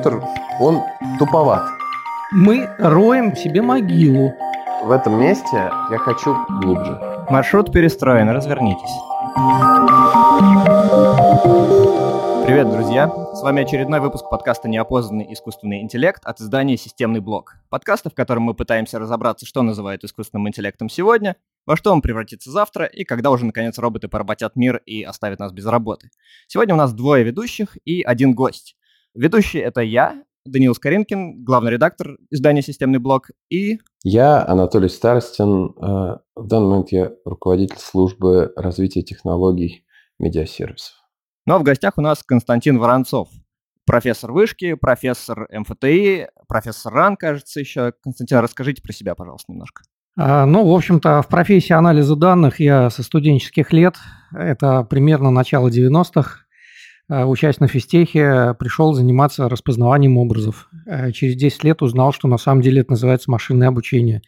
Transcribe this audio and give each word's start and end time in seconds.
компьютер, 0.00 0.22
он 0.60 0.82
туповат. 1.18 1.68
Мы 2.32 2.68
роем 2.78 3.36
себе 3.36 3.62
могилу. 3.62 4.32
В 4.82 4.90
этом 4.90 5.20
месте 5.20 5.70
я 5.90 5.98
хочу 5.98 6.36
глубже. 6.62 6.98
Маршрут 7.28 7.72
перестроен, 7.72 8.30
развернитесь. 8.30 8.90
Привет, 12.46 12.70
друзья! 12.70 13.08
С 13.34 13.42
вами 13.42 13.62
очередной 13.62 14.00
выпуск 14.00 14.28
подкаста 14.28 14.68
«Неопознанный 14.68 15.32
искусственный 15.32 15.82
интеллект» 15.82 16.24
от 16.24 16.40
издания 16.40 16.76
«Системный 16.76 17.20
блок». 17.20 17.56
Подкаста, 17.68 18.10
в 18.10 18.14
котором 18.14 18.42
мы 18.42 18.54
пытаемся 18.54 18.98
разобраться, 18.98 19.46
что 19.46 19.62
называют 19.62 20.02
искусственным 20.02 20.48
интеллектом 20.48 20.88
сегодня, 20.88 21.36
во 21.66 21.76
что 21.76 21.92
он 21.92 22.02
превратится 22.02 22.50
завтра 22.50 22.86
и 22.86 23.04
когда 23.04 23.30
уже, 23.30 23.44
наконец, 23.44 23.78
роботы 23.78 24.08
поработят 24.08 24.56
мир 24.56 24.82
и 24.84 25.02
оставят 25.04 25.38
нас 25.38 25.52
без 25.52 25.66
работы. 25.66 26.10
Сегодня 26.48 26.74
у 26.74 26.78
нас 26.78 26.92
двое 26.92 27.22
ведущих 27.22 27.76
и 27.84 28.02
один 28.02 28.34
гость. 28.34 28.76
Ведущий— 29.14 29.58
это 29.60 29.80
я, 29.80 30.22
Даниил 30.46 30.74
Скоринкин, 30.74 31.44
главный 31.44 31.72
редактор 31.72 32.16
издания 32.30 32.62
«Системный 32.62 32.98
блок», 32.98 33.30
и... 33.50 33.80
Я 34.04 34.46
Анатолий 34.46 34.88
Старостин. 34.88 35.74
Э, 35.76 36.18
в 36.36 36.46
данный 36.46 36.68
момент 36.68 36.92
я 36.92 37.10
руководитель 37.24 37.78
службы 37.78 38.52
развития 38.56 39.02
технологий 39.02 39.84
медиасервисов. 40.18 40.94
Ну 41.44 41.54
а 41.54 41.58
в 41.58 41.62
гостях 41.62 41.98
у 41.98 42.00
нас 42.00 42.22
Константин 42.22 42.78
Воронцов, 42.78 43.28
профессор 43.84 44.32
вышки, 44.32 44.74
профессор 44.74 45.48
МФТИ, 45.52 46.28
профессор 46.46 46.92
РАН, 46.94 47.16
кажется, 47.16 47.60
еще. 47.60 47.92
Константин, 48.02 48.38
расскажите 48.38 48.80
про 48.82 48.92
себя, 48.92 49.14
пожалуйста, 49.14 49.52
немножко. 49.52 49.82
А, 50.16 50.46
ну, 50.46 50.66
в 50.66 50.74
общем-то, 50.74 51.22
в 51.22 51.28
профессии 51.28 51.72
анализа 51.72 52.14
данных 52.14 52.60
я 52.60 52.90
со 52.90 53.02
студенческих 53.02 53.72
лет, 53.72 53.96
это 54.32 54.84
примерно 54.84 55.30
начало 55.30 55.68
90-х, 55.68 56.40
Э, 56.40 56.49
учась 57.10 57.58
на 57.58 57.66
физтехе, 57.66 58.54
пришел 58.58 58.92
заниматься 58.92 59.48
распознаванием 59.48 60.16
образов. 60.16 60.68
Э, 60.86 61.10
через 61.12 61.36
10 61.36 61.64
лет 61.64 61.82
узнал, 61.82 62.12
что 62.12 62.28
на 62.28 62.38
самом 62.38 62.62
деле 62.62 62.82
это 62.82 62.92
называется 62.92 63.30
машинное 63.30 63.68
обучение. 63.68 64.22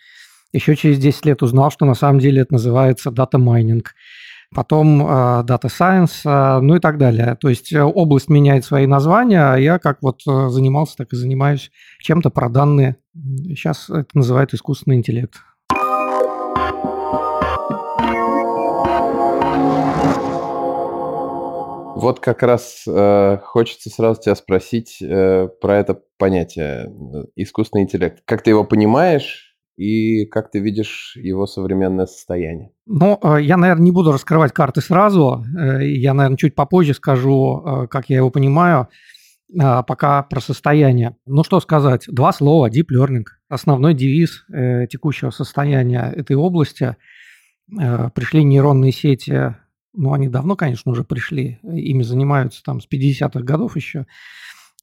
Еще 0.52 0.77
через 0.77 0.98
10 0.98 1.27
лет 1.27 1.42
узнал, 1.42 1.70
что 1.70 1.84
на 1.84 1.94
самом 1.94 2.19
деле 2.19 2.42
это 2.42 2.55
называется 2.55 3.10
data 3.11 3.38
mining. 3.38 3.94
Потом 4.55 4.98
data 4.98 5.69
uh, 5.69 5.70
science, 5.70 6.27
uh, 6.27 6.60
ну 6.60 6.77
и 6.77 6.78
так 6.78 6.98
далее. 6.98 7.38
То 7.41 7.48
есть 7.48 7.72
область 7.75 8.28
меняет 8.28 8.66
свои 8.66 8.86
названия, 8.86 9.41
а 9.41 9.56
я 9.56 9.78
как 9.78 10.03
вот 10.03 10.20
занимался, 10.25 10.98
так 10.98 11.14
и 11.14 11.16
занимаюсь 11.16 11.70
чем-то 12.00 12.28
про 12.28 12.50
данные. 12.50 12.97
Сейчас 13.14 13.88
это 13.88 14.10
называют 14.12 14.53
искусственный 14.53 14.97
интеллект. 14.98 15.36
Вот 21.94 22.20
как 22.20 22.42
раз 22.42 22.84
э, 22.86 23.38
хочется 23.44 23.90
сразу 23.90 24.20
тебя 24.20 24.34
спросить 24.34 25.00
э, 25.02 25.48
про 25.60 25.78
это 25.78 26.00
понятие 26.18 26.86
э, 26.86 27.24
искусственный 27.36 27.84
интеллект. 27.84 28.22
Как 28.24 28.42
ты 28.42 28.50
его 28.50 28.64
понимаешь 28.64 29.56
и 29.76 30.24
как 30.26 30.50
ты 30.50 30.60
видишь 30.60 31.16
его 31.16 31.46
современное 31.46 32.06
состояние? 32.06 32.70
Ну, 32.86 33.18
э, 33.22 33.42
я, 33.42 33.56
наверное, 33.56 33.84
не 33.84 33.90
буду 33.90 34.10
раскрывать 34.10 34.52
карты 34.52 34.80
сразу. 34.80 35.44
Э, 35.58 35.84
я, 35.86 36.14
наверное, 36.14 36.38
чуть 36.38 36.54
попозже 36.54 36.94
скажу, 36.94 37.86
как 37.90 38.08
я 38.08 38.16
его 38.16 38.30
понимаю. 38.30 38.88
Пока 39.54 40.22
про 40.22 40.40
состояние. 40.40 41.16
Ну, 41.26 41.44
что 41.44 41.60
сказать. 41.60 42.04
Два 42.08 42.32
слова. 42.32 42.70
Deep 42.70 42.86
Learning. 42.90 43.24
Основной 43.50 43.92
девиз 43.92 44.46
текущего 44.88 45.28
состояния 45.28 46.10
этой 46.16 46.36
области. 46.36 46.96
Пришли 47.68 48.44
нейронные 48.44 48.92
сети 48.92 49.56
ну, 49.94 50.12
они 50.12 50.28
давно, 50.28 50.56
конечно, 50.56 50.92
уже 50.92 51.04
пришли, 51.04 51.58
ими 51.62 52.02
занимаются 52.02 52.62
там 52.62 52.80
с 52.80 52.88
50-х 52.88 53.40
годов 53.40 53.76
еще. 53.76 54.06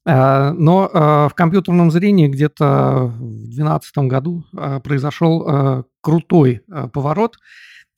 А, 0.06 0.52
но 0.52 0.88
а, 0.92 1.28
в 1.28 1.34
компьютерном 1.34 1.90
зрении 1.90 2.28
где-то 2.28 3.12
в 3.14 3.18
2012 3.18 3.98
году 3.98 4.44
а, 4.56 4.80
произошел 4.80 5.84
крутой 6.00 6.62
поворот, 6.92 7.36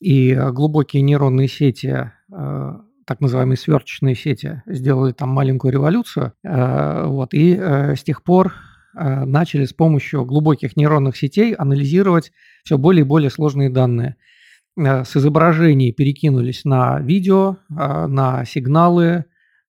и 0.00 0.34
глубокие 0.34 1.00
нейронные 1.02 1.46
сети, 1.46 2.10
так 2.28 3.20
называемые 3.20 3.56
сверчечные 3.56 4.16
сети, 4.16 4.60
сделали 4.66 5.12
там 5.12 5.28
маленькую 5.28 5.72
революцию. 5.72 6.32
Вот, 6.42 7.34
и 7.34 7.54
с 7.54 8.02
тех 8.02 8.24
пор 8.24 8.52
начали 8.94 9.64
с 9.64 9.72
помощью 9.72 10.24
глубоких 10.24 10.76
нейронных 10.76 11.16
сетей 11.16 11.54
анализировать 11.54 12.32
все 12.64 12.78
более 12.78 13.02
и 13.02 13.06
более 13.06 13.30
сложные 13.30 13.70
данные– 13.70 14.16
Э, 14.26 14.31
с 14.76 15.16
изображений 15.16 15.92
перекинулись 15.92 16.64
на 16.64 16.98
видео, 17.00 17.58
а, 17.76 18.06
на 18.06 18.44
сигналы, 18.44 19.26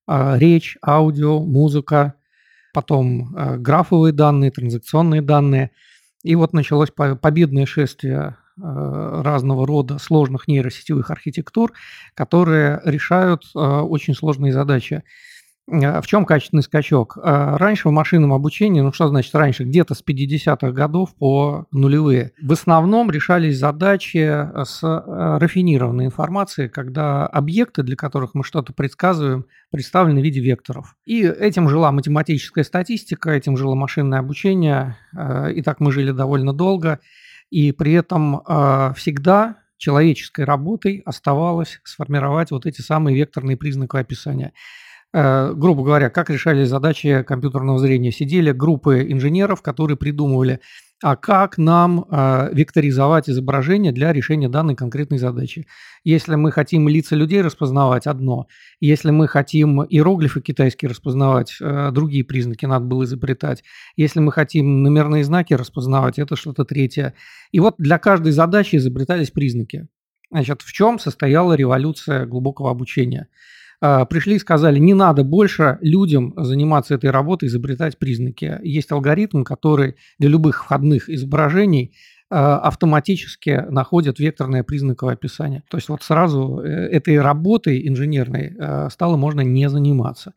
а, 0.07 0.37
речь, 0.37 0.77
аудио, 0.85 1.39
музыка, 1.39 2.15
потом 2.73 3.35
э, 3.35 3.57
графовые 3.57 4.13
данные, 4.13 4.49
транзакционные 4.49 5.21
данные. 5.21 5.69
И 6.23 6.33
вот 6.33 6.53
началось 6.53 6.89
победное 6.89 7.67
шествие 7.67 8.35
э, 8.57 9.21
разного 9.23 9.67
рода 9.67 9.99
сложных 9.99 10.47
нейросетевых 10.47 11.11
архитектур, 11.11 11.73
которые 12.15 12.81
решают 12.83 13.43
очень 13.53 14.15
сложные 14.15 14.53
задачи. 14.53 15.03
А, 15.71 16.01
в 16.01 16.07
чем 16.07 16.25
качественный 16.25 16.63
скачок? 16.63 17.17
А, 17.21 17.57
раньше 17.57 17.87
в 17.87 17.91
машинном 17.91 18.33
обучении, 18.33 18.81
ну 18.81 18.91
что 18.91 19.07
значит 19.07 19.33
раньше, 19.33 19.63
где-то 19.63 19.95
с 19.95 20.03
50-х 20.03 20.71
годов 20.71 21.15
по 21.15 21.65
нулевые, 21.71 22.33
в 22.41 22.51
основном 22.51 23.09
решались 23.09 23.57
задачи 23.59 24.17
э, 24.17 24.65
с 24.65 24.83
э, 24.83 25.37
рафинированной 25.39 26.05
информацией, 26.05 26.67
когда 26.67 27.25
объекты, 27.27 27.83
для 27.83 27.95
которых 27.95 28.33
мы 28.33 28.43
что-то 28.43 28.73
предсказываем, 28.73 29.45
представлены 29.71 30.19
в 30.19 30.23
виде 30.23 30.41
векторов. 30.41 30.95
И 31.05 31.23
этим 31.23 31.69
жила 31.69 31.91
математическая 31.91 32.63
статистика, 32.63 33.31
этим 33.31 33.55
жило 33.55 33.75
машинное 33.75 34.19
обучение, 34.19 34.97
э, 35.15 35.53
и 35.53 35.61
так 35.61 35.79
мы 35.79 35.91
жили 35.91 36.11
довольно 36.11 36.53
долго, 36.53 36.99
и 37.49 37.71
при 37.71 37.93
этом 37.93 38.41
всегда 38.95 39.57
человеческой 39.77 40.45
работой 40.45 41.03
оставалось 41.05 41.79
сформировать 41.83 42.51
вот 42.51 42.65
эти 42.65 42.81
самые 42.81 43.15
векторные 43.15 43.57
признаки 43.57 43.97
описания. 43.97 44.53
Э, 45.15 45.53
грубо 45.53 45.83
говоря, 45.83 46.09
как 46.09 46.31
решали 46.31 46.63
задачи 46.63 47.23
компьютерного 47.23 47.77
зрения. 47.77 48.11
Сидели 48.11 48.51
группы 48.51 49.05
инженеров, 49.11 49.61
которые 49.61 49.95
придумывали, 49.95 50.59
а 51.03 51.15
как 51.15 51.59
нам 51.59 52.05
э, 52.09 52.49
векторизовать 52.51 53.29
изображение 53.29 53.91
для 53.91 54.11
решения 54.11 54.49
данной 54.49 54.75
конкретной 54.75 55.19
задачи. 55.19 55.67
Если 56.03 56.33
мы 56.33 56.51
хотим 56.51 56.89
лица 56.89 57.15
людей 57.15 57.41
распознавать, 57.43 58.07
одно. 58.07 58.47
Если 58.79 59.11
мы 59.11 59.27
хотим 59.27 59.83
иероглифы 59.83 60.41
китайские 60.41 60.89
распознавать, 60.89 61.57
э, 61.61 61.91
другие 61.91 62.23
признаки 62.23 62.65
надо 62.65 62.85
было 62.85 63.03
изобретать. 63.03 63.63
Если 63.95 64.19
мы 64.19 64.31
хотим 64.31 64.81
номерные 64.81 65.23
знаки 65.23 65.53
распознавать, 65.53 66.17
это 66.17 66.35
что-то 66.35 66.65
третье. 66.65 67.13
И 67.51 67.59
вот 67.59 67.75
для 67.77 67.99
каждой 67.99 68.31
задачи 68.31 68.77
изобретались 68.77 69.29
признаки. 69.29 69.87
Значит, 70.31 70.63
в 70.63 70.73
чем 70.73 70.97
состояла 70.97 71.53
революция 71.53 72.25
глубокого 72.25 72.71
обучения? 72.71 73.27
А, 73.85 74.05
пришли 74.05 74.35
и 74.35 74.39
сказали, 74.39 74.79
не 74.79 74.93
надо 74.93 75.25
больше 75.25 75.77
людям 75.81 76.33
заниматься 76.37 76.95
этой 76.95 77.09
работой, 77.09 77.49
изобретать 77.49 77.97
признаки. 77.97 78.57
Есть 78.63 78.93
алгоритм, 78.93 79.43
который 79.43 79.97
для 80.19 80.29
любых 80.29 80.63
входных 80.63 81.09
изображений 81.09 81.93
а, 82.29 82.59
автоматически 82.59 83.65
находит 83.69 84.19
векторное 84.19 84.63
признаковое 84.63 85.15
описание. 85.15 85.63
То 85.69 85.75
есть 85.75 85.89
вот 85.89 86.01
сразу 86.01 86.61
э, 86.61 86.69
этой 86.69 87.19
работой 87.19 87.85
инженерной 87.85 88.55
а, 88.57 88.89
стало 88.89 89.17
можно 89.17 89.41
не 89.41 89.67
заниматься. 89.67 90.33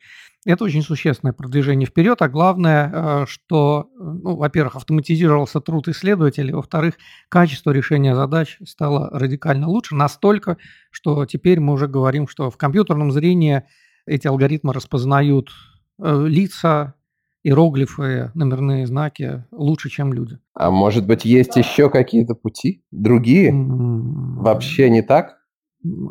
Это 0.47 0.63
очень 0.63 0.83
существенное 0.83 1.33
продвижение 1.33 1.87
вперед, 1.89 2.23
а 2.23 2.29
главное, 2.29 2.93
э, 2.95 3.25
что, 3.27 3.91
ну, 3.99 4.37
во-первых, 4.37 4.77
автоматизировался 4.77 5.61
труд 5.61 5.89
исследователей, 5.89 6.55
во-вторых, 6.55 6.95
качество 7.29 7.73
решения 7.73 8.15
задач 8.15 8.57
стало 8.65 9.11
радикально 9.13 9.67
лучше, 9.67 9.97
настолько, 9.97 10.57
что 10.93 11.27
теперь 11.27 11.59
мы 11.59 11.73
уже 11.73 11.89
говорим, 11.89 12.29
что 12.29 12.49
в 12.49 12.57
компьютерном 12.57 13.11
зрении 13.11 13.65
эти 14.07 14.29
алгоритмы 14.29 14.73
распознают 14.73 15.51
э, 15.99 16.27
лица, 16.29 16.95
иероглифы, 17.43 18.31
номерные 18.35 18.87
знаки 18.87 19.45
лучше, 19.51 19.91
чем 19.91 20.13
люди. 20.13 20.39
А 20.55 20.71
может 20.71 21.09
быть, 21.09 21.25
есть 21.25 21.57
еще 21.57 21.91
какие-то 21.91 22.37
пути, 22.37 22.85
другие? 22.93 23.53
Вообще 23.53 24.91
не 24.91 25.03
так? 25.03 25.36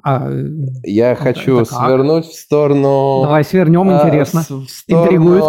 А, 0.04 0.30
Я 0.84 1.12
это, 1.12 1.22
хочу 1.22 1.60
это 1.60 1.74
свернуть 1.74 2.26
в 2.26 2.34
сторону... 2.34 3.22
Давай 3.24 3.44
свернем, 3.44 3.90
а, 3.90 3.98
интересно. 3.98 4.42
В 4.42 4.70
сторону, 4.70 5.06
Интригует. 5.06 5.44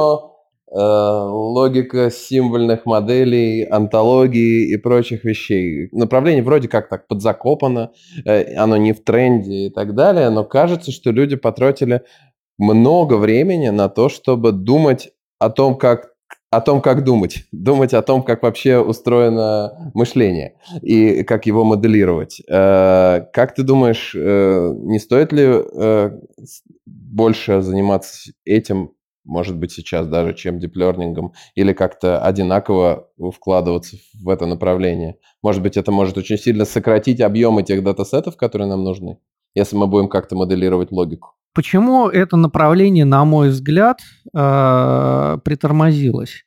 Э, 0.68 1.28
логика 1.30 2.10
символьных 2.10 2.86
моделей, 2.86 3.64
антологии 3.64 4.72
и 4.72 4.76
прочих 4.76 5.24
вещей. 5.24 5.88
Направление 5.92 6.42
вроде 6.42 6.66
как 6.68 6.88
так 6.88 7.06
подзакопано, 7.06 7.92
э, 8.24 8.56
оно 8.56 8.76
не 8.76 8.92
в 8.92 9.04
тренде 9.04 9.66
и 9.66 9.70
так 9.70 9.94
далее, 9.94 10.28
но 10.28 10.42
кажется, 10.44 10.90
что 10.90 11.12
люди 11.12 11.36
потратили 11.36 12.02
много 12.58 13.14
времени 13.14 13.68
на 13.68 13.88
то, 13.88 14.08
чтобы 14.08 14.50
думать 14.50 15.12
о 15.38 15.50
том, 15.50 15.76
как 15.76 16.08
о 16.50 16.60
том, 16.60 16.80
как 16.80 17.04
думать. 17.04 17.44
Думать 17.52 17.92
о 17.94 18.02
том, 18.02 18.22
как 18.22 18.42
вообще 18.42 18.78
устроено 18.78 19.90
мышление 19.94 20.54
и 20.82 21.22
как 21.24 21.46
его 21.46 21.64
моделировать. 21.64 22.40
Э, 22.48 23.22
как 23.32 23.54
ты 23.54 23.62
думаешь, 23.62 24.14
э, 24.14 24.72
не 24.74 24.98
стоит 24.98 25.32
ли 25.32 25.44
э, 25.44 26.10
больше 26.86 27.60
заниматься 27.62 28.32
этим 28.44 28.92
может 29.26 29.56
быть, 29.56 29.72
сейчас 29.72 30.06
даже, 30.06 30.34
чем 30.34 30.60
диплернингом, 30.60 31.32
или 31.56 31.72
как-то 31.72 32.22
одинаково 32.22 33.08
вкладываться 33.34 33.96
в 34.14 34.28
это 34.28 34.46
направление. 34.46 35.16
Может 35.42 35.62
быть, 35.62 35.76
это 35.76 35.90
может 35.90 36.16
очень 36.16 36.38
сильно 36.38 36.64
сократить 36.64 37.20
объем 37.20 37.58
этих 37.58 37.82
датасетов, 37.82 38.36
которые 38.36 38.68
нам 38.68 38.84
нужны, 38.84 39.18
если 39.54 39.76
мы 39.76 39.88
будем 39.88 40.08
как-то 40.08 40.36
моделировать 40.36 40.92
логику. 40.92 41.34
Почему 41.56 42.10
это 42.10 42.36
направление, 42.36 43.06
на 43.06 43.24
мой 43.24 43.48
взгляд, 43.48 44.00
э, 44.34 45.38
притормозилось? 45.42 46.44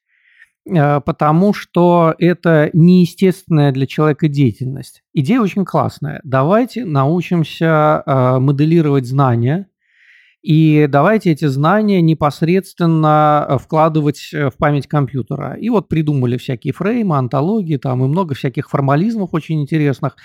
Э, 0.69 1.01
потому 1.01 1.51
что 1.51 2.13
это 2.19 2.69
неестественная 2.73 3.71
для 3.71 3.88
человека 3.88 4.27
деятельность. 4.27 5.01
Идея 5.15 5.41
очень 5.41 5.65
классная. 5.65 6.21
Давайте 6.23 6.85
научимся 6.85 8.03
э, 8.06 8.38
моделировать 8.38 9.07
знания, 9.07 9.65
и 10.44 10.85
давайте 10.88 11.31
эти 11.31 11.45
знания 11.45 12.01
непосредственно 12.01 13.57
вкладывать 13.59 14.29
в 14.31 14.53
память 14.59 14.85
компьютера. 14.85 15.55
И 15.55 15.69
вот 15.69 15.89
придумали 15.89 16.38
всякие 16.38 16.71
фреймы, 16.71 17.17
антологии, 17.17 17.77
там 17.77 18.05
и 18.05 18.07
много 18.07 18.35
всяких 18.35 18.69
формализмов 18.69 19.33
очень 19.33 19.59
интересных. 19.59 20.17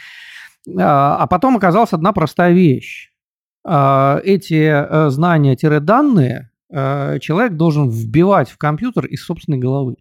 А 0.79 1.27
потом 1.27 1.57
оказалась 1.57 1.95
одна 1.95 2.13
простая 2.13 2.53
вещь. 2.53 3.14
Эти 3.65 5.11
знания-данные 5.11 6.51
человек 7.21 7.55
должен 7.55 7.89
вбивать 7.89 8.51
в 8.51 8.59
компьютер 8.59 9.07
из 9.07 9.25
собственной 9.25 9.59
головы. 9.59 9.97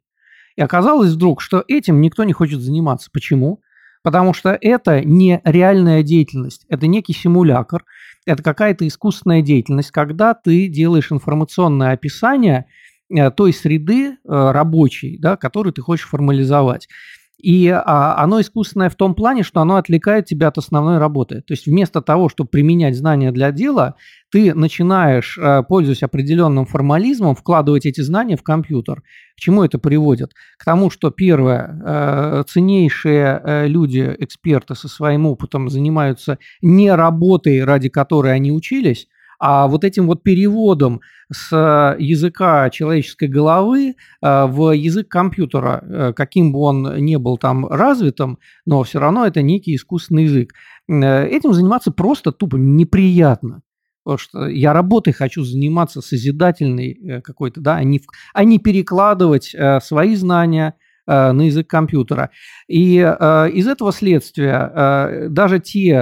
И 0.56 0.62
оказалось 0.62 1.12
вдруг, 1.12 1.42
что 1.42 1.64
этим 1.68 2.02
никто 2.02 2.24
не 2.24 2.34
хочет 2.34 2.60
заниматься. 2.62 3.10
Почему? 3.12 3.62
Потому 4.04 4.34
что 4.34 4.58
это 4.60 5.02
не 5.02 5.40
реальная 5.46 6.04
деятельность, 6.04 6.66
это 6.68 6.88
некий 6.88 7.14
симулятор, 7.14 7.86
это 8.26 8.44
какая-то 8.44 8.86
искусственная 8.86 9.42
деятельность, 9.42 9.92
когда 9.92 10.34
ты 10.34 10.68
делаешь 10.68 11.12
информационное 11.12 11.94
описание 11.94 12.66
э, 13.10 13.32
той 13.32 13.54
среды 13.54 14.12
э, 14.12 14.16
рабочей, 14.26 15.18
да, 15.20 15.38
которую 15.38 15.72
ты 15.74 15.82
хочешь 15.82 16.08
формализовать. 16.08 16.90
И 17.42 17.68
а, 17.68 18.24
оно 18.24 18.40
искусственное 18.40 18.90
в 18.90 18.96
том 18.96 19.16
плане, 19.16 19.44
что 19.44 19.60
оно 19.60 19.76
отвлекает 19.76 20.26
тебя 20.26 20.48
от 20.48 20.58
основной 20.58 20.98
работы. 20.98 21.42
То 21.42 21.54
есть 21.54 21.66
вместо 21.66 22.02
того, 22.02 22.30
чтобы 22.30 22.50
применять 22.50 22.96
знания 22.96 23.32
для 23.32 23.52
дела, 23.52 23.96
ты 24.32 24.54
начинаешь, 24.54 25.38
э, 25.38 25.62
пользуясь 25.64 26.04
определенным 26.04 26.66
формализмом, 26.66 27.36
вкладывать 27.36 27.86
эти 27.86 28.02
знания 28.02 28.38
в 28.38 28.44
компьютер. 28.44 29.04
К 29.36 29.40
чему 29.40 29.64
это 29.64 29.78
приводит? 29.78 30.32
К 30.58 30.66
тому, 30.66 30.90
что 30.90 31.12
первое, 31.12 31.82
э, 31.86 32.44
ценнейшие 32.48 33.42
э, 33.44 33.68
люди, 33.68 34.16
эксперты 34.20 34.74
со 34.76 34.88
своим 34.88 35.26
опытом 35.26 35.70
занимаются 35.70 36.40
не 36.62 36.96
работой, 36.96 37.64
ради 37.64 37.90
которой 37.90 38.34
они 38.34 38.52
учились, 38.52 39.08
а 39.40 39.68
вот 39.68 39.84
этим 39.84 40.08
вот 40.08 40.24
переводом 40.24 41.02
с 41.32 41.96
языка 42.00 42.70
человеческой 42.70 43.28
головы 43.28 43.96
э, 44.22 44.46
в 44.46 44.72
язык 44.72 45.08
компьютера, 45.08 45.84
э, 45.84 46.14
каким 46.14 46.54
бы 46.54 46.60
он 46.60 47.04
ни 47.04 47.16
был 47.16 47.38
там 47.38 47.68
развитым, 47.68 48.40
но 48.66 48.84
все 48.84 49.00
равно 49.00 49.26
это 49.26 49.42
некий 49.42 49.76
искусственный 49.76 50.24
язык. 50.24 50.54
Э, 50.88 51.26
этим 51.26 51.54
заниматься 51.54 51.92
просто 51.92 52.32
тупо 52.32 52.58
неприятно. 52.58 53.62
Потому 54.04 54.18
что 54.18 54.48
я 54.48 54.74
работой 54.74 55.14
хочу 55.14 55.44
заниматься 55.44 56.02
созидательной 56.02 57.22
какой-то, 57.24 57.62
да, 57.62 57.78
а 57.78 57.84
не, 57.86 58.02
а 58.34 58.44
не 58.44 58.60
перекладывать 58.60 59.56
свои 59.82 60.16
знания, 60.16 60.76
на 61.08 61.42
язык 61.42 61.68
компьютера. 61.68 62.30
И 62.68 62.98
э, 62.98 63.50
из 63.52 63.68
этого 63.68 63.92
следствия 63.92 64.72
э, 64.74 65.28
даже 65.30 65.60
те 65.60 66.00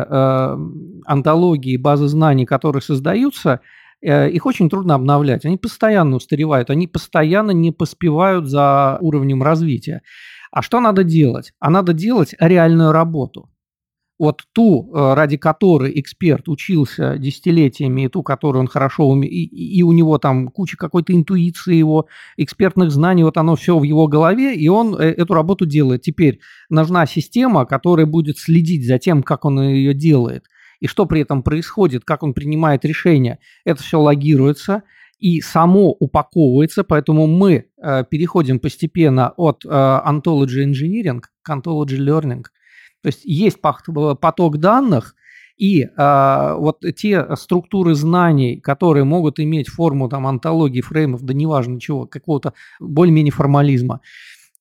антологии, 1.06 1.77
базы 1.77 2.07
знаний, 2.07 2.45
которые 2.45 2.81
создаются, 2.81 3.62
их 4.01 4.45
очень 4.48 4.69
трудно 4.69 4.95
обновлять. 4.95 5.45
Они 5.45 5.57
постоянно 5.57 6.15
устаревают, 6.15 6.71
они 6.71 6.88
постоянно 6.88 7.51
не 7.51 7.71
поспевают 7.71 8.48
за 8.48 8.98
уровнем 9.00 9.44
развития. 9.44 10.01
А 10.51 10.63
что 10.63 10.80
надо 10.80 11.03
делать? 11.03 11.53
А 11.59 11.69
надо 11.69 11.94
делать 11.94 12.33
реальную 12.39 12.92
работу 12.92 13.50
вот 14.22 14.44
ту, 14.54 14.92
э, 14.94 15.14
ради 15.16 15.38
которой 15.38 16.00
эксперт 16.00 16.48
учился 16.48 17.18
десятилетиями, 17.18 18.04
и 18.04 18.08
ту, 18.08 18.22
которую 18.22 18.62
он 18.62 18.68
хорошо 18.68 19.08
умеет, 19.08 19.34
и, 19.34 19.80
и 19.80 19.82
у 19.82 19.92
него 19.94 20.20
там 20.20 20.50
куча 20.50 20.78
какой-то 20.78 21.12
интуиции 21.12 21.74
его, 21.74 22.06
экспертных 22.38 22.92
знаний, 22.92 23.24
вот 23.24 23.38
оно 23.38 23.56
все 23.56 23.80
в 23.80 23.82
его 23.82 24.08
голове, 24.08 24.56
и 24.56 24.68
он 24.68 24.94
э, 24.94 25.06
эту 25.06 25.34
работу 25.34 25.66
делает. 25.66 26.04
Теперь 26.04 26.40
нужна 26.70 27.08
система, 27.08 27.66
которая 27.66 28.06
будет 28.06 28.38
следить 28.38 28.86
за 28.86 29.00
тем, 29.00 29.24
как 29.24 29.44
он 29.44 29.60
ее 29.60 29.96
делает, 29.96 30.44
и 30.80 30.86
что 30.86 31.08
при 31.08 31.22
этом 31.22 31.42
происходит, 31.42 32.06
как 32.06 32.22
он 32.22 32.36
принимает 32.36 32.86
решения. 32.86 33.40
Это 33.66 33.82
все 33.82 34.00
логируется, 34.00 34.84
и 35.18 35.42
само 35.42 35.96
упаковывается, 36.00 36.84
поэтому 36.84 37.26
мы 37.26 37.66
э, 37.82 38.04
переходим 38.08 38.60
постепенно 38.60 39.34
от 39.36 39.66
э, 39.66 39.68
ontology 39.68 40.64
engineering 40.64 41.22
к 41.42 41.50
ontology 41.50 41.98
learning– 41.98 42.44
то 43.01 43.07
есть 43.07 43.21
есть 43.24 43.59
поток 43.62 44.57
данных, 44.57 45.15
и 45.57 45.83
э, 45.83 46.56
вот 46.57 46.83
те 46.95 47.36
структуры 47.36 47.94
знаний, 47.94 48.59
которые 48.59 49.03
могут 49.03 49.39
иметь 49.39 49.69
форму 49.69 50.09
там, 50.09 50.25
антологии, 50.25 50.81
фреймов, 50.81 51.21
да 51.21 51.36
неважно 51.36 51.80
чего, 51.80 52.07
какого-то 52.07 52.53
более-менее 52.80 53.31
формализма, 53.31 54.01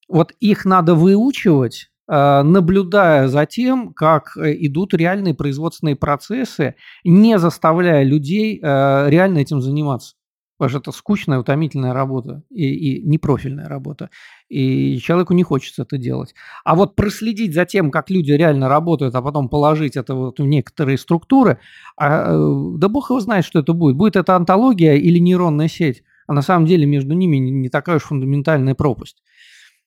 вот 0.08 0.32
их 0.40 0.66
надо 0.66 0.94
выучивать, 0.94 1.90
э, 2.06 2.42
наблюдая 2.42 3.28
за 3.28 3.46
тем, 3.46 3.94
как 3.94 4.36
идут 4.36 4.92
реальные 4.92 5.34
производственные 5.34 5.96
процессы, 5.96 6.74
не 7.02 7.38
заставляя 7.38 8.02
людей 8.02 8.60
э, 8.62 9.06
реально 9.08 9.38
этим 9.38 9.62
заниматься. 9.62 10.16
Потому 10.60 10.68
что 10.68 10.78
это 10.90 10.92
скучная, 10.92 11.38
утомительная 11.38 11.94
работа 11.94 12.42
и, 12.50 12.68
и 12.68 13.02
непрофильная 13.02 13.66
работа. 13.66 14.10
И 14.50 14.98
человеку 14.98 15.32
не 15.32 15.42
хочется 15.42 15.84
это 15.84 15.96
делать. 15.96 16.34
А 16.66 16.74
вот 16.74 16.96
проследить 16.96 17.54
за 17.54 17.64
тем, 17.64 17.90
как 17.90 18.10
люди 18.10 18.32
реально 18.32 18.68
работают, 18.68 19.14
а 19.14 19.22
потом 19.22 19.48
положить 19.48 19.96
это 19.96 20.14
вот 20.14 20.38
в 20.38 20.44
некоторые 20.44 20.98
структуры, 20.98 21.60
а, 21.96 22.34
э, 22.34 22.76
да 22.76 22.90
бог 22.90 23.08
его 23.08 23.20
знает, 23.20 23.46
что 23.46 23.60
это 23.60 23.72
будет. 23.72 23.96
Будет 23.96 24.16
это 24.16 24.36
антология 24.36 24.96
или 24.96 25.18
нейронная 25.18 25.68
сеть. 25.68 26.02
А 26.26 26.34
на 26.34 26.42
самом 26.42 26.66
деле 26.66 26.84
между 26.84 27.14
ними 27.14 27.38
не 27.38 27.70
такая 27.70 27.96
уж 27.96 28.02
фундаментальная 28.02 28.74
пропасть. 28.74 29.22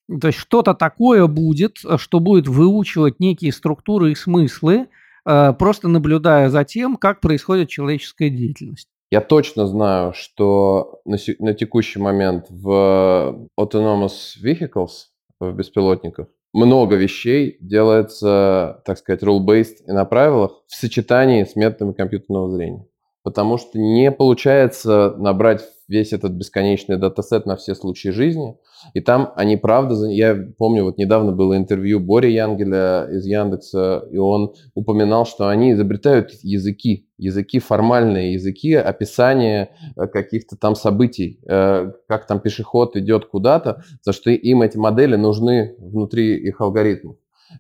То 0.10 0.26
есть 0.26 0.40
что-то 0.40 0.74
такое 0.74 1.28
будет, 1.28 1.78
что 1.98 2.20
будет 2.20 2.48
выучивать 2.48 3.20
некие 3.20 3.52
структуры 3.52 4.14
и 4.14 4.16
смыслы, 4.16 4.88
э, 5.24 5.54
просто 5.54 5.88
наблюдая 5.88 6.50
за 6.50 6.64
тем, 6.64 6.96
как 6.96 7.22
происходит 7.22 7.70
человеческая 7.70 8.32
деятельность. 8.32 8.90
Я 9.14 9.22
точно 9.22 9.68
знаю, 9.68 10.12
что 10.14 11.00
на, 11.06 11.18
на 11.38 11.54
текущий 11.54 12.00
момент 12.00 12.48
в 12.50 13.48
Autonomous 13.60 14.34
Vehicles, 14.44 15.12
в 15.40 15.52
беспилотниках, 15.52 16.30
много 16.52 16.96
вещей 16.96 17.58
делается, 17.62 18.82
так 18.86 18.98
сказать, 18.98 19.22
rule-based 19.22 19.86
и 19.88 19.92
на 19.92 20.06
правилах 20.06 20.64
в 20.66 20.74
сочетании 20.74 21.44
с 21.44 21.56
методами 21.56 21.94
компьютерного 21.94 22.50
зрения. 22.50 22.88
Потому 23.24 23.58
что 23.58 23.80
не 23.80 24.12
получается 24.12 25.16
набрать 25.18 25.64
весь 25.88 26.14
этот 26.14 26.34
бесконечный 26.34 26.98
датасет 26.98 27.46
на 27.46 27.56
все 27.56 27.76
случаи 27.76 28.10
жизни– 28.10 28.58
и 28.94 29.00
там 29.00 29.32
они 29.36 29.58
правда, 29.58 30.06
я 30.08 30.36
помню, 30.58 30.84
вот 30.84 30.98
недавно 30.98 31.32
было 31.32 31.56
интервью 31.56 32.00
Бори 32.00 32.32
Янгеля 32.34 33.08
из 33.10 33.26
Яндекса, 33.26 34.06
и 34.12 34.18
он 34.18 34.54
упоминал, 34.74 35.26
что 35.26 35.48
они 35.48 35.72
изобретают 35.72 36.32
языки, 36.44 37.08
языки 37.18 37.60
формальные, 37.60 38.34
языки 38.34 38.74
описания 38.74 39.70
э, 39.96 40.08
каких-то 40.08 40.58
там 40.58 40.76
событий, 40.76 41.40
э, 41.48 41.92
как 42.08 42.28
там 42.28 42.40
пешеход 42.40 42.96
идет 42.98 43.26
куда-то, 43.26 43.84
за 44.02 44.12
что 44.12 44.30
им 44.30 44.62
эти 44.62 44.78
модели 44.78 45.16
нужны 45.16 45.76
внутри 45.80 46.36
их 46.36 46.60
алгоритмов. 46.60 47.16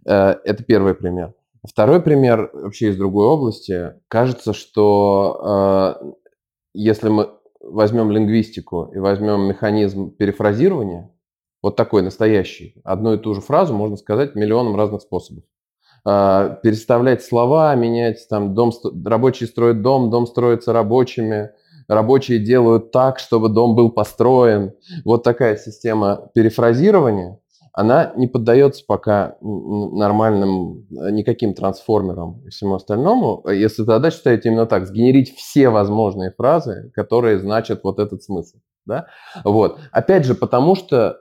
Э, 0.05 0.36
это 0.43 0.63
первый 0.63 0.93
пример. 0.96 1.34
Второй 1.67 2.01
пример 2.01 2.50
вообще 2.53 2.89
из 2.89 2.98
другой 2.98 3.27
области. 3.27 3.93
Кажется, 4.10 4.53
что 4.53 6.15
если 6.74 7.10
мы 7.10 7.29
возьмем 7.62 8.12
лингвистику 8.12 8.91
и 8.93 9.00
возьмем 9.00 9.48
механизм 9.48 10.12
перефразирования, 10.12 11.10
вот 11.62 11.77
такой 11.77 12.01
настоящий. 12.01 12.75
Одну 12.84 13.13
и 13.13 13.17
ту 13.17 13.34
же 13.34 13.41
фразу 13.41 13.74
можно 13.74 13.96
сказать 13.96 14.36
миллионом 14.36 14.75
разных 14.75 15.01
способов. 15.01 15.46
А, 16.05 16.60
переставлять 16.62 17.24
слова, 17.24 17.74
менять 17.75 18.27
там 18.29 18.53
дом, 18.53 18.74
рабочие 19.05 19.48
строят 19.48 19.82
дом, 19.82 20.10
дом 20.10 20.27
строится 20.27 20.74
рабочими, 20.74 21.51
рабочие 21.88 22.39
делают 22.39 22.91
так, 22.91 23.20
чтобы 23.20 23.48
дом 23.48 23.75
был 23.75 23.89
построен. 23.89 24.74
Вот 25.05 25.24
такая 25.24 25.55
система 25.55 26.29
перефразирования, 26.36 27.39
она 27.74 28.13
не 28.15 28.27
поддается 28.27 28.84
пока 28.88 29.36
нормальным 29.42 30.86
никаким 30.89 31.56
трансформерам 31.56 32.42
и 32.46 32.50
всему 32.50 32.75
остальному. 32.75 33.44
Если 33.50 33.82
задача 33.82 34.18
стоит 34.18 34.46
именно 34.46 34.68
так, 34.68 34.86
сгенерить 34.86 35.36
все 35.36 35.70
возможные 35.70 36.32
фразы, 36.32 36.92
которые 36.94 37.39
значат 37.39 37.84
вот 37.84 38.00
этот 38.00 38.24
смысл. 38.24 38.58
Да? 38.86 39.08
Вот. 39.44 39.80
Опять 39.92 40.25
же, 40.25 40.36
потому 40.36 40.75
что 40.75 41.18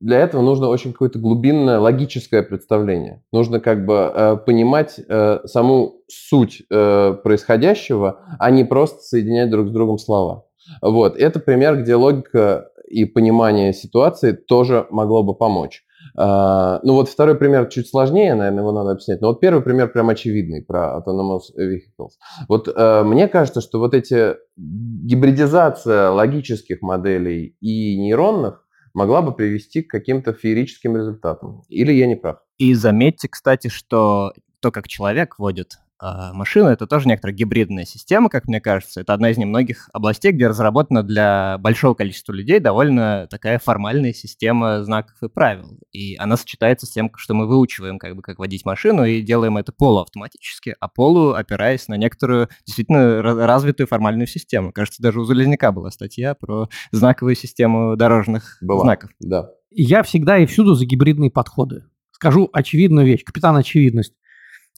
для 0.00 0.18
этого 0.18 0.42
нужно 0.42 0.68
очень 0.68 0.92
какое-то 0.92 1.18
глубинное 1.18 1.78
логическое 1.78 2.42
представление. 2.42 3.22
Нужно 3.30 3.60
как 3.60 3.84
бы 3.86 4.10
э, 4.12 4.36
понимать 4.38 4.98
э, 4.98 5.40
саму 5.44 6.00
суть 6.08 6.62
э, 6.70 7.14
происходящего, 7.22 8.20
а 8.38 8.50
не 8.50 8.64
просто 8.64 9.00
соединять 9.00 9.50
друг 9.50 9.68
с 9.68 9.70
другом 9.70 9.98
слова. 9.98 10.46
Вот, 10.80 11.16
это 11.16 11.38
пример, 11.38 11.82
где 11.82 11.94
логика 11.94 12.70
и 12.92 13.06
понимание 13.06 13.72
ситуации 13.72 14.32
тоже 14.32 14.86
могло 14.90 15.22
бы 15.22 15.34
помочь. 15.34 15.84
Uh, 16.18 16.78
ну 16.82 16.94
вот 16.94 17.08
второй 17.08 17.36
пример 17.36 17.68
чуть 17.68 17.88
сложнее, 17.88 18.34
наверное, 18.34 18.60
его 18.60 18.72
надо 18.72 18.90
объяснять. 18.90 19.22
Но 19.22 19.28
вот 19.28 19.40
первый 19.40 19.62
пример 19.62 19.90
прям 19.92 20.10
очевидный 20.10 20.62
про 20.62 20.98
Autonomous 20.98 21.44
Vehicles. 21.58 22.10
Вот 22.48 22.68
uh, 22.68 23.02
мне 23.04 23.28
кажется, 23.28 23.60
что 23.60 23.78
вот 23.78 23.94
эти 23.94 24.34
гибридизация 24.56 26.10
логических 26.10 26.82
моделей 26.82 27.56
и 27.60 27.96
нейронных 27.98 28.66
могла 28.92 29.22
бы 29.22 29.34
привести 29.34 29.82
к 29.82 29.90
каким-то 29.90 30.34
феерическим 30.34 30.96
результатам. 30.96 31.62
Или 31.68 31.92
я 31.92 32.06
не 32.06 32.16
прав? 32.16 32.38
И 32.58 32.74
заметьте, 32.74 33.28
кстати, 33.28 33.68
что 33.68 34.32
то, 34.60 34.70
как 34.70 34.88
человек 34.88 35.38
водит 35.38 35.78
а, 35.91 35.91
машина— 36.32 36.68
это 36.70 36.86
тоже 36.86 37.08
некоторая 37.08 37.36
гибридная 37.36 37.84
система, 37.84 38.28
как 38.28 38.46
мне 38.46 38.60
кажется. 38.60 39.00
Это 39.00 39.14
одна 39.14 39.30
из 39.30 39.38
немногих 39.38 39.88
областей, 39.92 40.32
где 40.32 40.48
разработана 40.48 41.02
для 41.02 41.58
большого 41.58 41.94
количества 41.94 42.32
людей 42.32 42.60
довольно 42.60 43.26
такая 43.30 43.58
формальная 43.58 44.12
система 44.12 44.82
знаков 44.82 45.16
и 45.22 45.28
правил. 45.28 45.78
И 45.92 46.16
она 46.16 46.36
сочетается 46.36 46.86
с 46.86 46.90
тем, 46.90 47.10
что 47.16 47.34
мы 47.34 47.46
выучиваем, 47.46 47.98
как 47.98 48.16
бы, 48.16 48.22
как 48.22 48.38
водить 48.38 48.64
машину, 48.64 49.04
и 49.04 49.22
делаем 49.22 49.56
это 49.56 49.72
полуавтоматически, 49.72 50.74
а 50.80 50.88
полу 50.88 51.32
опираясь 51.32 51.88
на 51.88 51.94
некоторую 51.94 52.48
действительно 52.66 53.22
развитую 53.22 53.86
формальную 53.86 54.26
систему. 54.26 54.72
Кажется, 54.72 55.02
даже 55.02 55.20
у 55.20 55.24
Залезняка 55.24 55.72
была 55.72 55.90
статья 55.90 56.34
про 56.34 56.68
знаковую 56.90 57.36
систему 57.36 57.96
дорожных 57.96 58.58
была, 58.60 58.82
знаков. 58.82 59.10
Да. 59.20 59.50
Я 59.70 60.02
всегда 60.02 60.38
и 60.38 60.46
всюду 60.46 60.74
за 60.74 60.84
гибридные 60.84 61.30
подходы. 61.30 61.84
Скажу 62.10 62.48
очевидную 62.52 63.06
вещь, 63.06 63.24
капитан 63.24 63.56
очевидность. 63.56 64.14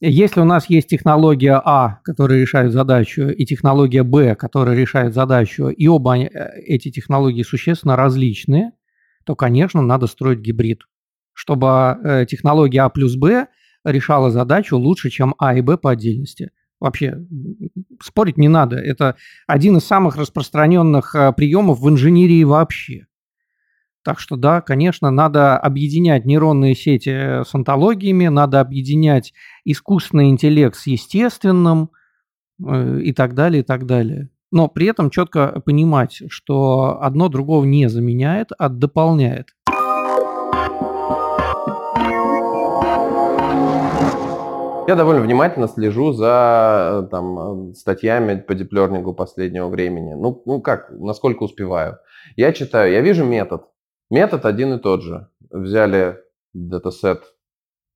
Если 0.01 0.41
у 0.41 0.45
нас 0.45 0.69
есть 0.69 0.89
технология 0.89 1.61
А, 1.63 1.99
которая 2.03 2.41
решает 2.41 2.73
задачу, 2.73 3.29
и 3.29 3.45
технология 3.45 4.03
Б, 4.03 4.35
которая 4.35 4.75
решает 4.75 5.13
задачу, 5.13 5.69
и 5.69 5.87
оба 5.87 6.17
э, 6.17 6.27
эти 6.65 6.91
технологии 6.91 7.43
существенно 7.43 7.95
различные, 7.95 8.73
то, 9.23 9.35
конечно, 9.35 9.81
надо 9.81 10.07
строить 10.07 10.39
гибрид, 10.39 10.83
чтобы 11.33 11.97
э, 12.03 12.25
технология 12.25 12.81
А 12.81 12.89
плюс 12.89 13.15
Б 13.15 13.47
решала 13.85 14.31
задачу 14.31 14.77
лучше, 14.77 15.09
чем 15.09 15.33
А 15.37 15.55
и 15.55 15.61
Б 15.61 15.77
по 15.77 15.91
отдельности. 15.91 16.51
Вообще, 16.81 17.25
спорить 18.01 18.37
не 18.37 18.49
надо. 18.49 18.75
Это 18.75 19.15
один 19.47 19.77
из 19.77 19.85
самых 19.85 20.17
распространенных 20.17 21.15
э, 21.15 21.31
приемов 21.31 21.79
в 21.79 21.89
инженерии 21.89 22.43
вообще. 22.43 23.07
Так 24.05 24.19
что 24.19 24.35
да, 24.35 24.61
конечно, 24.61 25.09
надо 25.09 25.57
объединять 25.57 26.25
нейронные 26.25 26.75
сети 26.75 27.09
э, 27.09 27.43
с 27.43 27.55
антологиями, 27.55 28.27
надо 28.27 28.61
объединять 28.61 29.33
искусственный 29.65 30.29
интеллект 30.29 30.75
с 30.75 30.85
естественным 30.85 31.89
э, 32.63 32.99
и 32.99 33.13
так 33.13 33.33
далее, 33.33 33.63
и 33.63 33.65
так 33.65 33.87
далее. 33.87 34.29
Но 34.51 34.67
при 34.67 34.85
этом 34.85 35.09
четко 35.09 35.59
понимать, 35.65 36.21
что 36.29 36.99
одно 37.01 37.29
другого 37.29 37.65
не 37.65 37.89
заменяет, 37.89 38.49
а 38.59 38.69
дополняет. 38.69 39.55
Я 44.87 44.93
довольно 44.95 45.21
внимательно 45.21 45.67
слежу 45.67 46.13
за 46.13 47.05
э, 47.05 47.07
там, 47.09 47.73
статьями 47.73 48.39
по 48.39 48.53
диплернингу 48.53 49.15
последнего 49.15 49.67
времени. 49.67 50.13
Ну, 50.13 50.43
ну 50.45 50.61
как, 50.61 50.91
насколько 50.91 51.41
успеваю. 51.41 51.97
Я 52.35 52.53
читаю, 52.53 52.91
я 52.91 53.01
вижу 53.01 53.25
метод, 53.25 53.63
Метод 54.09 54.45
один 54.45 54.73
и 54.73 54.79
тот 54.79 55.01
же. 55.01 55.29
Взяли 55.49 56.19
датасет 56.53 57.35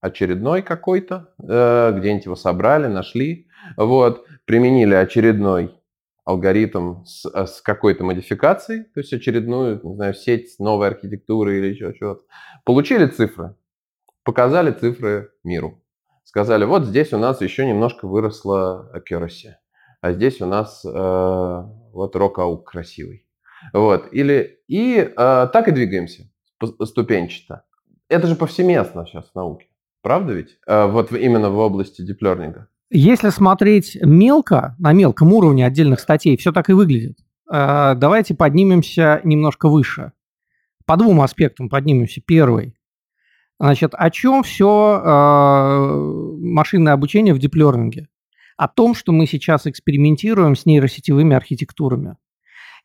очередной 0.01 0.61
какой-то, 0.61 1.33
э, 1.41 1.93
где-нибудь 1.97 2.25
его 2.25 2.35
собрали, 2.35 2.87
нашли, 2.87 3.47
вот, 3.77 4.25
применили 4.45 4.93
очередной 4.95 5.75
алгоритм 6.25 7.03
с, 7.05 7.25
э, 7.25 7.45
с 7.45 7.61
какой-то 7.61 8.03
модификацией, 8.03 8.85
то 8.85 8.99
есть 8.99 9.13
очередную, 9.13 9.81
не 9.83 9.95
знаю, 9.95 10.13
сеть 10.13 10.55
новой 10.59 10.87
архитектуры 10.87 11.57
или 11.57 11.67
еще 11.67 11.93
чего-то. 11.93 12.21
Получили 12.65 13.07
цифры, 13.07 13.55
показали 14.23 14.71
цифры 14.71 15.31
миру. 15.43 15.83
Сказали, 16.23 16.65
вот 16.65 16.85
здесь 16.85 17.13
у 17.13 17.17
нас 17.17 17.41
еще 17.41 17.65
немножко 17.65 18.07
выросла 18.07 18.91
accuracy, 18.95 19.53
а 20.01 20.13
здесь 20.13 20.41
у 20.41 20.45
нас 20.45 20.85
э, 20.85 20.89
вот 20.89 22.15
рок 22.15 22.69
красивый. 22.69 23.25
Вот. 23.73 24.07
Или, 24.11 24.59
и 24.67 24.97
э, 24.97 25.11
так 25.15 25.67
и 25.67 25.71
двигаемся 25.71 26.29
ступенчато. 26.83 27.63
Это 28.09 28.27
же 28.27 28.35
повсеместно 28.35 29.05
сейчас 29.05 29.29
в 29.31 29.35
науке. 29.35 29.67
Правда 30.01 30.33
ведь? 30.33 30.57
Э, 30.67 30.87
вот 30.87 31.11
именно 31.11 31.49
в 31.49 31.57
области 31.57 32.01
диплернинга. 32.01 32.67
Если 32.89 33.29
смотреть 33.29 33.97
мелко, 34.01 34.75
на 34.79 34.93
мелком 34.93 35.31
уровне 35.33 35.65
отдельных 35.65 35.99
статей, 35.99 36.37
все 36.37 36.51
так 36.51 36.69
и 36.69 36.73
выглядит. 36.73 37.17
Э, 37.51 37.93
давайте 37.95 38.33
поднимемся 38.33 39.21
немножко 39.23 39.69
выше. 39.69 40.13
По 40.85 40.97
двум 40.97 41.21
аспектам 41.21 41.69
поднимемся. 41.69 42.21
Первый. 42.25 42.75
Значит, 43.59 43.93
о 43.93 44.09
чем 44.09 44.41
все 44.43 45.01
э, 45.03 46.37
машинное 46.39 46.93
обучение 46.93 47.33
в 47.33 47.39
диплернинге? 47.39 48.07
О 48.57 48.67
том, 48.67 48.95
что 48.95 49.11
мы 49.11 49.27
сейчас 49.27 49.67
экспериментируем 49.67 50.55
с 50.55 50.65
нейросетевыми 50.65 51.35
архитектурами. 51.35 52.17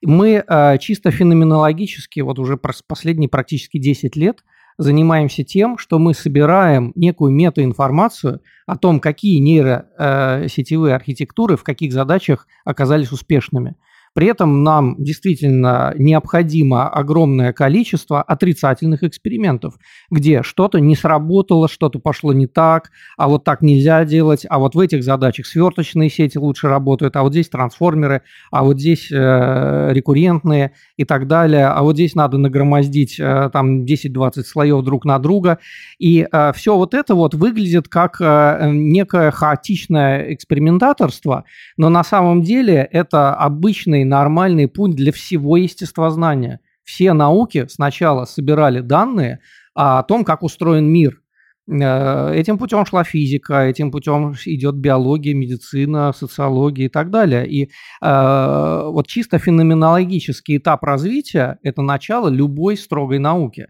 Мы 0.02 0.44
э, 0.46 0.78
чисто 0.78 1.10
феноменологически, 1.10 2.20
вот 2.20 2.38
уже 2.38 2.58
последние 2.86 3.28
практически 3.28 3.78
10 3.78 4.16
лет, 4.16 4.44
занимаемся 4.78 5.44
тем, 5.44 5.78
что 5.78 5.98
мы 5.98 6.14
собираем 6.14 6.92
некую 6.94 7.32
метаинформацию 7.32 8.40
о 8.66 8.76
том, 8.76 9.00
какие 9.00 9.38
нейросетевые 9.38 10.92
э, 10.92 10.96
архитектуры 10.96 11.56
в 11.56 11.64
каких 11.64 11.92
задачах 11.92 12.46
оказались 12.64 13.12
успешными. 13.12 13.76
При 14.14 14.28
этом 14.28 14.62
нам 14.62 14.94
действительно 14.98 15.92
необходимо 15.98 16.88
огромное 16.88 17.52
количество 17.52 18.22
отрицательных 18.22 19.02
экспериментов, 19.02 19.74
где 20.08 20.42
что-то 20.42 20.78
не 20.78 20.94
сработало, 20.94 21.68
что-то 21.68 21.98
пошло 21.98 22.32
не 22.32 22.46
так, 22.46 22.92
а 23.16 23.28
вот 23.28 23.42
так 23.42 23.60
нельзя 23.60 24.04
делать, 24.04 24.46
а 24.48 24.60
вот 24.60 24.76
в 24.76 24.78
этих 24.80 25.02
задачах 25.02 25.46
сверточные 25.46 26.08
сети 26.08 26.38
лучше 26.38 26.68
работают, 26.68 27.16
а 27.16 27.22
вот 27.22 27.32
здесь 27.32 27.48
трансформеры, 27.48 28.22
а 28.52 28.62
вот 28.62 28.78
здесь 28.78 29.10
э, 29.10 29.88
рекуррентные 29.92 30.72
и 30.96 31.04
так 31.04 31.26
далее, 31.26 31.66
а 31.66 31.82
вот 31.82 31.94
здесь 31.96 32.14
надо 32.14 32.38
нагромоздить 32.38 33.18
э, 33.18 33.50
там 33.52 33.84
10-20 33.84 34.42
слоев 34.44 34.84
друг 34.84 35.04
на 35.04 35.18
друга. 35.18 35.58
И 35.98 36.26
э, 36.30 36.52
все 36.54 36.76
вот 36.76 36.94
это 36.94 37.16
вот 37.16 37.34
выглядит 37.34 37.88
как 37.88 38.20
э, 38.20 38.70
некое 38.70 39.32
хаотичное 39.32 40.32
экспериментаторство, 40.32 41.44
но 41.76 41.88
на 41.88 42.04
самом 42.04 42.42
деле 42.42 42.88
это 42.92 43.34
обычный 43.34 44.03
нормальный 44.04 44.68
путь 44.68 44.94
для 44.94 45.12
всего 45.12 45.56
естествознания. 45.56 46.60
Все 46.84 47.12
науки 47.12 47.66
сначала 47.68 48.24
собирали 48.24 48.80
данные 48.80 49.40
о 49.74 50.02
том, 50.02 50.24
как 50.24 50.42
устроен 50.42 50.86
мир. 50.86 51.20
Э, 51.66 52.34
этим 52.34 52.58
путем 52.58 52.84
шла 52.84 53.04
физика, 53.04 53.64
этим 53.64 53.90
путем 53.90 54.34
идет 54.44 54.74
биология, 54.74 55.34
медицина, 55.34 56.12
социология 56.12 56.86
и 56.86 56.88
так 56.88 57.10
далее. 57.10 57.48
И 57.48 57.70
э, 58.02 58.82
вот 58.86 59.06
чисто 59.06 59.38
феноменологический 59.38 60.58
этап 60.58 60.84
развития– 60.84 61.58
это 61.62 61.82
начало 61.82 62.28
любой 62.28 62.76
строгой 62.76 63.18
науки. 63.18 63.68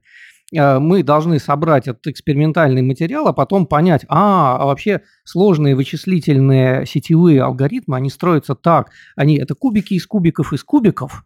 Э, 0.54 0.78
мы 0.78 1.02
должны 1.02 1.38
собрать 1.38 1.88
этот 1.88 2.06
экспериментальный 2.06 2.82
материал, 2.82 3.26
а 3.26 3.32
потом 3.32 3.66
понять, 3.66 4.04
а, 4.08 4.56
а 4.60 4.66
вообще 4.66 5.02
сложные 5.24 5.74
вычислительные 5.74 6.86
сетевые 6.86 7.42
алгоритмы, 7.42 7.96
они 7.96 8.10
строятся 8.10 8.54
так, 8.54 8.90
они 9.16 9.36
это 9.36 9.54
кубики 9.54 9.94
из 9.94 10.06
кубиков 10.06 10.52
из 10.52 10.62
кубиков, 10.62 11.24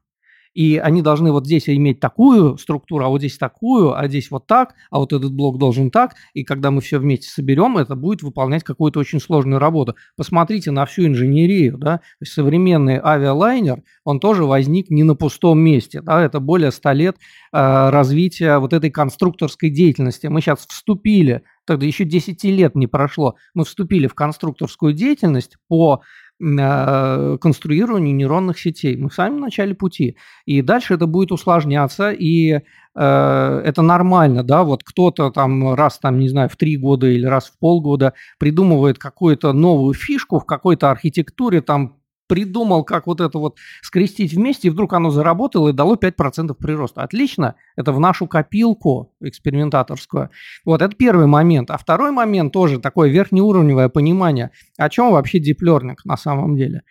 и 0.54 0.76
они 0.76 1.02
должны 1.02 1.32
вот 1.32 1.46
здесь 1.46 1.68
иметь 1.68 2.00
такую 2.00 2.58
структуру, 2.58 3.04
а 3.04 3.08
вот 3.08 3.20
здесь 3.20 3.38
такую, 3.38 3.96
а 3.96 4.08
здесь 4.08 4.30
вот 4.30 4.46
так, 4.46 4.74
а 4.90 4.98
вот 4.98 5.12
этот 5.12 5.32
блок 5.32 5.58
должен 5.58 5.90
так, 5.90 6.14
и 6.34 6.44
когда 6.44 6.70
мы 6.70 6.80
все 6.80 6.98
вместе 6.98 7.28
соберем, 7.28 7.78
это 7.78 7.94
будет 7.94 8.22
выполнять 8.22 8.64
какую-то 8.64 9.00
очень 9.00 9.20
сложную 9.20 9.58
работу. 9.58 9.96
Посмотрите 10.16 10.70
на 10.70 10.86
всю 10.86 11.06
инженерию, 11.06 11.78
да, 11.78 12.00
современный 12.22 13.00
авиалайнер, 13.02 13.82
он 14.04 14.20
тоже 14.20 14.44
возник 14.44 14.90
не 14.90 15.04
на 15.04 15.14
пустом 15.14 15.58
месте, 15.58 16.00
да, 16.00 16.22
это 16.22 16.40
более 16.40 16.72
100 16.72 16.92
лет 16.92 17.16
э, 17.52 17.90
развития 17.90 18.58
вот 18.58 18.72
этой 18.72 18.90
конструкторской 18.90 19.70
деятельности. 19.70 20.26
Мы 20.26 20.40
сейчас 20.40 20.66
вступили, 20.66 21.42
тогда 21.66 21.86
еще 21.86 22.04
10 22.04 22.42
лет 22.44 22.74
не 22.74 22.86
прошло, 22.86 23.36
мы 23.54 23.64
вступили 23.64 24.06
в 24.06 24.14
конструкторскую 24.14 24.92
деятельность 24.92 25.56
по 25.68 26.02
конструированию 26.38 28.14
нейронных 28.14 28.58
сетей. 28.58 28.96
Мы 28.96 29.08
в 29.08 29.14
самом 29.14 29.40
начале 29.40 29.74
пути. 29.74 30.16
И 30.46 30.62
дальше 30.62 30.94
это 30.94 31.06
будет 31.06 31.32
усложняться, 31.32 32.10
и 32.10 32.52
э, 32.52 32.60
это 32.94 33.82
нормально, 33.82 34.44
да, 34.44 34.62
вот 34.62 34.84
кто-то 34.84 35.30
там 35.30 35.74
раз, 35.74 35.98
там, 35.98 36.18
не 36.18 36.28
знаю, 36.28 36.48
в 36.48 36.56
три 36.56 36.76
года 36.76 37.08
или 37.08 37.26
раз 37.26 37.48
в 37.48 37.58
полгода 37.58 38.14
придумывает 38.38 38.98
какую-то 38.98 39.52
новую 39.52 39.94
фишку 39.94 40.38
в 40.38 40.46
какой-то 40.46 40.90
архитектуре, 40.90 41.60
там 41.60 41.97
придумал, 42.28 42.84
как 42.84 43.06
вот 43.06 43.20
это 43.20 43.38
вот 43.38 43.56
скрестить 43.82 44.32
вместе, 44.32 44.68
и 44.68 44.70
вдруг 44.70 44.92
оно 44.92 45.10
заработало 45.10 45.70
и 45.70 45.72
дало 45.72 45.96
5% 45.96 46.54
прироста. 46.54 47.02
Отлично, 47.02 47.56
это 47.76 47.92
в 47.92 47.98
нашу 47.98 48.26
копилку 48.26 49.12
экспериментаторскую. 49.20 50.30
Вот, 50.64 50.82
это 50.82 50.94
первый 50.94 51.26
момент. 51.26 51.70
А 51.70 51.78
второй 51.78 52.12
момент 52.12 52.52
тоже 52.52 52.78
такое 52.78 53.08
верхнеуровневое 53.08 53.88
понимание, 53.88 54.50
о 54.76 54.88
чем 54.88 55.10
вообще 55.10 55.38
deep 55.38 55.58
learning 55.64 55.96
на 56.04 56.16
самом 56.16 56.56
деле. 56.56 56.82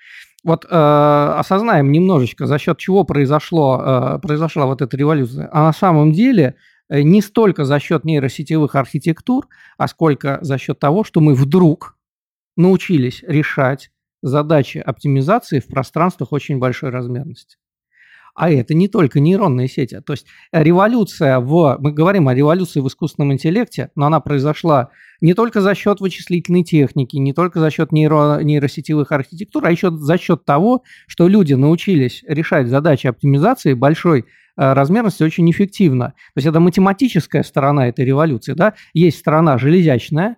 Вот 0.43 0.65
э, 0.65 0.69
осознаем 0.69 1.91
немножечко, 1.91 2.45
за 2.45 2.57
счет 2.57 2.77
чего 2.77 3.03
произошло, 3.03 3.81
э, 4.15 4.19
произошла 4.19 4.65
вот 4.65 4.81
эта 4.81 4.95
революция. 4.95 5.49
А 5.51 5.63
на 5.63 5.73
самом 5.73 6.11
деле 6.11 6.55
э, 6.89 7.01
не 7.01 7.21
столько 7.21 7.65
за 7.65 7.79
счет 7.79 8.05
нейросетевых 8.05 8.75
архитектур, 8.75 9.47
а 9.77 9.87
сколько 9.87 10.39
за 10.41 10.57
счет 10.57 10.79
того, 10.79 11.03
что 11.03 11.19
мы 11.19 11.33
вдруг 11.33 11.97
научились 12.55 13.23
решать 13.27 13.91
задачи 14.27 14.77
оптимизации 14.77 15.59
в 15.59 15.67
пространствах 15.67 16.31
очень 16.31 16.59
большой 16.59 16.89
размерности. 16.89 17.57
А 18.37 18.51
это 18.51 18.75
не 18.75 18.87
только 18.87 19.19
нейронные 19.19 19.67
сети. 19.67 19.99
То 20.05 20.13
есть 20.13 20.27
революция 20.51 21.39
в... 21.39 21.77
Мы 21.79 21.91
говорим 21.91 22.27
о 22.27 22.35
революции 22.35 22.81
в 22.81 22.87
искусственном 22.87 23.33
интеллекте, 23.33 23.89
но 23.95 24.05
она 24.05 24.19
произошла 24.19 24.91
не 25.21 25.33
только 25.33 25.59
за 25.59 25.73
счет 25.73 26.01
вычислительной 26.01 26.63
техники, 26.63 27.15
не 27.17 27.33
только 27.33 27.59
за 27.59 27.71
счет 27.71 27.91
нейро, 27.91 28.39
нейросетевых 28.43 29.11
архитектур, 29.11 29.65
а 29.65 29.71
еще 29.71 29.89
за 29.89 30.19
счет 30.19 30.45
того, 30.45 30.83
что 31.07 31.27
люди 31.27 31.55
научились 31.55 32.23
решать 32.27 32.67
задачи 32.67 33.07
оптимизации 33.07 33.73
большой 33.73 34.19
э, 34.19 34.23
размерности 34.55 35.23
очень 35.23 35.49
эффективно. 35.49 36.09
То 36.09 36.37
есть 36.37 36.47
это 36.47 36.59
математическая 36.59 37.41
сторона 37.41 37.87
этой 37.87 38.05
революции. 38.05 38.53
Да? 38.53 38.75
Есть 38.93 39.17
сторона 39.17 39.57
железячная, 39.57 40.37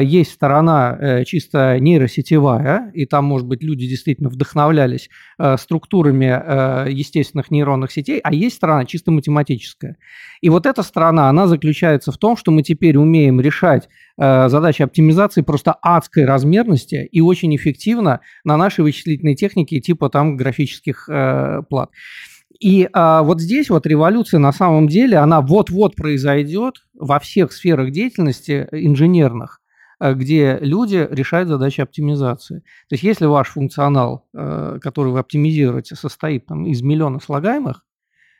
есть 0.00 0.32
сторона 0.32 0.96
э, 0.98 1.24
чисто 1.24 1.78
нейросетевая, 1.78 2.90
и 2.94 3.06
там, 3.06 3.24
может 3.24 3.46
быть, 3.46 3.62
люди 3.62 3.86
действительно 3.86 4.28
вдохновлялись 4.28 5.08
э, 5.38 5.56
структурами 5.58 6.88
естественных 6.90 7.50
нейронных 7.50 7.92
сетей, 7.92 8.20
а 8.22 8.32
есть 8.34 8.56
сторона 8.56 8.84
чисто 8.84 9.10
математическая. 9.10 9.96
И 10.40 10.48
вот 10.48 10.66
эта 10.66 10.82
сторона, 10.82 11.28
она 11.28 11.46
заключается 11.46 12.12
в 12.12 12.18
том, 12.18 12.36
что 12.36 12.50
мы 12.50 12.62
теперь 12.62 12.96
умеем 12.96 13.40
решать 13.40 13.88
задачи 14.16 14.82
оптимизации 14.82 15.42
просто 15.42 15.72
адской 15.80 16.24
размерности 16.24 17.08
и 17.10 17.20
очень 17.20 17.54
эффективно 17.54 18.20
на 18.42 18.56
нашей 18.56 18.80
вычислительной 18.80 19.36
технике 19.36 19.80
типа 19.80 20.10
там 20.10 20.36
графических 20.36 21.08
плат. 21.68 21.90
И 22.60 22.88
а, 22.92 23.22
вот 23.22 23.40
здесь 23.40 23.70
вот 23.70 23.86
революция 23.86 24.38
на 24.38 24.52
самом 24.52 24.88
деле, 24.88 25.18
она 25.18 25.40
вот-вот 25.40 25.94
произойдет 25.94 26.84
во 26.94 27.20
всех 27.20 27.52
сферах 27.52 27.92
деятельности 27.92 28.66
инженерных. 28.72 29.60
Э, 30.00 30.14
где 30.14 30.58
люди 30.60 31.06
решают 31.10 31.48
задачи 31.48 31.80
оптимизации. 31.80 32.58
То 32.88 32.94
есть 32.94 33.02
если 33.02 33.26
ваш 33.26 33.48
функционал, 33.48 34.26
э, 34.32 34.78
который 34.80 35.12
вы 35.12 35.18
оптимизируете, 35.18 35.96
состоит 35.96 36.46
там, 36.46 36.66
из 36.66 36.82
миллиона 36.82 37.20
слагаемых, 37.20 37.84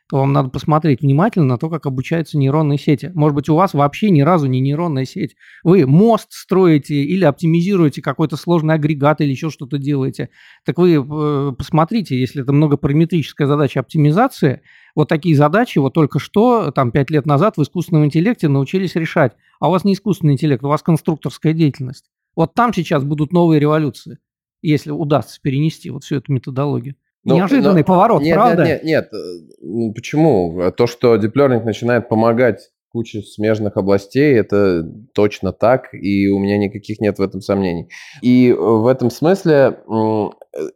то 0.09 0.17
вам 0.17 0.33
надо 0.33 0.49
посмотреть 0.49 1.01
внимательно 1.01 1.45
на 1.45 1.57
то, 1.59 1.69
как 1.69 1.85
обучаются 1.85 2.37
нейронные 2.39 2.79
сети. 2.79 3.11
Может 3.13 3.35
быть, 3.35 3.49
у 3.49 3.55
вас 3.55 3.75
вообще 3.75 4.09
ни 4.09 4.21
разу 4.21 4.47
не 4.47 4.59
нейронная 4.59 5.05
сеть. 5.05 5.35
Вы 5.63 5.85
мост 5.85 6.29
строите 6.31 6.95
или 6.95 7.25
оптимизируете 7.25 8.01
какой-то 8.01 8.35
сложный 8.35 8.73
агрегат 8.73 9.21
или 9.21 9.29
еще 9.29 9.51
что-то 9.51 9.77
делаете. 9.77 10.29
Так 10.65 10.79
вы 10.79 10.93
э, 10.95 11.51
посмотрите, 11.55 12.19
если 12.19 12.41
это 12.41 12.53
многопараметрическая 12.53 13.47
задача 13.47 13.81
оптимизации, 13.81 14.61
вот 14.95 15.09
такие 15.09 15.35
задачи 15.35 15.79
вот 15.79 15.93
только 15.93 16.19
что, 16.19 16.71
там, 16.71 16.91
пять 16.91 17.09
лет 17.09 17.25
назад 17.25 17.57
в 17.57 17.63
искусственном 17.63 18.05
интеллекте 18.05 18.47
научились 18.47 18.95
решать. 18.95 19.33
А 19.59 19.67
у 19.69 19.71
вас 19.71 19.83
не 19.83 19.93
искусственный 19.93 20.33
интеллект, 20.33 20.63
у 20.63 20.67
вас 20.67 20.81
конструкторская 20.81 21.53
деятельность. 21.53 22.05
Вот 22.35 22.53
там 22.53 22.73
сейчас 22.73 23.03
будут 23.03 23.33
новые 23.33 23.59
революции, 23.59 24.19
если 24.61 24.91
удастся 24.91 25.39
перенести 25.41 25.89
вот 25.89 26.03
всю 26.03 26.17
эту 26.17 26.31
методологию. 26.31 26.95
Но, 27.23 27.33
ну, 27.33 27.41
Неожиданный 27.41 27.81
но, 27.81 27.85
поворот, 27.85 28.21
нет, 28.21 28.35
правда? 28.35 28.65
Нет, 28.65 28.83
нет, 28.83 29.11
нет. 29.11 29.93
Почему? 29.93 30.71
То, 30.75 30.87
что 30.87 31.15
Deep 31.15 31.33
Learning 31.33 31.63
начинает 31.63 32.07
помогать 32.07 32.71
куче 32.91 33.21
смежных 33.21 33.77
областей, 33.77 34.35
это 34.35 34.83
точно 35.13 35.51
так, 35.51 35.93
и 35.93 36.27
у 36.29 36.39
меня 36.39 36.57
никаких 36.57 36.99
нет 36.99 37.19
в 37.19 37.21
этом 37.21 37.41
сомнений. 37.41 37.89
И 38.21 38.51
в 38.51 38.87
этом 38.87 39.09
смысле 39.09 39.79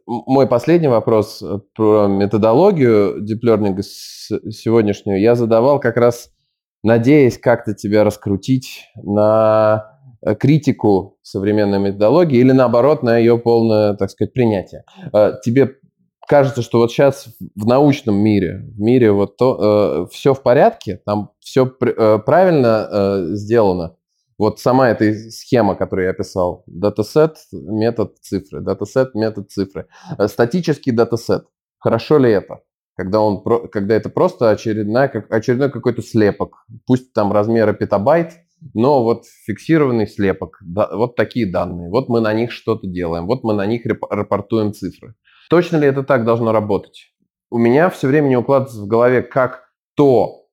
мой 0.06 0.46
последний 0.46 0.88
вопрос 0.88 1.42
про 1.74 2.06
методологию 2.06 3.22
Learning 3.44 3.80
сегодняшнюю 3.82 5.20
я 5.20 5.34
задавал 5.34 5.80
как 5.80 5.96
раз 5.96 6.30
надеясь 6.84 7.38
как-то 7.38 7.74
тебя 7.74 8.04
раскрутить 8.04 8.84
на 9.02 9.98
э, 10.24 10.36
критику 10.36 11.18
современной 11.22 11.80
методологии 11.80 12.38
или 12.38 12.52
наоборот 12.52 13.02
на 13.02 13.16
ее 13.18 13.38
полное, 13.38 13.94
так 13.94 14.10
сказать, 14.10 14.34
принятие. 14.34 14.84
Э, 15.12 15.32
тебе 15.42 15.76
кажется, 16.28 16.62
что 16.62 16.78
вот 16.78 16.92
сейчас 16.92 17.28
в 17.56 17.66
научном 17.66 18.16
мире, 18.16 18.66
в 18.76 18.80
мире 18.80 19.12
вот 19.12 19.36
то, 19.38 20.04
э, 20.04 20.14
все 20.14 20.34
в 20.34 20.42
порядке, 20.42 21.00
там 21.06 21.30
все 21.44 21.70
э, 21.80 22.18
правильно 22.24 22.88
э, 22.90 23.26
сделано. 23.34 23.96
Вот 24.36 24.58
сама 24.58 24.90
эта 24.90 25.14
схема, 25.30 25.76
которую 25.76 26.06
я 26.06 26.10
описал, 26.10 26.64
датасет, 26.66 27.36
метод 27.52 28.16
цифры, 28.20 28.60
датасет, 28.60 29.14
метод 29.14 29.50
цифры, 29.50 29.86
э, 30.18 30.26
статический 30.26 30.92
датасет. 30.92 31.44
Хорошо 31.78 32.18
ли 32.18 32.32
это? 32.32 32.62
Когда, 32.96 33.20
он, 33.20 33.42
когда 33.70 33.94
это 33.94 34.08
просто 34.08 34.50
очередная, 34.50 35.08
очередной 35.28 35.70
какой-то 35.70 36.02
слепок, 36.02 36.64
пусть 36.86 37.12
там 37.12 37.32
размеры 37.32 37.74
петабайт, 37.74 38.32
но 38.72 39.02
вот 39.04 39.24
фиксированный 39.46 40.06
слепок, 40.06 40.60
вот 40.62 41.16
такие 41.16 41.50
данные, 41.50 41.90
вот 41.90 42.08
мы 42.08 42.20
на 42.20 42.32
них 42.32 42.52
что-то 42.52 42.86
делаем, 42.86 43.26
вот 43.26 43.44
мы 43.44 43.52
на 43.52 43.66
них 43.66 43.82
рапортуем 43.84 44.72
цифры. 44.72 45.14
Точно 45.50 45.76
ли 45.76 45.86
это 45.86 46.02
так 46.02 46.24
должно 46.24 46.52
работать? 46.52 47.12
У 47.50 47.58
меня 47.58 47.90
все 47.90 48.08
время 48.08 48.28
не 48.28 48.36
укладывается 48.36 48.80
в 48.80 48.86
голове, 48.86 49.22
как 49.22 49.64
то, 49.94 50.43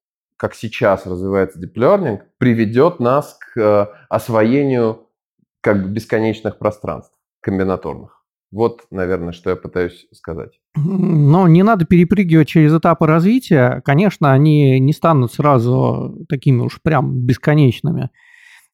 как 0.42 0.56
сейчас 0.56 1.06
развивается 1.06 1.60
deep 1.60 1.76
learning, 1.76 2.22
приведет 2.40 3.00
нас 3.00 3.38
к 3.54 3.60
э, 3.60 3.86
освоению 4.10 5.08
как 5.62 5.92
бесконечных 5.92 6.58
пространств 6.58 7.14
комбинаторных. 7.42 8.24
Вот, 8.52 8.86
наверное, 8.90 9.34
что 9.34 9.52
я 9.52 9.56
пытаюсь 9.56 10.08
сказать. 10.12 10.60
Но 10.76 11.48
не 11.48 11.62
надо 11.62 11.86
перепрыгивать 11.86 12.48
через 12.48 12.74
этапы 12.74 13.06
развития. 13.06 13.84
Конечно, 13.86 14.34
они 14.34 14.80
не 14.80 14.94
станут 14.94 15.32
сразу 15.32 16.26
такими 16.28 16.62
уж 16.62 16.82
прям 16.82 17.20
бесконечными. 17.20 18.10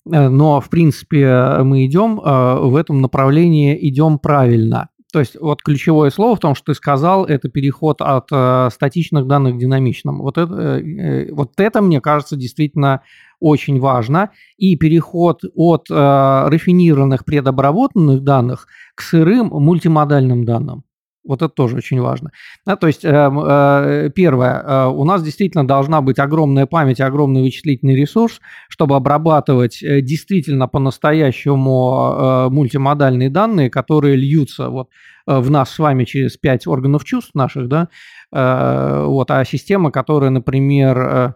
Э, 0.09 0.29
но, 0.29 0.61
в 0.61 0.69
принципе, 0.69 1.57
мы 1.63 1.85
идем 1.85 2.21
э, 2.21 2.59
в 2.61 2.77
этом 2.77 3.01
направлении, 3.01 3.77
идем 3.89 4.19
правильно. 4.19 4.87
То 5.13 5.19
есть 5.19 5.39
вот 5.39 5.63
ключевое 5.63 6.09
слово 6.09 6.35
в 6.35 6.39
том, 6.39 6.53
что 6.53 6.73
ты 6.73 6.73
сказал, 6.73 7.25
это 7.25 7.49
переход 7.49 8.01
от 8.01 8.27
э, 8.31 8.69
статичных 8.73 9.25
данных 9.25 9.55
к 9.55 9.57
динамичным. 9.57 10.19
Вот 10.19 10.37
это, 10.37 10.53
э, 10.53 10.81
э, 10.81 11.31
вот 11.31 11.53
это, 11.57 11.81
мне 11.81 12.01
кажется, 12.01 12.35
действительно 12.35 13.01
очень 13.39 13.79
важно. 13.79 14.31
И 14.57 14.75
переход 14.75 15.43
от 15.55 15.89
э, 15.89 15.93
рафинированных 15.93 17.23
предобработанных 17.23 18.21
данных 18.21 18.67
к 18.95 19.01
сырым 19.01 19.47
мультимодальным 19.47 20.43
данным. 20.43 20.83
Вот 21.27 21.41
это 21.41 21.49
тоже 21.49 21.75
очень 21.77 21.99
важно. 21.99 22.31
Да, 22.65 22.75
то 22.77 22.87
есть, 22.87 23.03
э, 23.03 23.09
э, 23.09 24.09
первое, 24.15 24.63
э, 24.63 24.85
у 24.87 25.03
нас 25.03 25.21
действительно 25.21 25.67
должна 25.67 26.01
быть 26.01 26.19
огромная 26.19 26.65
память, 26.65 27.01
огромный 27.01 27.41
вычислительный 27.41 27.95
ресурс, 27.95 28.39
чтобы 28.69 28.95
обрабатывать 28.95 29.83
э, 29.83 30.01
действительно 30.01 30.67
по-настоящему 30.67 32.49
мультимодальные 32.49 33.29
данные, 33.29 33.69
которые 33.69 34.15
льются 34.15 34.69
вот 34.69 34.89
в 35.25 35.49
нас 35.51 35.71
с 35.71 35.79
вами 35.79 36.05
через 36.05 36.37
пять 36.37 36.67
органов 36.67 37.03
чувств 37.03 37.31
наших, 37.35 37.67
да, 37.67 37.89
вот, 38.31 39.29
а 39.29 39.43
система, 39.43 39.91
которая, 39.91 40.29
например, 40.29 41.35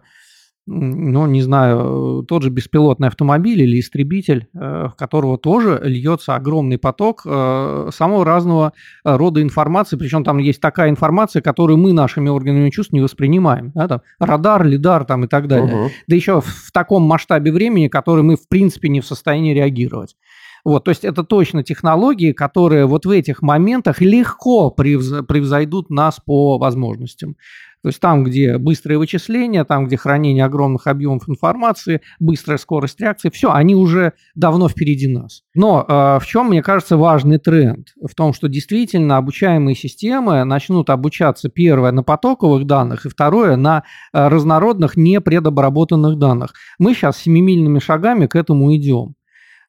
ну, 0.66 1.26
не 1.26 1.42
знаю, 1.42 2.24
тот 2.28 2.44
же 2.44 2.50
беспилотный 2.50 3.08
автомобиль 3.08 3.62
или 3.62 3.80
истребитель, 3.80 4.46
э, 4.54 4.88
в 4.92 4.94
которого 4.96 5.36
тоже 5.36 5.80
льется 5.82 6.36
огромный 6.36 6.78
поток 6.78 7.22
э, 7.24 7.90
самого 7.92 8.24
разного 8.24 8.72
э, 9.04 9.16
рода 9.16 9.42
информации, 9.42 9.96
причем 9.96 10.22
там 10.22 10.38
есть 10.38 10.60
такая 10.60 10.88
информация, 10.90 11.42
которую 11.42 11.78
мы 11.78 11.92
нашими 11.92 12.28
органами 12.28 12.70
чувств 12.70 12.92
не 12.92 13.00
воспринимаем, 13.00 13.72
да, 13.74 13.88
там, 13.88 14.02
радар, 14.20 14.64
лидар 14.64 15.04
там 15.04 15.24
и 15.24 15.26
так 15.26 15.48
далее, 15.48 15.74
угу. 15.74 15.90
да 16.06 16.16
еще 16.16 16.40
в 16.40 16.70
таком 16.72 17.02
масштабе 17.02 17.50
времени, 17.50 17.88
который 17.88 18.22
мы 18.22 18.36
в 18.36 18.46
принципе 18.48 18.88
не 18.88 19.00
в 19.00 19.06
состоянии 19.06 19.54
реагировать. 19.54 20.16
Вот, 20.64 20.84
то 20.84 20.90
есть 20.90 21.04
это 21.04 21.24
точно 21.24 21.64
технологии, 21.64 22.32
которые 22.32 22.86
вот 22.86 23.04
в 23.04 23.10
этих 23.10 23.42
моментах 23.42 24.00
легко 24.00 24.70
превзойдут 24.70 25.90
нас 25.90 26.20
по 26.24 26.56
возможностям. 26.58 27.36
То 27.82 27.88
есть 27.88 28.00
там, 28.00 28.22
где 28.22 28.58
быстрое 28.58 28.98
вычисление, 28.98 29.64
там, 29.64 29.86
где 29.86 29.96
хранение 29.96 30.44
огромных 30.44 30.86
объемов 30.86 31.28
информации, 31.28 32.00
быстрая 32.20 32.58
скорость 32.58 33.00
реакции, 33.00 33.30
все, 33.30 33.52
они 33.52 33.74
уже 33.74 34.12
давно 34.34 34.68
впереди 34.68 35.08
нас. 35.08 35.42
Но 35.54 35.84
э, 35.86 36.18
в 36.20 36.26
чем, 36.26 36.48
мне 36.48 36.62
кажется, 36.62 36.96
важный 36.96 37.38
тренд? 37.38 37.88
В 38.00 38.14
том, 38.14 38.32
что 38.32 38.48
действительно 38.48 39.16
обучаемые 39.16 39.74
системы 39.74 40.44
начнут 40.44 40.90
обучаться, 40.90 41.48
первое, 41.48 41.90
на 41.90 42.04
потоковых 42.04 42.66
данных, 42.66 43.04
и 43.06 43.08
второе, 43.08 43.56
на 43.56 43.82
э, 44.12 44.28
разнородных, 44.28 44.96
непредобработанных 44.96 46.18
данных. 46.18 46.54
Мы 46.78 46.94
сейчас 46.94 47.18
семимильными 47.18 47.80
шагами 47.80 48.26
к 48.26 48.36
этому 48.36 48.74
идем. 48.76 49.14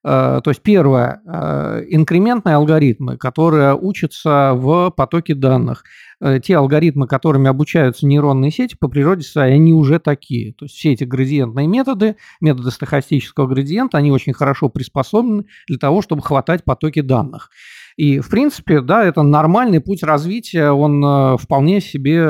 Э, 0.06 0.42
то 0.44 0.50
есть 0.52 0.62
первое, 0.62 1.22
э, 1.26 1.86
инкрементные 1.90 2.56
алгоритмы, 2.56 3.18
которые 3.18 3.74
учатся 3.74 4.52
в 4.54 4.92
потоке 4.92 5.34
данных. 5.34 5.84
Э, 6.20 6.40
те 6.44 6.58
алгоритмы, 6.58 7.08
которыми 7.08 7.48
обучаются 7.48 8.06
нейронные 8.06 8.52
сети, 8.52 8.76
по 8.78 8.90
природе 8.90 9.24
своей, 9.24 9.56
они 9.56 9.74
уже 9.74 10.00
такие. 10.00 10.54
То 10.54 10.66
есть 10.66 10.76
все 10.76 10.92
эти 10.92 11.06
градиентные 11.06 11.68
методы, 11.68 12.18
методы 12.42 12.72
стохастического 12.72 13.48
градиента, 13.48 13.98
они 13.98 14.12
очень 14.12 14.34
хорошо 14.34 14.68
приспособлены 14.68 15.46
для 15.68 15.78
того, 15.78 16.02
чтобы 16.02 16.22
хватать 16.22 16.66
потоки 16.66 17.02
данных. 17.02 17.50
И, 17.96 18.20
в 18.20 18.30
принципе, 18.30 18.82
да, 18.82 19.06
это 19.06 19.22
нормальный 19.22 19.80
путь 19.80 20.04
развития, 20.04 20.72
он 20.72 21.38
вполне 21.38 21.80
себе 21.80 22.26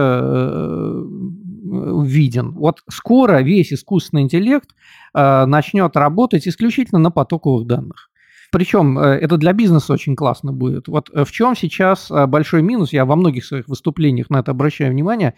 виден. 2.03 2.51
Вот 2.51 2.81
скоро 2.89 3.41
весь 3.41 3.73
искусственный 3.73 4.23
интеллект 4.23 4.69
Э, 5.15 5.45
начнет 5.45 5.95
работать 5.95 6.47
исключительно 6.47 6.99
на 6.99 7.11
потоковых 7.11 7.67
данных. 7.67 8.09
Причем 8.51 8.97
э, 8.97 9.19
это 9.19 9.37
для 9.37 9.53
бизнеса 9.53 9.93
очень 9.93 10.15
классно 10.15 10.51
будет. 10.51 10.87
Вот 10.87 11.09
э, 11.13 11.23
в 11.23 11.31
чем 11.31 11.55
сейчас 11.55 12.09
большой 12.09 12.63
минус, 12.63 12.93
я 12.93 13.05
во 13.05 13.15
многих 13.15 13.45
своих 13.45 13.67
выступлениях 13.67 14.31
на 14.31 14.39
это 14.39 14.51
обращаю 14.51 14.91
внимание, 14.91 15.35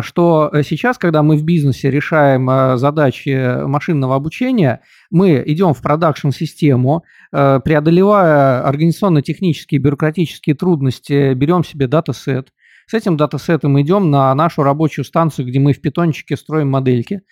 что 0.00 0.50
сейчас, 0.66 0.98
когда 0.98 1.22
мы 1.22 1.36
в 1.36 1.44
бизнесе 1.44 1.90
решаем 1.90 2.78
задачи 2.78 3.64
машинного 3.66 4.16
обучения, 4.16 4.80
мы 5.10 5.42
идем 5.46 5.74
в 5.74 5.82
продакшн-систему, 5.82 7.04
преодолевая 7.30 8.66
организационно-технические, 8.66 9.78
бюрократические 9.78 10.56
трудности, 10.56 11.34
берем 11.34 11.62
себе 11.62 11.88
датасет, 11.88 12.52
с 12.86 12.94
этим 12.94 13.16
датасетом 13.16 13.80
идем 13.80 14.10
на 14.10 14.34
нашу 14.34 14.62
рабочую 14.62 15.04
станцию, 15.04 15.46
где 15.46 15.58
мы 15.58 15.72
в 15.72 15.80
питончике 15.80 16.36
строим 16.36 16.70
модельки. 16.70 17.22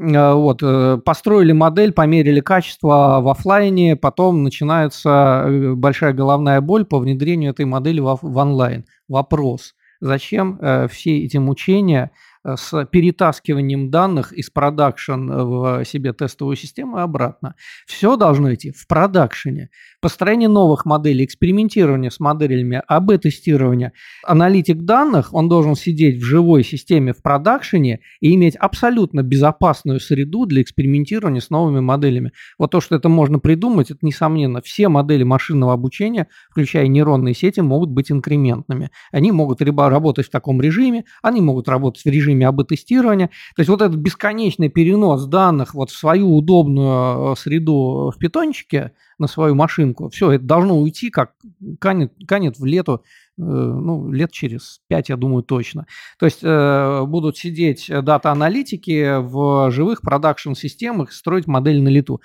Э, 0.00 0.32
вот, 0.34 0.60
э, 0.62 0.98
построили 1.04 1.52
модель, 1.52 1.92
померили 1.92 2.40
качество 2.40 3.20
в 3.20 3.28
офлайне, 3.28 3.96
потом 3.96 4.42
начинается 4.42 5.44
э, 5.46 5.74
большая 5.74 6.12
головная 6.12 6.60
боль 6.60 6.84
по 6.84 6.98
внедрению 6.98 7.52
этой 7.52 7.64
модели 7.64 8.00
в, 8.00 8.18
онлайн. 8.22 8.86
Вопрос, 9.08 9.74
зачем 10.00 10.58
все 10.88 11.24
эти 11.24 11.36
мучения 11.36 12.10
с 12.44 12.84
перетаскиванием 12.86 13.90
данных 13.90 14.32
из 14.32 14.50
продакшн 14.50 15.30
в 15.30 15.84
себе 15.84 16.12
тестовую 16.12 16.56
систему 16.56 16.98
и 16.98 17.00
обратно. 17.00 17.54
Все 17.86 18.16
должно 18.16 18.52
идти 18.52 18.72
в 18.72 18.86
продакшене. 18.86 19.70
Построение 20.04 20.50
новых 20.50 20.84
моделей, 20.84 21.24
экспериментирование 21.24 22.10
с 22.10 22.20
моделями, 22.20 22.82
АБ-тестирование. 22.86 23.92
Аналитик 24.22 24.82
данных, 24.82 25.32
он 25.32 25.48
должен 25.48 25.76
сидеть 25.76 26.20
в 26.20 26.22
живой 26.22 26.62
системе 26.62 27.14
в 27.14 27.22
продакшене 27.22 28.00
и 28.20 28.34
иметь 28.34 28.54
абсолютно 28.54 29.22
безопасную 29.22 30.00
среду 30.00 30.44
для 30.44 30.60
экспериментирования 30.60 31.40
с 31.40 31.48
новыми 31.48 31.80
моделями. 31.80 32.32
Вот 32.58 32.72
то, 32.72 32.82
что 32.82 32.96
это 32.96 33.08
можно 33.08 33.38
придумать, 33.38 33.90
это 33.90 34.00
несомненно. 34.02 34.60
Все 34.60 34.90
модели 34.90 35.22
машинного 35.22 35.72
обучения, 35.72 36.28
включая 36.50 36.86
нейронные 36.86 37.32
сети, 37.32 37.60
могут 37.60 37.88
быть 37.88 38.12
инкрементными. 38.12 38.90
Они 39.10 39.32
могут 39.32 39.62
либо 39.62 39.88
работать 39.88 40.26
в 40.26 40.30
таком 40.30 40.60
режиме, 40.60 41.06
они 41.22 41.40
могут 41.40 41.66
работать 41.66 42.04
в 42.04 42.08
режиме 42.10 42.46
АБ-тестирования. 42.46 43.28
То 43.56 43.60
есть 43.60 43.70
вот 43.70 43.80
этот 43.80 43.96
бесконечный 43.96 44.68
перенос 44.68 45.24
данных 45.24 45.72
вот 45.72 45.88
в 45.88 45.96
свою 45.96 46.36
удобную 46.36 47.32
э, 47.32 47.36
среду 47.38 48.12
в 48.14 48.18
питончике 48.18 48.92
на 49.18 49.26
свою 49.26 49.54
машинку, 49.54 50.08
все, 50.08 50.32
это 50.32 50.44
должно 50.44 50.78
уйти, 50.78 51.10
как 51.10 51.32
канет, 51.80 52.12
канет 52.26 52.58
в 52.58 52.64
лету, 52.64 53.02
э, 53.38 53.42
ну, 53.42 54.10
лет 54.10 54.32
через 54.32 54.80
пять, 54.88 55.08
я 55.08 55.16
думаю, 55.16 55.42
точно. 55.42 55.86
То 56.18 56.26
есть 56.26 56.40
э, 56.42 57.04
будут 57.06 57.36
сидеть 57.36 57.88
дата-аналитики 57.88 59.20
в 59.20 59.70
живых 59.70 60.02
продакшн-системах, 60.02 61.12
строить 61.12 61.46
модель 61.46 61.82
на 61.82 61.88
лету. 61.88 62.20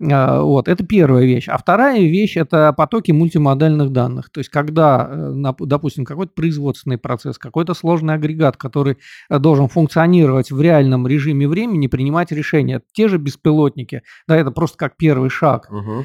А, 0.00 0.42
вот, 0.42 0.68
это 0.68 0.84
первая 0.84 1.24
вещь. 1.24 1.48
А 1.48 1.58
вторая 1.58 2.00
вещь– 2.00 2.36
это 2.36 2.72
потоки 2.72 3.10
мультимодальных 3.10 3.90
данных. 3.90 4.30
То 4.30 4.38
есть, 4.38 4.50
когда, 4.50 5.08
э, 5.10 5.52
допустим, 5.60 6.04
какой-то 6.04 6.32
производственный 6.34 6.98
процесс, 6.98 7.36
какой-то 7.38 7.74
сложный 7.74 8.14
агрегат, 8.14 8.56
который 8.56 8.98
э, 9.28 9.38
должен 9.38 9.68
функционировать 9.68 10.52
в 10.52 10.60
реальном 10.60 11.06
режиме 11.08 11.48
времени, 11.48 11.88
принимать 11.88 12.30
решения. 12.30 12.80
Те 12.92 13.08
же 13.08 13.18
беспилотники, 13.18 14.02
да, 14.28 14.36
это 14.36 14.52
просто 14.52 14.78
как 14.78 14.96
первый 14.96 15.30
шаг. 15.30 15.68
Угу. 15.70 16.04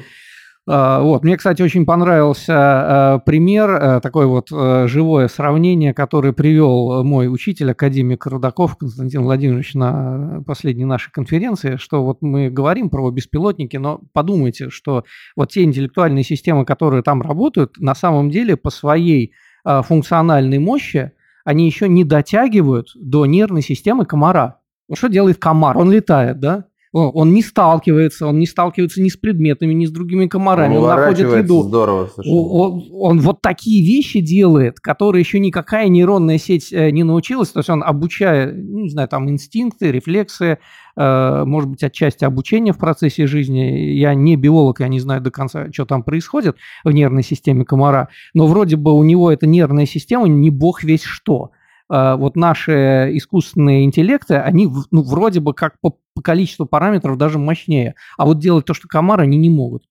А, 0.66 1.00
вот. 1.02 1.24
Мне, 1.24 1.36
кстати, 1.36 1.60
очень 1.60 1.84
понравился 1.84 2.54
а, 2.56 3.18
пример, 3.18 3.70
а, 3.70 4.00
такое 4.00 4.26
вот 4.26 4.48
живое 4.48 5.28
сравнение, 5.28 5.92
которое 5.92 6.32
привел 6.32 7.04
мой 7.04 7.32
учитель, 7.32 7.72
академик 7.72 8.24
Рудаков 8.26 8.76
Константин 8.78 9.24
Владимирович 9.24 9.74
на 9.74 10.42
последней 10.46 10.86
нашей 10.86 11.10
конференции, 11.10 11.76
что 11.76 12.02
вот 12.04 12.22
мы 12.22 12.48
говорим 12.48 12.88
про 12.88 13.10
беспилотники, 13.10 13.76
но 13.76 14.00
подумайте, 14.12 14.70
что 14.70 15.04
вот 15.36 15.50
те 15.50 15.64
интеллектуальные 15.64 16.24
системы, 16.24 16.64
которые 16.64 17.02
там 17.02 17.20
работают, 17.20 17.78
на 17.78 17.94
самом 17.94 18.30
деле 18.30 18.56
по 18.56 18.70
своей 18.70 19.32
функциональной 19.64 20.58
мощи, 20.58 21.12
они 21.44 21.66
еще 21.66 21.88
не 21.88 22.04
дотягивают 22.04 22.88
до 22.94 23.26
нервной 23.26 23.62
системы 23.62 24.06
комара. 24.06 24.60
Ну, 24.88 24.96
что 24.96 25.08
делает 25.08 25.38
комар? 25.38 25.76
Он 25.76 25.90
летает, 25.90 26.40
да? 26.40 26.66
Он 26.96 27.34
не 27.34 27.42
сталкивается, 27.42 28.24
он 28.28 28.38
не 28.38 28.46
сталкивается 28.46 29.02
ни 29.02 29.08
с 29.08 29.16
предметами, 29.16 29.74
ни 29.74 29.84
с 29.84 29.90
другими 29.90 30.28
комарами. 30.28 30.76
Он, 30.76 30.84
он 30.84 30.96
находит 30.96 31.28
еду. 31.28 31.64
Здорово, 31.64 32.08
он, 32.24 32.84
он 32.92 33.18
вот 33.18 33.42
такие 33.42 33.84
вещи 33.84 34.20
делает, 34.20 34.78
которые 34.78 35.20
еще 35.20 35.40
никакая 35.40 35.88
нейронная 35.88 36.38
сеть 36.38 36.72
э, 36.72 36.90
не 36.90 37.02
научилась. 37.02 37.48
То 37.48 37.58
есть 37.58 37.68
он 37.68 37.82
обучая, 37.82 38.52
ну, 38.52 38.84
не 38.84 38.90
знаю, 38.90 39.08
там 39.08 39.28
инстинкты, 39.28 39.90
рефлексы, 39.90 40.58
э, 40.96 41.44
может 41.44 41.68
быть, 41.68 41.82
отчасти 41.82 42.24
обучения 42.24 42.72
в 42.72 42.78
процессе 42.78 43.26
жизни. 43.26 43.96
Я 43.96 44.14
не 44.14 44.36
биолог, 44.36 44.78
я 44.78 44.86
не 44.86 45.00
знаю 45.00 45.20
до 45.20 45.32
конца, 45.32 45.66
что 45.72 45.86
там 45.86 46.04
происходит 46.04 46.56
в 46.84 46.92
нервной 46.92 47.24
системе 47.24 47.64
комара. 47.64 48.08
Но 48.34 48.46
вроде 48.46 48.76
бы 48.76 48.92
у 48.92 49.02
него 49.02 49.32
эта 49.32 49.48
нервная 49.48 49.86
система 49.86 50.28
не 50.28 50.50
бог 50.50 50.84
весь 50.84 51.02
что. 51.02 51.50
Э, 51.90 52.16
вот 52.16 52.36
наши 52.36 53.10
искусственные 53.12 53.84
интеллекты, 53.84 54.36
они 54.36 54.68
ну, 54.90 55.02
вроде 55.02 55.40
бы 55.40 55.54
как 55.54 55.80
по, 55.80 55.98
по 56.14 56.22
количеству 56.22 56.66
параметров 56.66 57.18
даже 57.18 57.38
мощнее. 57.38 57.94
А 58.16 58.24
вот 58.24 58.38
делать 58.38 58.64
то, 58.64 58.74
что 58.74 58.88
комар, 58.88 59.20
они 59.20 59.36
не 59.36 59.50
могут. 59.50 59.84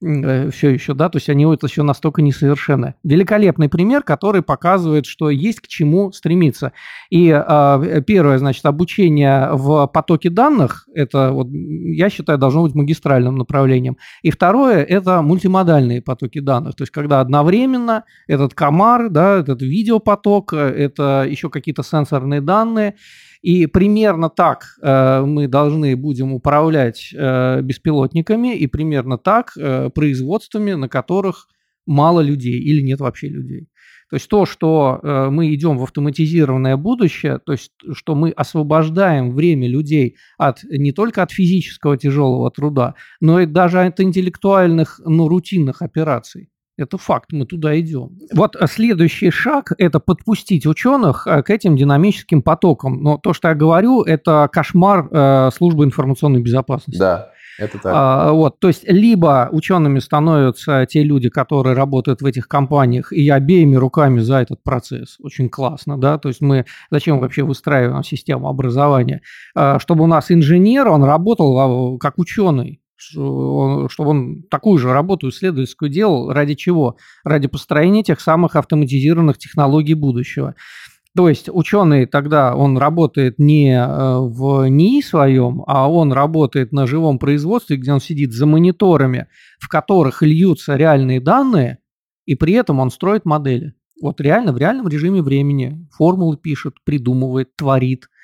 Э, 0.00 0.50
все 0.50 0.70
еще, 0.70 0.94
да, 0.94 1.08
то 1.08 1.16
есть 1.16 1.28
они 1.28 1.44
вот 1.44 1.64
еще 1.64 1.82
настолько 1.82 2.22
несовершенны. 2.22 2.94
Великолепный 3.02 3.68
пример, 3.68 4.02
который 4.04 4.42
показывает, 4.42 5.06
что 5.06 5.28
есть 5.28 5.60
к 5.60 5.66
чему 5.66 6.12
стремиться. 6.12 6.72
И 7.10 7.30
э, 7.30 8.02
первое, 8.06 8.38
значит, 8.38 8.64
обучение 8.64 9.48
в 9.52 9.88
потоке 9.88 10.30
данных, 10.30 10.86
это, 10.94 11.32
вот, 11.32 11.48
я 11.50 12.10
считаю, 12.10 12.38
должно 12.38 12.62
быть 12.62 12.76
магистральным 12.76 13.36
направлением. 13.36 13.96
И 14.22 14.30
второе, 14.30 14.84
это 14.84 15.20
мультимодальные 15.20 16.00
потоки 16.00 16.38
данных, 16.38 16.76
то 16.76 16.82
есть 16.82 16.92
когда 16.92 17.20
одновременно 17.20 18.04
этот 18.28 18.54
комар, 18.54 19.10
да, 19.10 19.38
этот 19.38 19.62
видеопоток, 19.62 20.52
э, 20.52 20.58
это 20.58 21.26
еще 21.28 21.50
какие-то 21.50 21.82
сенсорные 21.82 22.40
данные, 22.40 22.94
и 23.42 23.66
примерно 23.66 24.28
так 24.30 24.64
э, 24.82 25.22
мы 25.22 25.48
должны 25.48 25.96
будем 25.96 26.32
управлять 26.32 27.10
э, 27.14 27.60
беспилотниками 27.62 28.56
и 28.56 28.66
примерно 28.66 29.18
так 29.18 29.52
э, 29.56 29.90
производствами, 29.90 30.72
на 30.72 30.88
которых 30.88 31.48
мало 31.86 32.20
людей 32.20 32.60
или 32.60 32.82
нет 32.82 33.00
вообще 33.00 33.28
людей. 33.28 33.68
То 34.10 34.16
есть 34.16 34.28
то, 34.28 34.46
что 34.46 35.00
э, 35.02 35.28
мы 35.30 35.54
идем 35.54 35.76
в 35.76 35.82
автоматизированное 35.82 36.76
будущее, 36.76 37.40
то 37.44 37.52
есть 37.52 37.72
что 37.92 38.14
мы 38.14 38.30
освобождаем 38.30 39.34
время 39.34 39.68
людей 39.68 40.16
от 40.38 40.64
не 40.64 40.92
только 40.92 41.22
от 41.22 41.30
физического 41.30 41.98
тяжелого 41.98 42.50
труда, 42.50 42.94
но 43.20 43.40
и 43.40 43.46
даже 43.46 43.80
от 43.80 44.00
интеллектуальных, 44.00 45.00
ну, 45.04 45.28
рутинных 45.28 45.82
операций. 45.82 46.48
Это 46.78 46.96
факт, 46.96 47.32
мы 47.32 47.44
туда 47.44 47.78
идем. 47.78 48.18
Вот 48.32 48.56
следующий 48.66 49.30
шаг– 49.30 49.72
это 49.78 49.98
подпустить 49.98 50.64
ученых 50.64 51.26
э, 51.26 51.42
к 51.42 51.50
этим 51.50 51.76
динамическим 51.76 52.40
потокам. 52.40 53.02
Но 53.02 53.18
то, 53.18 53.32
что 53.32 53.48
я 53.48 53.54
говорю, 53.54 54.02
это 54.02 54.48
кошмар 54.52 55.08
э, 55.10 55.50
службы 55.52 55.84
информационной 55.84 56.40
безопасности. 56.40 57.00
Да. 57.00 57.32
Это 57.58 57.78
так. 57.78 57.92
А, 57.92 58.32
вот, 58.32 58.60
то 58.60 58.68
есть 58.68 58.88
либо 58.88 59.48
учеными 59.50 59.98
становятся 59.98 60.86
те 60.88 61.02
люди, 61.02 61.28
которые 61.28 61.74
работают 61.74 62.22
в 62.22 62.26
этих 62.26 62.46
компаниях, 62.46 63.12
и 63.12 63.20
я 63.20 63.34
обеими 63.34 63.74
руками 63.74 64.20
за 64.20 64.36
этот 64.36 64.62
процесс. 64.62 65.16
Очень 65.20 65.48
классно, 65.48 65.98
да. 65.98 66.18
То 66.18 66.28
есть 66.28 66.40
мы 66.40 66.66
зачем 66.90 67.18
вообще 67.18 67.42
выстраиваем 67.42 68.04
систему 68.04 68.48
образования, 68.48 69.22
а, 69.56 69.80
чтобы 69.80 70.04
у 70.04 70.06
нас 70.06 70.30
инженер, 70.30 70.86
он 70.86 71.02
работал 71.02 71.98
как 71.98 72.18
ученый 72.18 72.80
чтобы 72.98 74.10
он 74.10 74.42
такую 74.50 74.78
же 74.78 74.92
работу 74.92 75.28
исследовательскую 75.28 75.90
делал. 75.90 76.30
Ради 76.30 76.54
чего? 76.54 76.96
Ради 77.24 77.48
построения 77.48 78.02
тех 78.02 78.20
самых 78.20 78.56
автоматизированных 78.56 79.38
технологий 79.38 79.94
будущего. 79.94 80.54
То 81.16 81.28
есть 81.28 81.48
ученый 81.48 82.06
тогда, 82.06 82.54
он 82.54 82.78
работает 82.78 83.38
не 83.38 83.72
э, 83.72 84.18
в 84.20 84.68
НИИ 84.68 85.00
своем, 85.02 85.64
а 85.66 85.90
он 85.90 86.12
работает 86.12 86.70
на 86.70 86.86
живом 86.86 87.18
производстве, 87.18 87.76
где 87.76 87.92
он 87.92 88.00
сидит 88.00 88.32
за 88.32 88.46
мониторами, 88.46 89.26
в 89.58 89.68
которых 89.68 90.22
льются 90.22 90.76
реальные 90.76 91.20
данные, 91.20 91.78
и 92.26 92.34
при 92.34 92.52
этом 92.52 92.78
он 92.78 92.90
строит 92.90 93.24
модели. 93.24 93.74
Вот 94.00 94.20
реально 94.20 94.52
в 94.52 94.58
реальном 94.58 94.86
режиме 94.86 95.22
времени 95.22 95.88
формулы 95.92 96.36
пишет, 96.36 96.74
придумывает, 96.84 97.56
творит– 97.56 98.08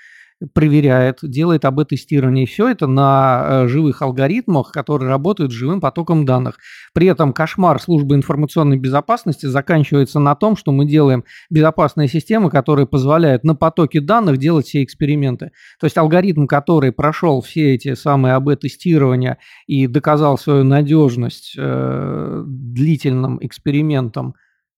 проверяет, 0.53 1.18
делает 1.23 1.64
АБ-тестирование. 1.64 2.47
Все 2.47 2.68
это 2.68 2.87
на 2.87 3.44
э, 3.64 3.68
живых 3.68 4.03
алгоритмах, 4.03 4.73
которые 4.73 5.09
работают 5.09 5.53
с 5.53 5.55
живым 5.55 5.81
потоком 5.81 6.25
данных. 6.25 6.59
При 6.92 7.07
этом 7.07 7.33
кошмар 7.33 7.81
службы 7.81 8.14
информационной 8.14 8.79
безопасности 8.79 9.47
заканчивается 9.47 10.18
на 10.18 10.35
том, 10.35 10.57
что 10.57 10.73
мы 10.73 10.87
делаем 10.87 11.25
безопасные 11.51 12.09
системы, 12.09 12.51
которые 12.51 12.87
позволяют 12.87 13.44
на 13.44 13.55
потоке 13.55 14.01
данных 14.01 14.38
делать 14.38 14.66
все 14.66 14.83
эксперименты. 14.83 15.53
То 15.81 15.85
есть 15.85 15.97
алгоритм, 15.97 16.47
который 16.47 16.92
прошел 16.92 17.40
все 17.40 17.75
эти 17.75 17.94
самые 17.94 18.35
АБ-тестирования 18.35 19.38
и 19.66 19.87
доказал 19.87 20.37
свою 20.38 20.64
надежность 20.64 21.55
э, 21.57 22.42
длительным 22.47 23.38
экспериментом, 23.40 24.35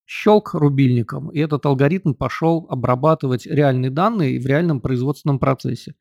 щелк 0.06 0.54
рубильником, 0.54 1.30
и 1.30 1.40
этот 1.40 1.66
алгоритм 1.66 2.14
пошел 2.14 2.66
обрабатывать 2.70 3.46
реальные 3.46 3.90
данные 3.90 4.40
в 4.40 4.46
реальном 4.46 4.80
производственном 4.80 5.38
процессе. 5.38 5.94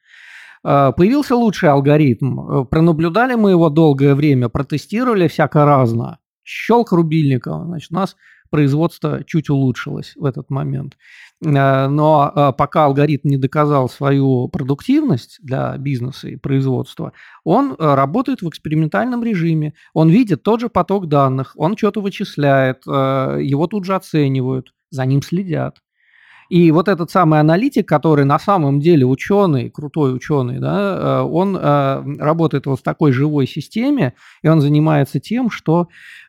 А, 0.63 0.91
появился 0.91 1.35
лучший 1.35 1.69
алгоритм. 1.69 2.39
Э, 2.39 2.65
пронаблюдали 2.65 3.35
мы 3.35 3.51
его 3.51 3.69
долгое 3.69 4.15
время, 4.15 4.49
протестировали 4.49 5.27
всяко 5.27 5.63
разно. 5.65 6.19
Щелк 6.43 6.91
рубильником. 6.91 7.65
Значит, 7.65 7.91
у 7.91 7.95
нас 7.95 8.15
производство 8.55 9.21
чуть 9.25 9.49
улучшилось 9.49 10.13
в 10.15 10.23
этот 10.23 10.49
момент. 10.49 10.97
Э, 11.43 11.87
но 11.87 12.31
э, 12.33 12.53
пока 12.57 12.85
алгоритм 12.85 13.27
не 13.27 13.37
доказал 13.37 13.89
свою 13.89 14.47
продуктивность 14.47 15.39
для 15.41 15.77
бизнеса 15.77 16.29
и 16.29 16.37
производства, 16.37 17.11
он 17.43 17.73
э, 17.77 17.95
работает 17.95 18.41
в 18.41 18.47
экспериментальном 18.47 19.23
режиме. 19.25 19.73
Он 19.93 20.09
видит 20.09 20.43
тот 20.43 20.61
же 20.61 20.69
поток 20.69 21.09
данных, 21.09 21.51
он 21.57 21.75
что-то 21.75 21.99
вычисляет, 21.99 22.85
его 22.85 23.67
тут 23.67 23.83
же 23.83 23.95
оценивают, 23.95 24.73
за 24.89 25.05
ним 25.05 25.21
следят. 25.21 25.79
И 26.49 26.71
вот 26.71 26.87
этот 26.87 27.11
самый 27.11 27.39
аналитик, 27.39 27.87
который 27.87 28.25
на 28.25 28.39
самом 28.39 28.79
деле 28.79 29.05
ученый, 29.05 29.69
крутой 29.69 30.15
ученый, 30.15 30.59
да, 30.59 31.23
он 31.23 31.57
работает 31.57 32.65
вот 32.65 32.79
в 32.79 32.83
такой 32.83 33.11
живой 33.11 33.47
системе, 33.47 34.13
и 34.43 34.47
он 34.47 34.61
занимается 34.61 35.19
тем, 35.19 35.49
что 35.49 35.87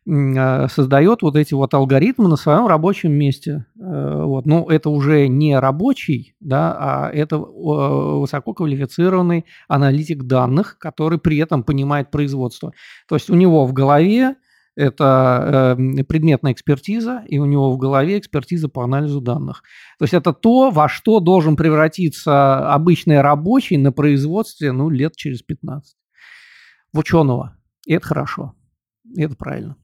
Э, 0.09 0.68
создает 0.68 1.22
вот 1.22 1.35
эти 1.35 1.52
вот 1.55 1.74
алгоритмы 1.74 2.29
на 2.29 2.37
своем 2.37 2.68
рабочем 2.68 3.11
месте. 3.12 3.66
Э, 3.79 4.22
вот. 4.24 4.46
Ну, 4.46 4.68
это 4.68 4.88
уже 4.88 5.26
не 5.26 5.59
рабочий, 5.59 6.37
да, 6.38 6.76
а 6.79 7.11
это 7.11 7.38
высококвалифицированный 7.38 9.46
аналитик 9.66 10.22
данных, 10.22 10.79
который 10.79 11.18
при 11.18 11.38
этом 11.38 11.64
понимает 11.64 12.12
производство. 12.12 12.72
То 13.09 13.16
есть 13.16 13.31
у 13.31 13.35
него 13.35 13.66
в 13.66 13.72
голове 13.72 14.37
это 14.76 15.76
э, 15.78 16.04
предметная 16.04 16.52
экспертиза, 16.52 17.24
и 17.26 17.38
у 17.38 17.46
него 17.46 17.72
в 17.72 17.78
голове 17.78 18.18
экспертиза 18.18 18.68
по 18.68 18.84
анализу 18.84 19.20
данных. 19.20 19.62
То 19.98 20.04
есть 20.04 20.14
это 20.14 20.32
то, 20.32 20.70
во 20.70 20.88
что 20.88 21.18
должен 21.18 21.56
превратиться 21.56 22.72
обычный 22.72 23.22
рабочий 23.22 23.78
на 23.78 23.90
производстве 23.90 24.72
ну, 24.72 24.90
лет 24.90 25.16
через 25.16 25.42
15. 25.42 25.96
В 26.92 26.98
ученого. 26.98 27.56
И 27.86 27.94
это 27.94 28.06
хорошо. 28.06 28.54
И 29.16 29.22
это 29.22 29.34
правильно. 29.34 29.76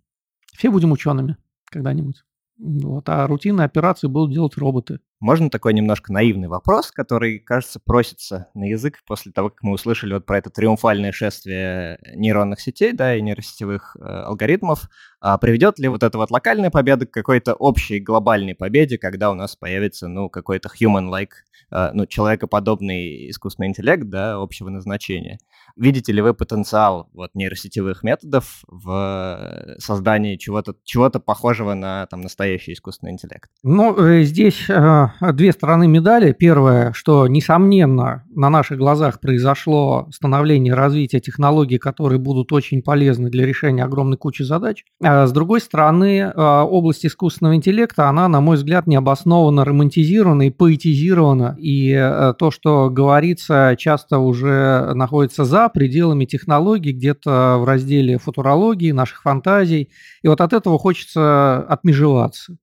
Все 0.57 0.70
будем 0.70 0.92
учеными 0.92 1.38
когда-нибудь. 1.70 2.22
Вот, 2.59 3.09
а 3.09 3.26
рутинные 3.26 3.64
операции 3.64 4.09
будут 4.09 4.33
делать 4.33 4.57
роботы. 4.57 5.00
Можно 5.22 5.50
такой 5.50 5.72
немножко 5.72 6.12
наивный 6.12 6.48
вопрос, 6.48 6.90
который, 6.90 7.38
кажется, 7.38 7.78
просится 7.78 8.48
на 8.54 8.64
язык 8.64 8.98
после 9.06 9.30
того, 9.30 9.50
как 9.50 9.62
мы 9.62 9.74
услышали 9.74 10.14
вот 10.14 10.26
про 10.26 10.38
это 10.38 10.50
триумфальное 10.50 11.12
шествие 11.12 12.00
нейронных 12.16 12.61
сетей, 12.61 12.92
да, 12.92 13.14
и 13.14 13.22
нейросетевых 13.22 13.96
э, 14.00 14.04
алгоритмов. 14.04 14.90
А 15.20 15.38
приведет 15.38 15.78
ли 15.78 15.87
вот 15.87 16.02
эта 16.02 16.18
вот 16.18 16.32
локальная 16.32 16.70
победа 16.70 17.06
к 17.06 17.12
какой-то 17.12 17.54
общей 17.54 18.00
глобальной 18.00 18.56
победе, 18.56 18.98
когда 18.98 19.30
у 19.30 19.35
нас 19.35 19.54
появится, 19.54 20.08
ну, 20.08 20.28
какой-то 20.28 20.68
human-like, 20.68 21.30
э, 21.70 21.90
ну, 21.94 22.06
человекоподобный 22.06 23.30
искусственный 23.30 23.68
интеллект, 23.68 24.02
да, 24.08 24.35
общего 24.35 24.70
назначения? 24.70 25.38
Видите 25.76 26.12
ли 26.12 26.20
вы 26.20 26.35
потенциал 26.35 27.08
вот 27.14 27.30
нейросетевых 27.35 28.02
методов 28.02 28.64
в 28.66 28.90
э, 28.90 29.78
создании 29.78 30.35
чего-то 30.35 30.74
чего 30.82 31.08
похожего 31.11 31.74
на 31.74 32.06
там, 32.06 32.22
настоящий 32.22 32.72
искусственный 32.72 33.12
интеллект? 33.12 33.48
Ну, 33.62 33.96
э, 33.96 34.22
здесь 34.24 34.68
э, 34.68 35.12
две 35.20 35.53
стороны 35.53 35.88
медали. 35.88 36.33
Первое, 36.33 36.92
что, 36.92 37.27
несомненно, 37.27 38.25
на 38.35 38.51
наших 38.51 38.79
глазах 38.79 39.20
произошло 39.20 40.09
становление 40.11 40.75
развития 40.75 41.20
технологий, 41.20 41.79
которые 41.79 42.18
будут 42.18 42.53
очень 42.53 42.83
полезны 42.83 43.31
для 43.31 43.46
решения 43.46 43.85
огромной 43.85 44.16
кучи 44.16 44.42
задач. 44.42 44.85
А 45.03 45.27
с 45.27 45.33
другой 45.33 45.61
стороны, 45.61 46.20
э, 46.20 46.33
область 46.35 47.07
искусственного 47.07 47.57
интеллекта, 47.57 48.09
она, 48.09 48.29
на 48.29 48.40
мой 48.40 48.57
взгляд, 48.57 48.87
необоснованно 48.87 49.64
романтизирована 49.64 50.48
и 50.48 50.51
поэтизирована. 50.51 51.57
И 51.59 51.92
э, 51.92 52.35
то, 52.38 52.51
что 52.51 52.90
говорится, 52.90 53.75
часто 53.79 54.18
уже 54.18 54.92
находится 54.94 55.44
за 55.44 55.68
пределами 55.68 56.25
технологий, 56.25 56.92
где-то 56.92 57.57
в 57.59 57.64
разделе 57.64 58.18
футурологии, 58.18 58.92
наших 58.92 59.22
фантазий. 59.22 59.90
И 60.22 60.29
вот 60.29 60.40
от 60.40 60.53
этого 60.53 60.79
хочется 60.79 61.59
отмежеваться. 61.59 62.57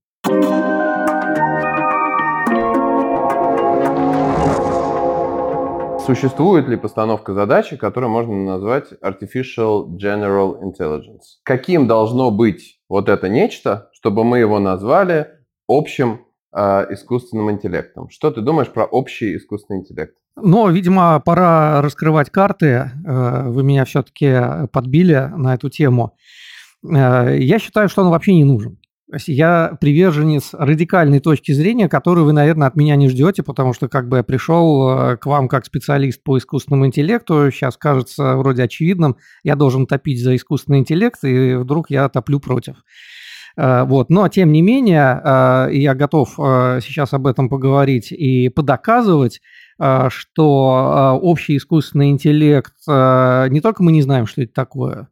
Существует 6.10 6.66
ли 6.66 6.76
постановка 6.76 7.34
задачи, 7.34 7.76
которую 7.76 8.10
можно 8.10 8.34
назвать 8.34 8.86
Artificial 9.00 9.86
General 9.90 10.60
Intelligence? 10.60 11.38
Каким 11.44 11.86
должно 11.86 12.32
быть 12.32 12.80
вот 12.88 13.08
это 13.08 13.28
нечто, 13.28 13.90
чтобы 13.92 14.24
мы 14.24 14.40
его 14.40 14.58
назвали 14.58 15.28
общим 15.68 16.26
э, 16.52 16.92
искусственным 16.92 17.52
интеллектом? 17.52 18.10
Что 18.10 18.32
ты 18.32 18.40
думаешь 18.40 18.70
про 18.70 18.86
общий 18.86 19.36
искусственный 19.36 19.82
интеллект? 19.82 20.16
Но, 20.34 20.68
видимо, 20.68 21.22
пора 21.24 21.80
раскрывать 21.80 22.28
карты. 22.28 22.90
Э, 23.06 23.44
вы 23.46 23.62
меня 23.62 23.84
все-таки 23.84 24.66
подбили 24.72 25.30
на 25.36 25.54
эту 25.54 25.70
тему. 25.70 26.16
Э, 26.82 27.36
я 27.38 27.60
считаю, 27.60 27.88
что 27.88 28.02
он 28.02 28.10
вообще 28.10 28.34
не 28.34 28.42
нужен. 28.42 28.79
Я 29.26 29.76
приверженец 29.80 30.50
радикальной 30.52 31.18
точки 31.18 31.50
зрения, 31.52 31.88
которую 31.88 32.26
вы, 32.26 32.32
наверное, 32.32 32.68
от 32.68 32.76
меня 32.76 32.94
не 32.96 33.08
ждете, 33.08 33.42
потому 33.42 33.72
что 33.72 33.88
как 33.88 34.08
бы 34.08 34.18
я 34.18 34.22
пришел 34.22 34.88
э, 34.88 35.16
к 35.16 35.26
вам 35.26 35.48
как 35.48 35.66
специалист 35.66 36.22
по 36.22 36.38
искусственному 36.38 36.86
интеллекту, 36.86 37.50
сейчас 37.50 37.76
кажется 37.76 38.36
вроде 38.36 38.62
очевидным, 38.62 39.16
я 39.42 39.56
должен 39.56 39.86
топить 39.86 40.22
за 40.22 40.36
искусственный 40.36 40.78
интеллект, 40.78 41.24
и 41.24 41.54
вдруг 41.54 41.90
я 41.90 42.08
топлю 42.08 42.38
против. 42.38 42.76
Вот. 43.56 44.10
Но, 44.10 44.28
тем 44.28 44.52
не 44.52 44.62
менее, 44.62 45.20
я 45.72 45.94
готов 45.94 46.34
сейчас 46.36 47.12
об 47.12 47.26
этом 47.26 47.48
поговорить 47.48 48.12
и 48.12 48.48
подоказывать, 48.48 49.40
что 50.08 51.18
общий 51.20 51.56
искусственный 51.56 52.10
интеллект, 52.10 52.72
не 52.86 53.60
только 53.60 53.82
мы 53.82 53.90
не 53.90 54.02
знаем, 54.02 54.26
что 54.26 54.42
это 54.42 54.52
такое, 54.54 55.08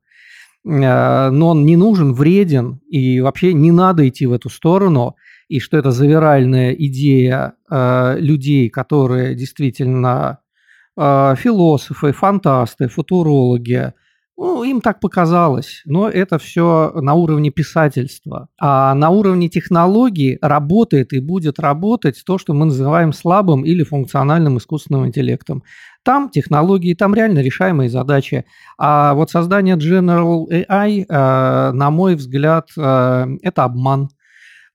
но 0.71 1.49
он 1.49 1.65
не 1.65 1.77
нужен, 1.77 2.13
вреден, 2.13 2.81
и 2.91 3.21
вообще 3.21 3.55
не 3.55 3.73
надо 3.73 4.07
идти 4.09 4.27
в 4.27 4.33
эту 4.33 4.51
сторону, 4.51 5.17
и 5.49 5.61
что 5.61 5.79
это 5.79 5.91
завиральная 5.93 6.73
идея 6.73 7.55
людей, 7.71 8.69
которые 8.69 9.35
действительно 9.35 10.41
философы, 10.97 12.13
фантасты, 12.13 12.89
футурологи– 12.89 13.95
ну, 14.39 14.63
им 14.63 14.81
так 14.81 15.01
показалось, 15.01 15.83
но 15.85 16.09
это 16.09 16.39
все 16.39 16.93
на 16.95 17.15
уровне 17.15 17.51
писательства. 17.51 18.49
А 18.61 18.95
на 18.95 19.11
уровне 19.11 19.49
технологий 19.49 20.39
работает 20.41 21.13
и 21.13 21.19
будет 21.19 21.59
работать 21.59 22.23
то, 22.25 22.39
что 22.39 22.55
мы 22.55 22.67
называем 22.67 23.13
слабым 23.13 23.65
или 23.65 23.83
функциональным 23.83 24.59
искусственным 24.59 25.09
интеллектом. 25.09 25.65
Там 26.05 26.31
технологии, 26.31 26.95
там 26.95 27.15
реально 27.15 27.41
решаемые 27.41 27.91
задачи. 27.91 28.45
А 28.79 29.15
вот 29.15 29.31
создание 29.31 29.77
General 29.77 30.47
AI, 30.49 31.05
э, 31.09 31.73
на 31.73 31.91
мой 31.91 32.15
взгляд, 32.15 32.69
э, 32.77 33.27
это 33.43 33.65
обман. 33.65 34.09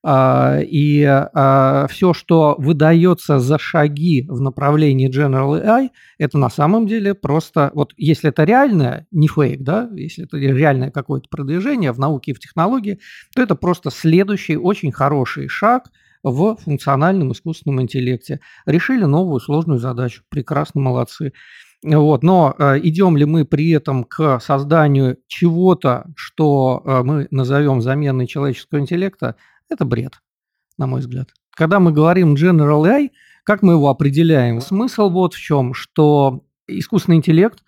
А, 0.06 0.60
и 0.62 1.02
а, 1.04 1.88
все, 1.90 2.14
что 2.14 2.56
выдается 2.58 3.40
за 3.40 3.58
шаги 3.58 4.26
в 4.28 4.42
направлении 4.42 5.10
General 5.10 5.64
AI, 5.64 5.90
это 6.18 6.38
на 6.38 6.50
самом 6.50 6.88
деле 6.88 7.14
просто, 7.14 7.72
вот 7.74 7.94
если 7.96 8.30
это 8.30 8.44
реальное, 8.44 9.08
не 9.12 9.30
фейк, 9.30 9.62
да, 9.62 9.90
если 9.96 10.26
это 10.26 10.38
реальное 10.38 10.92
какое-то 10.92 11.30
продвижение 11.30 11.94
в 11.94 12.00
науке 12.00 12.32
и 12.32 12.34
в 12.34 12.40
технологии, 12.40 13.00
то 13.34 13.42
это 13.42 13.56
просто 13.56 13.92
следующий 13.92 14.58
очень 14.58 14.92
хороший 14.92 15.48
шаг 15.48 15.90
в 16.22 16.58
функциональном 16.58 17.32
искусственном 17.32 17.82
интеллекте. 17.82 18.42
Решили 18.66 19.06
новую 19.06 19.40
сложную 19.40 19.80
задачу. 19.80 20.24
Прекрасно, 20.30 20.82
молодцы. 20.82 21.32
Вот, 21.84 22.24
но 22.24 22.56
э, 22.58 22.80
идем 22.84 23.18
ли 23.18 23.26
мы 23.26 23.44
при 23.44 23.72
этом 23.72 24.06
к 24.06 24.40
созданию 24.40 25.18
чего-то, 25.28 26.06
что 26.16 26.82
э, 26.86 27.04
мы 27.04 27.28
назовем 27.30 27.82
заменой 27.82 28.26
человеческого 28.26 28.80
интеллекта, 28.80 29.36
это 29.74 29.86
бред, 29.86 30.14
на 30.78 30.88
мой 30.88 31.02
взгляд. 31.02 31.30
Когда 31.56 31.80
мы 31.80 31.92
говорим 31.92 32.36
General 32.36 32.84
AI, 32.84 33.10
как 33.44 33.62
мы 33.62 33.74
его 33.74 33.90
определяем? 33.90 34.62
Смысл 34.62 35.10
вот 35.10 35.34
в 35.34 35.40
чем, 35.40 35.74
что 35.74 36.44
искусственный 36.68 37.18
интеллект 37.18 37.60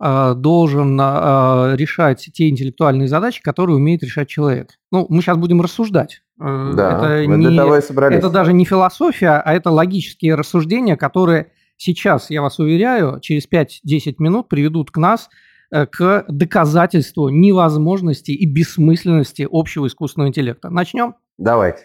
э, 0.00 0.34
должен 0.36 0.98
э, 1.00 1.76
решать 1.76 2.28
те 2.32 2.48
интеллектуальные 2.48 3.08
задачи, 3.08 3.42
которые 3.42 3.76
умеет 3.76 4.02
решать 4.02 4.28
человек. 4.28 4.70
Ну, 4.92 5.06
мы 5.08 5.20
сейчас 5.22 5.36
будем 5.36 5.60
рассуждать. 5.60 6.22
Э, 6.40 6.72
да, 6.74 7.18
это, 7.18 7.26
не, 7.26 8.16
это 8.16 8.30
даже 8.30 8.52
не 8.52 8.64
философия, 8.64 9.42
а 9.44 9.52
это 9.52 9.70
логические 9.70 10.36
рассуждения, 10.36 10.96
которые 10.96 11.50
сейчас, 11.76 12.30
я 12.30 12.42
вас 12.42 12.58
уверяю, 12.58 13.20
через 13.20 13.48
5-10 13.48 14.16
минут 14.18 14.48
приведут 14.48 14.90
к 14.90 14.96
нас 14.96 15.28
к 15.70 16.24
доказательству 16.28 17.28
невозможности 17.28 18.30
и 18.30 18.46
бессмысленности 18.46 19.46
общего 19.50 19.86
искусственного 19.86 20.28
интеллекта. 20.28 20.70
Начнем? 20.70 21.14
Давайте. 21.38 21.82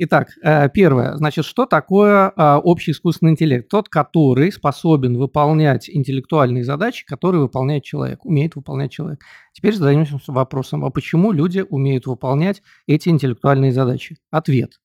Итак, 0.00 0.28
э, 0.44 0.68
первое. 0.68 1.16
Значит, 1.16 1.44
что 1.44 1.66
такое 1.66 2.32
э, 2.36 2.54
общий 2.54 2.92
искусственный 2.92 3.32
интеллект? 3.32 3.68
Тот, 3.68 3.88
который 3.88 4.52
способен 4.52 5.18
выполнять 5.18 5.90
интеллектуальные 5.90 6.62
задачи, 6.62 7.04
которые 7.04 7.40
выполняет 7.40 7.82
человек, 7.82 8.24
умеет 8.24 8.54
выполнять 8.54 8.92
человек. 8.92 9.20
Теперь 9.52 9.74
задаемся 9.74 10.20
вопросом, 10.28 10.84
а 10.84 10.90
почему 10.90 11.32
люди 11.32 11.64
умеют 11.68 12.06
выполнять 12.06 12.62
эти 12.86 13.08
интеллектуальные 13.08 13.72
задачи? 13.72 14.18
Ответ. 14.30 14.78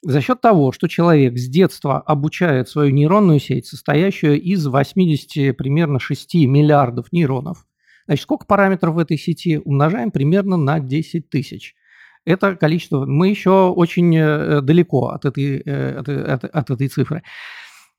За 0.00 0.22
счет 0.22 0.40
того, 0.40 0.72
что 0.72 0.88
человек 0.88 1.36
с 1.36 1.46
детства 1.46 2.00
обучает 2.00 2.70
свою 2.70 2.90
нейронную 2.90 3.40
сеть, 3.40 3.66
состоящую 3.66 4.40
из 4.40 4.66
80 4.66 5.54
примерно 5.58 5.98
6 5.98 6.34
миллиардов 6.46 7.12
нейронов, 7.12 7.66
значит, 8.08 8.24
сколько 8.24 8.46
параметров 8.46 8.96
в 8.96 8.98
этой 8.98 9.16
сети 9.16 9.60
умножаем 9.64 10.10
примерно 10.10 10.56
на 10.56 10.80
10 10.80 11.30
тысяч– 11.30 11.76
это 12.28 12.56
количество, 12.56 13.06
мы 13.06 13.28
еще 13.28 13.70
очень 13.70 14.14
э, 14.14 14.60
далеко 14.60 15.08
от 15.08 15.24
этой, 15.24 15.62
э, 15.64 15.98
от, 15.98 16.08
от, 16.08 16.44
от 16.44 16.70
этой 16.70 16.88
цифры 16.88 17.22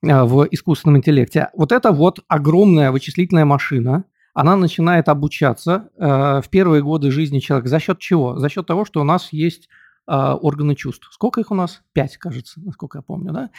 э, 0.02 0.22
в 0.22 0.46
искусственном 0.52 0.98
интеллекте. 0.98 1.48
Вот 1.54 1.72
это 1.72 1.90
вот 1.90 2.20
огромная 2.28 2.92
вычислительная 2.92 3.44
машина, 3.44 4.04
она 4.32 4.56
начинает 4.56 5.08
обучаться 5.08 5.90
в 5.98 6.44
первые 6.50 6.84
годы 6.84 7.10
жизни 7.10 7.40
человека. 7.40 7.68
За 7.68 7.80
счет 7.80 7.98
чего? 7.98 8.38
За 8.38 8.48
счет 8.48 8.64
того, 8.64 8.84
что 8.84 9.00
у 9.00 9.04
нас 9.04 9.32
есть 9.32 9.68
органы 10.06 10.76
чувств. 10.76 11.08
Сколько 11.10 11.40
их 11.40 11.50
у 11.50 11.56
нас? 11.56 11.82
Пять, 11.92 12.16
кажется, 12.16 12.60
насколько 12.60 12.98
я 12.98 13.02
помню, 13.02 13.32
да? 13.32 13.50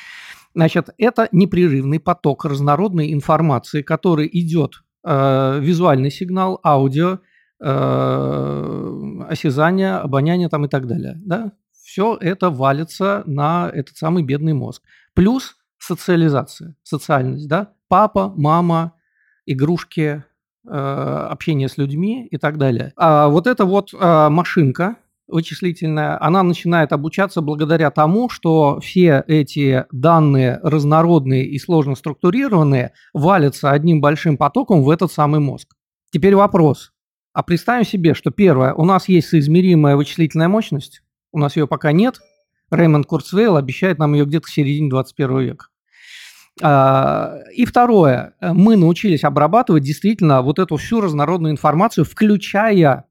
Значит, 0.55 0.89
это 0.97 1.27
непрерывный 1.33 1.99
поток 1.99 2.45
разнородной 2.45 3.11
информации, 3.11 3.81
который 3.81 4.29
идет 4.31 4.81
визуальный 5.03 6.11
сигнал, 6.11 6.59
аудио, 6.63 7.19
Э, 7.63 9.23
осязание, 9.29 9.93
обоняние 9.97 10.49
там 10.49 10.65
и 10.65 10.67
так 10.67 10.87
далее. 10.87 11.21
Да? 11.23 11.51
Все 11.83 12.17
это 12.19 12.49
валится 12.49 13.21
на 13.27 13.69
этот 13.71 13.97
самый 13.97 14.23
бедный 14.23 14.53
мозг. 14.53 14.81
Плюс 15.13 15.57
социализация, 15.77 16.75
социальность. 16.81 17.47
Да? 17.47 17.73
Папа, 17.87 18.33
мама, 18.35 18.93
игрушки, 19.45 20.23
э, 20.67 20.71
общение 20.71 21.69
с 21.69 21.77
людьми 21.77 22.27
и 22.31 22.37
так 22.37 22.57
далее. 22.57 22.93
А 22.95 23.27
вот 23.27 23.45
эта 23.45 23.65
вот 23.65 23.93
э, 23.93 24.29
машинка 24.29 24.95
вычислительная, 25.31 26.21
она 26.23 26.43
начинает 26.43 26.91
обучаться 26.93 27.41
благодаря 27.41 27.89
тому, 27.91 28.29
что 28.29 28.79
все 28.79 29.23
эти 29.27 29.85
данные 29.91 30.59
разнородные 30.61 31.45
и 31.45 31.57
сложно 31.57 31.95
структурированные 31.95 32.93
валятся 33.13 33.71
одним 33.71 34.01
большим 34.01 34.37
потоком 34.37 34.83
в 34.83 34.89
этот 34.89 35.11
самый 35.11 35.39
мозг. 35.39 35.75
Теперь 36.11 36.35
вопрос. 36.35 36.91
А 37.33 37.43
представим 37.43 37.85
себе, 37.85 38.13
что 38.13 38.31
первое, 38.31 38.73
у 38.73 38.83
нас 38.83 39.07
есть 39.07 39.29
соизмеримая 39.29 39.95
вычислительная 39.95 40.49
мощность, 40.49 41.01
у 41.31 41.39
нас 41.39 41.55
ее 41.55 41.65
пока 41.67 41.93
нет. 41.93 42.19
Рэймонд 42.69 43.05
Курцвейл 43.05 43.57
обещает 43.57 43.99
нам 43.99 44.13
ее 44.13 44.25
где-то 44.25 44.47
в 44.47 44.51
середине 44.51 44.89
21 44.89 45.39
века. 45.39 45.65
А, 46.61 47.37
и 47.55 47.65
второе, 47.65 48.33
мы 48.41 48.75
научились 48.75 49.23
обрабатывать 49.23 49.83
действительно 49.83 50.41
вот 50.41 50.59
эту 50.59 50.77
всю 50.77 51.01
разнородную 51.01 51.53
информацию, 51.53 52.05
включая 52.05 53.05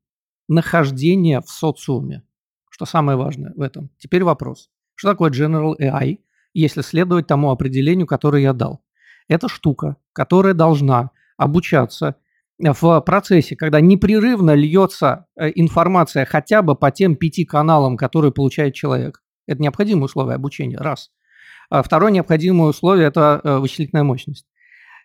нахождение 0.50 1.40
в 1.40 1.48
социуме. 1.48 2.22
Что 2.70 2.84
самое 2.84 3.16
важное 3.16 3.52
в 3.54 3.62
этом. 3.62 3.90
Теперь 3.98 4.24
вопрос. 4.24 4.68
Что 4.94 5.10
такое 5.10 5.30
General 5.30 5.74
AI, 5.80 6.18
если 6.52 6.82
следовать 6.82 7.26
тому 7.26 7.50
определению, 7.50 8.06
которое 8.06 8.42
я 8.42 8.52
дал? 8.52 8.82
Это 9.28 9.48
штука, 9.48 9.96
которая 10.12 10.54
должна 10.54 11.10
обучаться 11.36 12.16
в 12.58 13.00
процессе, 13.00 13.56
когда 13.56 13.80
непрерывно 13.80 14.54
льется 14.54 15.26
э, 15.36 15.50
информация 15.54 16.26
хотя 16.26 16.62
бы 16.62 16.74
по 16.74 16.90
тем 16.90 17.16
пяти 17.16 17.44
каналам, 17.44 17.96
которые 17.96 18.32
получает 18.32 18.74
человек. 18.74 19.22
Это 19.46 19.62
необходимое 19.62 20.04
условие 20.04 20.34
обучения, 20.34 20.76
раз. 20.76 21.10
А 21.70 21.82
второе 21.82 22.10
необходимое 22.10 22.68
условие– 22.68 23.06
это 23.08 23.40
э, 23.42 23.58
вычислительная 23.58 24.02
мощность. 24.02 24.46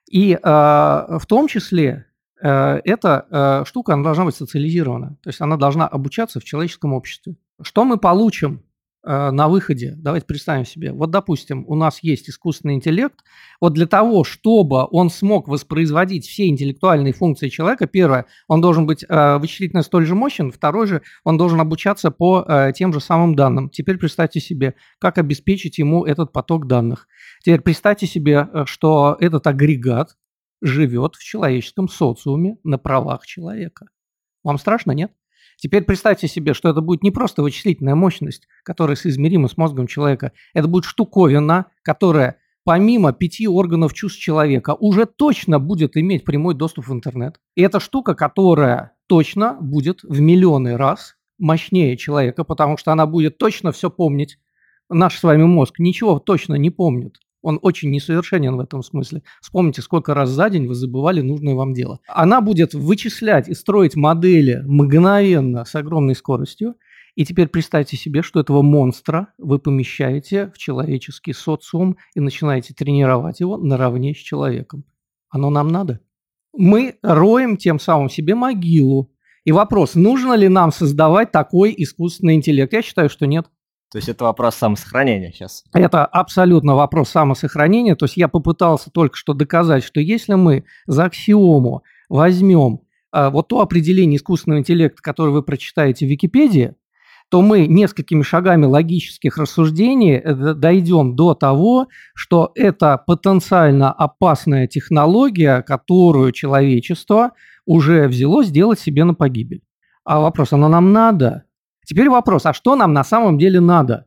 И 0.09 0.33
э, 0.33 0.37
в 0.43 1.25
том 1.27 1.47
числе 1.47 2.07
эта 2.47 3.63
штука 3.67 3.93
она 3.93 4.03
должна 4.03 4.25
быть 4.25 4.35
социализирована, 4.35 5.17
то 5.23 5.29
есть 5.29 5.41
она 5.41 5.57
должна 5.57 5.87
обучаться 5.87 6.39
в 6.39 6.43
человеческом 6.43 6.93
обществе. 6.93 7.35
Что 7.61 7.85
мы 7.85 7.97
получим 7.97 8.61
Э, 9.07 9.29
на 9.29 9.47
выходе, 9.47 9.93
давайте 9.95 10.25
представим 10.25 10.65
себе, 10.65 10.91
вот 10.91 11.11
допустим, 11.11 11.63
у 11.67 11.75
нас 11.75 11.99
есть 12.01 12.27
искусственный 12.27 12.73
интеллект, 12.73 13.19
вот 13.61 13.73
для 13.73 13.85
того, 13.85 14.23
чтобы 14.23 14.87
он 14.89 15.11
смог 15.11 15.47
воспроизводить 15.47 16.25
все 16.25 16.47
интеллектуальные 16.47 17.13
функции 17.13 17.49
человека, 17.49 17.85
первое, 17.85 18.25
он 18.47 18.61
должен 18.61 18.87
быть 18.87 19.05
э, 19.07 19.37
вычислительно 19.37 19.83
столь 19.83 20.07
же 20.07 20.15
мощен, 20.15 20.51
второй 20.51 20.87
же, 20.87 21.03
он 21.23 21.37
должен 21.37 21.61
обучаться 21.61 22.09
по 22.09 22.43
э, 22.47 22.71
тем 22.75 22.93
же 22.93 22.99
самым 22.99 23.35
данным. 23.35 23.69
Теперь 23.69 23.99
представьте 23.99 24.39
себе, 24.39 24.73
как 24.97 25.19
обеспечить 25.19 25.77
ему 25.77 26.03
этот 26.03 26.31
поток 26.31 26.65
данных. 26.65 27.07
Теперь 27.43 27.61
представьте 27.61 28.07
себе, 28.07 28.49
э, 28.51 28.63
что 28.65 29.17
этот 29.19 29.45
агрегат 29.45 30.15
живет 30.61 31.15
в 31.15 31.23
человеческом 31.23 31.87
социуме 31.87 32.57
на 32.63 32.77
правах 32.77 33.25
человека. 33.25 33.87
Вам 34.43 34.57
страшно, 34.57 34.91
нет? 34.91 35.11
Теперь 35.57 35.83
представьте 35.83 36.27
себе, 36.27 36.53
что 36.53 36.69
это 36.69 36.81
будет 36.81 37.03
не 37.03 37.11
просто 37.11 37.41
вычислительная 37.41 37.95
мощность, 37.95 38.47
которая 38.63 38.95
соизмерима 38.95 39.47
с 39.47 39.57
мозгом 39.57 39.87
человека, 39.87 40.33
это 40.53 40.67
будет 40.67 40.85
штуковина, 40.85 41.67
которая 41.81 42.39
помимо 42.65 43.13
пяти 43.13 43.47
органов 43.47 43.93
чувств 43.93 44.19
человека 44.19 44.75
уже 44.77 45.05
точно 45.05 45.59
будет 45.59 45.95
иметь 45.95 46.25
прямой 46.25 46.55
доступ 46.55 46.87
в 46.87 46.93
интернет. 46.93 47.39
И 47.55 47.61
это 47.61 47.79
штука, 47.79 48.15
которая 48.15 48.93
точно 49.07 49.57
будет 49.61 50.03
в 50.03 50.19
миллионы 50.19 50.75
раз 50.77 51.15
мощнее 51.37 51.95
человека, 51.95 52.43
потому 52.43 52.77
что 52.77 52.91
она 52.91 53.05
будет 53.05 53.37
точно 53.37 53.71
все 53.71 53.89
помнить. 53.89 54.37
Наш 54.89 55.17
с 55.17 55.23
вами 55.23 55.43
мозг 55.43 55.79
ничего 55.79 56.19
точно 56.19 56.55
не 56.55 56.69
помнит. 56.69 57.17
Он 57.45 57.59
очень 57.61 57.91
несовершенен 57.91 58.55
в 58.55 58.59
этом 58.59 58.81
смысле. 58.81 59.21
Вспомните, 59.39 59.83
сколько 59.83 60.15
раз 60.15 60.31
за 60.31 60.49
день 60.49 60.65
вы 60.65 60.73
забывали 60.73 61.21
нужное 61.21 61.53
вам 61.53 61.75
дело. 61.75 61.99
Она 62.07 62.41
будет 62.41 62.73
вычислять 62.73 63.47
и 63.47 63.53
строить 63.53 63.95
модели 63.95 64.63
мгновенно 64.65 65.63
с 65.63 65.75
огромной 65.75 66.15
скоростью. 66.15 66.73
И 67.13 67.23
теперь 67.23 67.47
представьте 67.47 67.97
себе, 67.97 68.23
что 68.23 68.39
этого 68.39 68.63
монстра 68.63 69.27
вы 69.37 69.59
помещаете 69.59 70.51
в 70.55 70.57
человеческий 70.57 71.33
социум 71.33 71.97
и 72.15 72.19
начинаете 72.19 72.73
тренировать 72.73 73.41
его 73.41 73.57
наравне 73.57 74.15
с 74.15 74.17
человеком. 74.17 74.83
Оно 75.29 75.51
нам 75.51 75.67
надо. 75.67 75.99
Мы 76.57 76.95
роем 77.03 77.57
тем 77.57 77.79
самым 77.79 78.09
себе 78.09 78.33
могилу. 78.33 79.11
И 79.43 79.51
вопрос, 79.51 79.93
нужно 79.93 80.33
ли 80.33 80.47
нам 80.47 80.71
создавать 80.71 81.31
такой 81.31 81.75
искусственный 81.77 82.33
интеллект? 82.33 82.73
Я 82.73 82.81
считаю, 82.81 83.07
что 83.07 83.27
нет. 83.27 83.45
То 83.95 83.99
есть 83.99 84.09
это 84.09 84.25
вопрос 84.25 84.55
самосохранения 84.55 85.31
сейчас? 85.31 85.63
Это 85.73 86.05
абсолютно 86.05 86.75
вопрос 86.75 87.11
самосохранения. 87.11 87.95
То 87.95 88.03
есть 88.03 88.17
я 88.17 88.27
попытался 88.27 88.91
только 88.91 89.15
что 89.15 89.33
доказать, 89.33 89.85
что 89.85 90.01
если 90.01 90.33
мы 90.33 90.65
за 90.85 91.05
аксиому 91.05 91.81
возьмем 92.09 92.81
э, 93.13 93.29
вот 93.29 93.47
то 93.47 93.61
определение 93.61 94.17
искусственного 94.17 94.59
интеллекта, 94.59 95.01
которое 95.01 95.29
вы 95.29 95.43
прочитаете 95.43 96.05
в 96.05 96.09
Википедии, 96.09 96.75
то 97.29 97.41
мы 97.41 97.67
несколькими 97.67 98.21
шагами 98.21 98.65
логических 98.65 99.37
рассуждений 99.37 100.17
э, 100.17 100.53
дойдем 100.55 101.15
до 101.15 101.33
того, 101.33 101.87
что 102.13 102.51
это 102.53 102.97
потенциально 102.97 103.93
опасная 103.93 104.67
технология, 104.67 105.61
которую 105.61 106.33
человечество 106.33 107.31
уже 107.65 108.09
взяло 108.09 108.43
сделать 108.43 108.77
себе 108.77 109.05
на 109.05 109.13
погибель. 109.13 109.61
А 110.03 110.19
вопрос, 110.19 110.51
оно 110.51 110.67
нам 110.67 110.91
надо? 110.91 111.44
Теперь 111.85 112.09
вопрос, 112.09 112.45
а 112.45 112.53
что 112.53 112.75
нам 112.75 112.93
на 112.93 113.03
самом 113.03 113.37
деле 113.37 113.59
надо? 113.59 114.05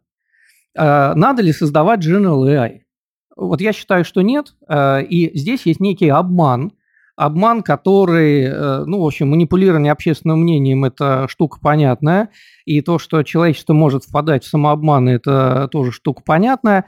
Э, 0.76 1.14
надо 1.14 1.42
ли 1.42 1.52
создавать 1.52 2.06
General 2.06 2.42
AI? 2.44 2.80
Вот 3.36 3.60
я 3.60 3.72
считаю, 3.72 4.04
что 4.04 4.22
нет. 4.22 4.54
Э, 4.68 5.02
и 5.02 5.36
здесь 5.36 5.66
есть 5.66 5.80
некий 5.80 6.08
обман. 6.08 6.72
Обман, 7.16 7.62
который, 7.62 8.44
э, 8.44 8.84
ну, 8.84 9.02
в 9.02 9.06
общем, 9.06 9.30
манипулирование 9.30 9.92
общественным 9.92 10.40
мнением– 10.40 10.84
это 10.86 11.26
штука 11.28 11.58
понятная. 11.60 12.30
И 12.64 12.80
то, 12.80 12.98
что 12.98 13.22
человечество 13.22 13.72
может 13.72 14.04
впадать 14.04 14.44
в 14.44 14.48
самообман, 14.48 15.08
это 15.08 15.68
тоже 15.72 15.92
штука 15.92 16.22
понятная. 16.24 16.86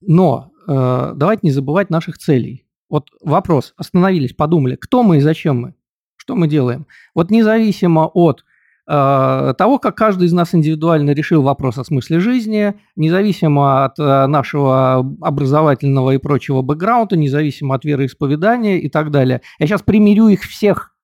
Но 0.00 0.50
давайте 0.66 1.40
не 1.42 1.50
забывать 1.50 1.90
наших 1.90 2.16
целей. 2.16 2.64
Вот 2.88 3.10
вопрос. 3.20 3.74
Остановились, 3.76 4.34
подумали, 4.34 4.76
кто 4.76 5.02
мы 5.02 5.16
и 5.16 5.20
зачем 5.20 5.60
мы? 5.60 5.74
Что 6.16 6.36
мы 6.36 6.46
делаем? 6.46 6.86
Вот 7.14 7.30
независимо 7.30 8.06
от 8.06 8.44
того, 8.86 9.78
как 9.78 9.96
каждый 9.96 10.26
из 10.26 10.32
нас 10.32 10.54
индивидуально 10.54 11.12
решил 11.12 11.42
вопрос 11.42 11.78
о 11.78 11.84
смысле 11.84 12.18
жизни, 12.18 12.74
независимо 12.96 13.84
от 13.84 13.98
э, 13.98 14.26
нашего 14.26 14.98
образовательного 15.20 16.12
и 16.12 16.18
прочего 16.18 16.62
бэкграунда, 16.62 17.16
независимо 17.16 17.76
от 17.76 17.84
вероисповедания 17.84 18.78
и 18.78 18.88
так 18.88 19.10
далее. 19.10 19.42
Я 19.60 19.66
сейчас 19.66 19.82
примирю 19.82 20.28
их 20.28 20.42
всех 20.42 20.96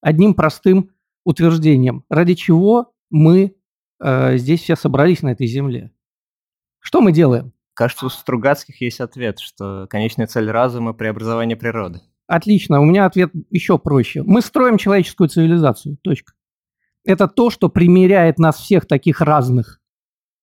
одним 0.00 0.34
простым 0.34 0.90
утверждением, 1.24 2.04
ради 2.08 2.34
чего 2.34 2.92
мы 3.10 3.54
э, 4.00 4.38
здесь 4.38 4.62
все 4.62 4.76
собрались 4.76 5.22
на 5.22 5.32
этой 5.32 5.46
земле. 5.46 5.90
Что 6.80 7.00
мы 7.02 7.12
делаем? 7.12 7.52
Кажется, 7.74 8.06
у 8.06 8.08
Стругацких 8.08 8.80
есть 8.80 9.00
ответ, 9.00 9.38
что 9.38 9.86
конечная 9.90 10.26
цель 10.26 10.50
разума– 10.50 10.92
преобразование 10.94 11.56
природы. 11.56 12.00
Отлично, 12.26 12.80
у 12.80 12.84
меня 12.84 13.06
ответ 13.06 13.30
еще 13.50 13.78
проще. 13.78 14.22
Мы 14.22 14.42
строим 14.42 14.78
человеческую 14.78 15.28
цивилизацию, 15.28 15.96
точка. 16.02 16.32
Это 17.08 17.26
то, 17.26 17.50
что 17.50 17.68
примеряет 17.68 18.38
нас 18.38 18.56
всех 18.56 18.86
таких 18.86 19.20
разных, 19.20 19.80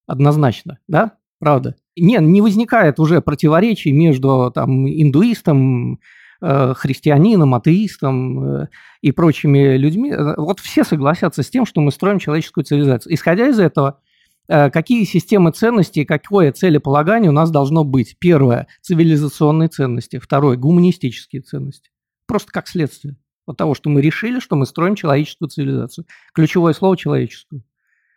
однозначно, 0.07 0.80
да? 0.88 1.13
Правда? 1.39 1.76
Не, 1.95 2.18
не 2.18 2.41
возникает 2.41 2.99
уже 2.99 3.22
противоречий 3.22 3.91
между 3.91 4.51
там, 4.53 4.88
индуистом, 4.88 5.99
э, 6.41 6.74
христианином, 6.76 7.55
атеистом 7.55 8.43
э, 8.43 8.68
и 9.01 9.11
прочими 9.11 9.78
людьми. 9.78 10.13
Вот 10.38 10.59
все 10.59 10.84
согласятся 10.84 11.43
с 11.43 11.49
тем, 11.49 11.66
что 11.66 11.82
мы 11.82 11.91
строим 11.91 12.20
человеческую 12.20 12.66
цивилизацию. 12.66 13.13
Исходя 13.13 13.47
из 13.47 13.59
этого, 13.59 13.99
Э, 14.47 14.70
какие 14.70 15.03
системы 15.05 15.51
ценностей, 15.51 16.05
какое 16.05 16.51
целеполагание 16.51 17.30
у 17.30 17.34
нас 17.34 17.49
должно 17.51 17.84
быть. 17.84 18.18
Первое– 18.20 18.68
цивилизационные 18.82 19.70
ценности. 19.70 20.20
Второе– 20.20 20.55
гуманистические 20.57 21.41
ценности. 21.41 21.89
Просто 22.28 22.51
как 22.51 22.68
следствие 22.68 23.16
от 23.45 23.57
того, 23.57 23.75
что 23.75 23.89
мы 23.89 24.01
решили, 24.01 24.39
что 24.39 24.55
мы 24.55 24.65
строим 24.65 24.95
человеческую 24.95 25.49
цивилизацию. 25.49 26.05
Ключевое 26.33 26.73
слово– 26.73 26.97
человеческую. 26.97 27.63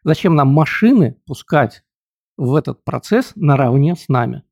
Зачем 0.04 0.34
нам 0.34 0.48
машины 0.48 1.16
пускать 1.26 1.82
в 2.36 2.54
этот 2.54 2.84
процесс 2.84 3.32
наравне 3.34 3.94
с 3.96 4.08
нами? 4.08 4.42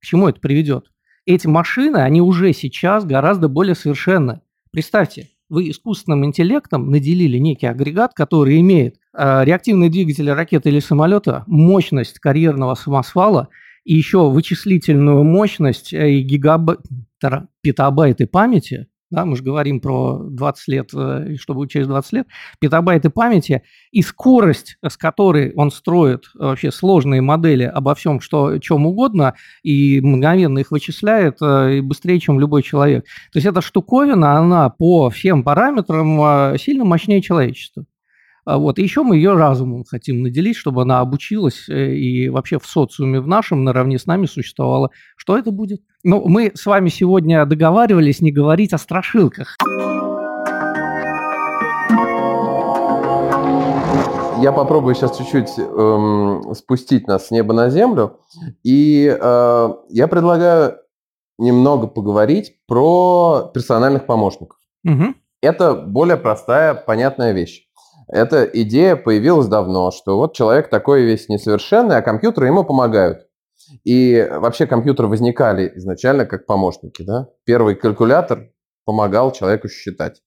К 0.00 0.04
чему 0.04 0.28
это 0.28 0.40
приведет? 0.40 0.92
Эти 1.24 1.46
машины, 1.46 1.98
они 1.98 2.20
уже 2.20 2.52
сейчас 2.52 3.04
гораздо 3.04 3.48
более 3.48 3.74
совершенны. 3.74 4.42
Представьте, 4.70 5.30
вы 5.48 5.70
искусственным 5.70 6.24
интеллектом 6.24 6.90
наделили 6.90 7.38
некий 7.38 7.66
агрегат, 7.66 8.14
который 8.14 8.60
имеет 8.60 8.96
э, 9.16 9.44
реактивные 9.44 9.90
двигатели 9.90 10.30
ракеты 10.30 10.68
или 10.68 10.80
самолета, 10.80 11.44
мощность 11.46 12.18
карьерного 12.18 12.74
самосвала 12.74 13.48
и 13.84 13.94
еще 13.94 14.28
вычислительную 14.28 15.22
мощность 15.24 15.92
э, 15.92 16.10
и 16.10 16.22
гигабайт, 16.22 16.80
петабайты 17.62 18.26
памяти, 18.26 18.88
да, 19.10 19.24
мы 19.24 19.36
же 19.36 19.42
говорим 19.42 19.80
про 19.80 20.18
20 20.18 20.68
лет, 20.68 20.90
э, 20.94 21.36
что 21.38 21.54
будет 21.54 21.70
через 21.70 21.86
20 21.86 22.12
лет, 22.12 22.26
петабайты 22.58 23.10
памяти 23.10 23.62
и 23.92 24.02
скорость, 24.02 24.78
с 24.86 24.96
которой 24.96 25.52
он 25.54 25.70
строит 25.70 26.24
вообще 26.34 26.72
сложные 26.72 27.20
модели 27.20 27.64
обо 27.64 27.94
всем, 27.94 28.20
что, 28.20 28.58
чем 28.58 28.86
угодно, 28.86 29.34
и 29.62 30.00
мгновенно 30.00 30.58
их 30.58 30.70
вычисляет 30.70 31.36
э, 31.40 31.80
быстрее, 31.82 32.18
чем 32.18 32.40
любой 32.40 32.62
человек. 32.62 33.04
То 33.32 33.38
есть 33.38 33.46
эта 33.46 33.60
штуковина, 33.60 34.38
она 34.38 34.70
по 34.70 35.10
всем 35.10 35.44
параметрам 35.44 36.54
э, 36.54 36.58
сильно 36.58 36.84
мощнее 36.84 37.22
человечества. 37.22 37.84
А 38.46 38.58
вот. 38.58 38.78
И 38.78 38.82
еще 38.82 39.02
мы 39.02 39.16
ее 39.16 39.34
разумом 39.34 39.84
хотим 39.84 40.22
наделить, 40.22 40.56
чтобы 40.56 40.82
она 40.82 41.00
обучилась 41.00 41.68
и 41.68 42.28
вообще 42.28 42.60
в 42.60 42.66
социуме 42.66 43.20
в 43.20 43.26
нашем 43.26 43.64
наравне 43.64 43.98
с 43.98 44.06
нами 44.06 44.26
существовала. 44.26 44.90
Что 45.16 45.36
это 45.36 45.50
будет? 45.50 45.82
Ну, 46.04 46.22
мы 46.26 46.52
с 46.54 46.64
вами 46.64 46.88
сегодня 46.88 47.44
договаривались 47.44 48.20
не 48.20 48.30
говорить 48.30 48.72
о 48.72 48.78
страшилках. 48.78 49.56
Я 54.40 54.52
попробую 54.52 54.94
сейчас 54.94 55.16
чуть-чуть 55.16 55.58
эм, 55.58 56.54
спустить 56.54 57.08
нас 57.08 57.26
с 57.26 57.30
неба 57.32 57.52
на 57.52 57.68
землю. 57.68 58.20
И 58.62 59.06
э, 59.08 59.68
я 59.88 60.06
предлагаю 60.06 60.76
немного 61.38 61.88
поговорить 61.88 62.54
про 62.68 63.50
персональных 63.52 64.06
помощников. 64.06 64.58
Угу. 64.84 65.14
Это 65.42 65.74
более 65.74 66.16
простая, 66.16 66.74
понятная 66.74 67.32
вещь. 67.32 67.65
Эта 68.08 68.44
идея 68.44 68.96
появилась 68.96 69.48
давно, 69.48 69.90
что 69.90 70.16
вот 70.16 70.34
человек 70.34 70.70
такой 70.70 71.02
весь 71.02 71.28
несовершенный, 71.28 71.96
а 71.96 72.02
компьютеры 72.02 72.46
ему 72.46 72.64
помогают. 72.64 73.26
И 73.84 74.26
вообще 74.30 74.66
компьютеры 74.66 75.08
возникали 75.08 75.72
изначально 75.76 76.24
как 76.24 76.46
помощники. 76.46 77.02
Да? 77.02 77.28
Первый 77.44 77.74
калькулятор 77.74 78.50
помогал 78.84 79.32
человеку 79.32 79.68
считать 79.68 80.22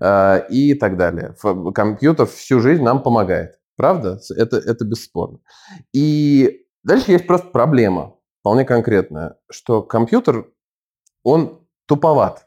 э, 0.00 0.46
и 0.48 0.74
так 0.74 0.96
далее. 0.96 1.34
Компьютер 1.74 2.26
всю 2.26 2.60
жизнь 2.60 2.82
нам 2.82 3.02
помогает. 3.02 3.58
Правда? 3.76 4.20
Это, 4.36 4.58
это 4.58 4.84
бесспорно. 4.84 5.40
И 5.92 6.66
дальше 6.84 7.10
есть 7.10 7.26
просто 7.26 7.48
проблема, 7.48 8.14
вполне 8.40 8.64
конкретная, 8.64 9.36
что 9.50 9.82
компьютер, 9.82 10.46
он 11.24 11.66
туповат. 11.86 12.46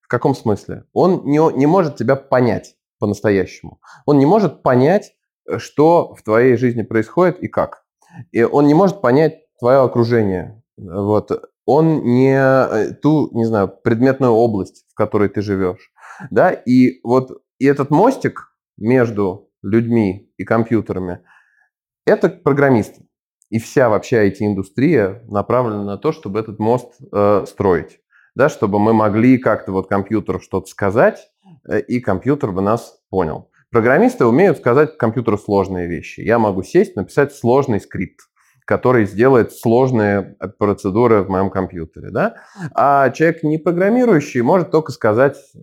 В 0.00 0.06
каком 0.06 0.34
смысле? 0.36 0.84
Он 0.92 1.24
не, 1.24 1.40
не 1.56 1.66
может 1.66 1.96
тебя 1.96 2.14
понять 2.14 2.76
по-настоящему. 3.00 3.80
Он 4.06 4.18
не 4.18 4.26
может 4.26 4.62
понять, 4.62 5.14
что 5.56 6.14
в 6.14 6.22
твоей 6.22 6.56
жизни 6.56 6.82
происходит 6.82 7.40
и 7.40 7.48
как. 7.48 7.82
И 8.30 8.42
он 8.42 8.66
не 8.66 8.74
может 8.74 9.00
понять 9.00 9.40
твое 9.58 9.78
окружение. 9.78 10.62
Вот. 10.76 11.30
Он 11.66 12.04
не 12.04 12.34
э, 12.34 12.94
ту, 12.94 13.30
не 13.32 13.44
знаю, 13.44 13.68
предметную 13.68 14.32
область, 14.32 14.84
в 14.90 14.94
которой 14.94 15.28
ты 15.28 15.42
живешь. 15.42 15.92
Да? 16.30 16.50
И 16.50 17.00
вот 17.02 17.42
и 17.58 17.66
этот 17.66 17.90
мостик 17.90 18.54
между 18.76 19.50
людьми 19.62 20.32
и 20.36 20.44
компьютерами– 20.44 21.20
это 22.06 22.28
программисты. 22.28 23.06
И 23.50 23.58
вся 23.58 23.88
вообще 23.88 24.28
IT-индустрия 24.28 25.22
направлена 25.28 25.84
на 25.84 25.98
то, 25.98 26.12
чтобы 26.12 26.38
этот 26.38 26.58
мост 26.58 26.94
э, 27.12 27.44
строить. 27.46 28.00
Да, 28.36 28.48
чтобы 28.48 28.78
мы 28.78 28.92
могли 28.92 29.38
как-то 29.38 29.72
вот 29.72 29.88
компьютеру 29.88 30.40
что-то 30.40 30.66
сказать, 30.66 31.18
э, 31.39 31.39
и 31.88 32.00
компьютер 32.00 32.52
бы 32.52 32.62
нас 32.62 33.00
понял. 33.10 33.50
Программисты 33.70 34.26
умеют 34.26 34.58
сказать 34.58 34.98
компьютеру 34.98 35.38
сложные 35.38 35.86
вещи. 35.86 36.20
Я 36.20 36.38
могу 36.38 36.62
сесть, 36.62 36.96
написать 36.96 37.32
сложный 37.34 37.80
скрипт 37.80 38.30
который 38.70 39.04
сделает 39.04 39.52
сложные 39.52 40.36
процедуры 40.56 41.24
в 41.24 41.28
моем 41.28 41.50
компьютере. 41.50 42.10
Да? 42.10 42.36
А 42.72 43.10
человек 43.10 43.42
не 43.42 43.58
программирующий 43.58 44.42
может 44.42 44.70
только 44.70 44.92
сказать, 44.92 45.36
э, 45.56 45.58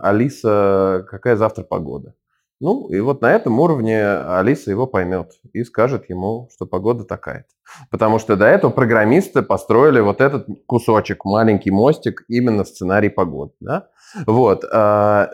Алиса, 0.00 1.06
какая 1.10 1.36
завтра 1.36 1.64
погода. 1.64 2.14
Ну, 2.58 2.88
и 2.88 3.00
вот 3.00 3.20
на 3.20 3.32
этом 3.32 3.60
уровне 3.60 4.02
Алиса 4.02 4.70
его 4.70 4.86
поймет 4.86 5.32
и 5.52 5.62
скажет 5.62 6.08
ему, 6.08 6.48
что 6.54 6.64
погода 6.64 7.04
такая. 7.04 7.46
Потому 7.90 8.18
что 8.18 8.36
до 8.36 8.46
этого 8.46 8.70
программисты 8.70 9.42
построили 9.42 10.00
вот 10.00 10.20
этот 10.20 10.46
кусочек, 10.66 11.24
маленький 11.24 11.70
мостик, 11.70 12.24
именно 12.28 12.64
сценарий 12.64 13.10
погоды. 13.10 13.52
Да? 13.60 13.88
Вот. 14.26 14.64
А, 14.72 15.30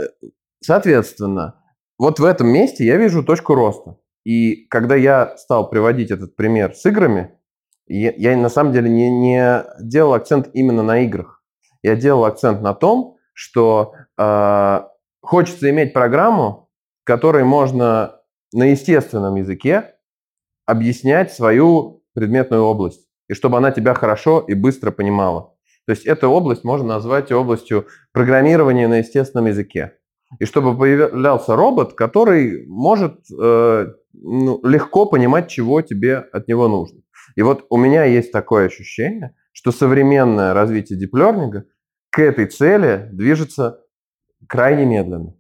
соответственно, 0.61 1.63
вот 1.97 2.19
в 2.19 2.25
этом 2.25 2.49
месте 2.49 2.85
я 2.85 2.97
вижу 2.97 3.23
точку 3.23 3.55
роста. 3.55 3.99
И 4.25 4.67
когда 4.67 4.97
я 4.97 5.37
стал 5.37 5.71
приводить 5.71 6.11
этот 6.11 6.35
пример 6.35 6.75
с 6.75 6.85
играми, 6.87 7.39
я, 7.87 8.13
я 8.17 8.37
на 8.37 8.49
самом 8.49 8.73
деле 8.73 8.89
не, 8.89 9.11
не 9.11 9.65
делал 9.81 10.15
акцент 10.15 10.49
именно 10.55 10.83
на 10.83 11.01
играх. 11.01 11.43
Я 11.83 11.95
делал 11.95 12.25
акцент 12.25 12.63
на 12.63 12.75
том, 12.75 13.17
что 13.35 13.95
э, 14.19 14.81
хочется 15.21 15.71
иметь 15.71 15.93
программу, 15.93 16.62
которой 17.05 17.45
можно 17.45 18.21
на 18.53 18.65
естественном 18.65 19.37
языке 19.37 19.95
объяснять 20.67 21.33
свою 21.33 22.05
предметную 22.15 22.63
область, 22.63 23.09
и 23.29 23.35
чтобы 23.35 23.57
она 23.57 23.71
тебя 23.71 23.95
хорошо 23.95 24.41
и 24.41 24.55
быстро 24.55 24.91
понимала. 24.91 25.55
То 25.87 25.91
есть 25.93 26.07
эту 26.07 26.29
область 26.29 26.65
можно 26.65 26.87
назвать 26.87 27.33
областью 27.33 27.87
программирования 28.13 28.87
на 28.89 28.99
естественном 28.99 29.47
языке. 29.47 29.95
И 30.39 30.45
чтобы 30.45 30.79
появлялся 30.79 31.57
робот, 31.57 31.95
который 31.95 32.65
может 32.67 33.19
э, 33.31 33.87
ну, 34.13 34.61
легко 34.65 35.07
понимать, 35.07 35.49
чего 35.49 35.83
тебе 35.83 36.17
от 36.17 36.49
него 36.49 36.69
нужно. 36.69 37.01
И 37.37 37.43
вот 37.43 37.67
у 37.69 37.77
меня 37.77 38.05
есть 38.05 38.33
такое 38.33 38.67
ощущение, 38.67 39.35
что 39.53 39.73
современное 39.73 40.55
развитие 40.55 40.99
диплернинга 40.99 41.67
к 42.11 42.19
этой 42.19 42.47
цели 42.47 43.09
движется 43.13 43.81
крайне 44.49 44.85
медленно. 44.85 45.35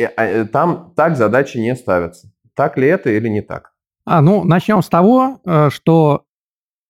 А, 0.00 0.24
э, 0.24 0.44
там 0.44 0.92
так 0.96 1.16
задачи 1.16 1.58
не 1.58 1.74
ставятся. 1.74 2.30
Так 2.54 2.76
ли 2.78 2.86
это 2.88 3.10
или 3.10 3.28
не 3.28 3.40
так? 3.40 3.72
А, 4.04 4.20
ну, 4.20 4.44
начнем 4.44 4.82
с 4.82 4.88
того, 4.88 5.40
э, 5.44 5.70
что 5.70 6.24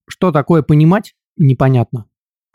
что 0.09 0.33
такое 0.33 0.63
понимать, 0.63 1.15
непонятно. 1.37 2.07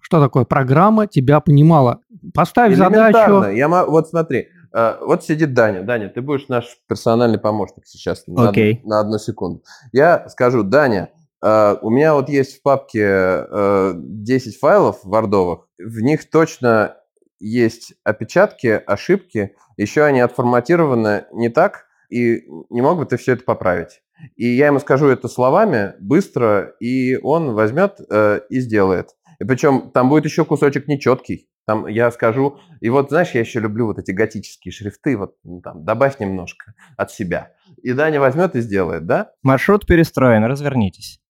Что 0.02 0.22
такое 0.22 0.44
программа 0.46 1.08
тебя 1.08 1.40
понимала? 1.40 2.02
Поставь 2.34 2.76
задачу. 2.76 3.44
Я, 3.52 3.86
вот 3.86 4.10
смотри, 4.10 4.50
а, 4.74 5.00
вот 5.02 5.24
сидит 5.24 5.54
Даня. 5.54 5.84
Даня, 5.84 6.10
ты 6.10 6.22
будешь 6.22 6.48
наш 6.48 6.78
персональный 6.88 7.40
помощник 7.40 7.86
сейчас 7.86 8.26
okay. 8.28 8.80
на, 8.84 8.90
на 8.90 9.00
одну 9.02 9.18
секунду. 9.20 9.64
Я 9.92 10.28
скажу, 10.30 10.64
Даня, 10.64 11.10
у 11.42 11.90
меня 11.90 12.14
вот 12.14 12.30
есть 12.30 12.60
в 12.60 12.62
папке 12.62 13.46
10 13.94 14.56
а, 14.56 14.60
файлов 14.60 15.00
вардовых. 15.04 15.68
В 15.78 16.00
них 16.00 16.30
точно 16.30 16.96
есть 17.44 17.94
опечатки, 18.04 18.82
ошибки. 18.86 19.56
Еще 19.78 20.04
они 20.04 20.22
отформатированы 20.22 21.26
не 21.32 21.50
так, 21.50 21.86
и 22.10 22.44
не 22.70 22.82
мог 22.82 22.98
бы 22.98 23.06
ты 23.06 23.18
все 23.18 23.34
это 23.34 23.44
поправить. 23.44 24.02
И 24.36 24.48
я 24.48 24.68
ему 24.68 24.80
скажу 24.80 25.08
это 25.08 25.28
словами 25.28 25.94
быстро, 26.00 26.76
и 26.80 27.18
он 27.18 27.54
возьмет 27.54 28.00
э, 28.10 28.42
и 28.50 28.60
сделает. 28.60 29.10
И 29.40 29.44
причем 29.46 29.92
там 29.92 30.10
будет 30.10 30.26
еще 30.26 30.46
кусочек 30.46 30.88
нечеткий. 30.88 31.50
Там 31.66 31.88
я 31.88 32.12
скажу, 32.12 32.60
и 32.82 32.90
вот 32.90 33.10
знаешь, 33.10 33.32
я 33.32 33.40
еще 33.40 33.60
люблю 33.60 33.88
вот 33.88 33.98
эти 33.98 34.12
готические 34.12 34.72
шрифты, 34.72 35.18
вот 35.18 35.36
ну, 35.44 35.62
там 35.62 35.86
добавь 35.86 36.20
немножко 36.20 36.74
от 36.98 37.12
себя. 37.12 37.54
И 37.82 37.94
Даня 37.94 38.20
возьмет 38.20 38.56
и 38.56 38.62
сделает, 38.62 39.06
да? 39.06 39.32
Маршрут 39.44 39.86
перестроен, 39.86 40.44
развернитесь. 40.44 41.23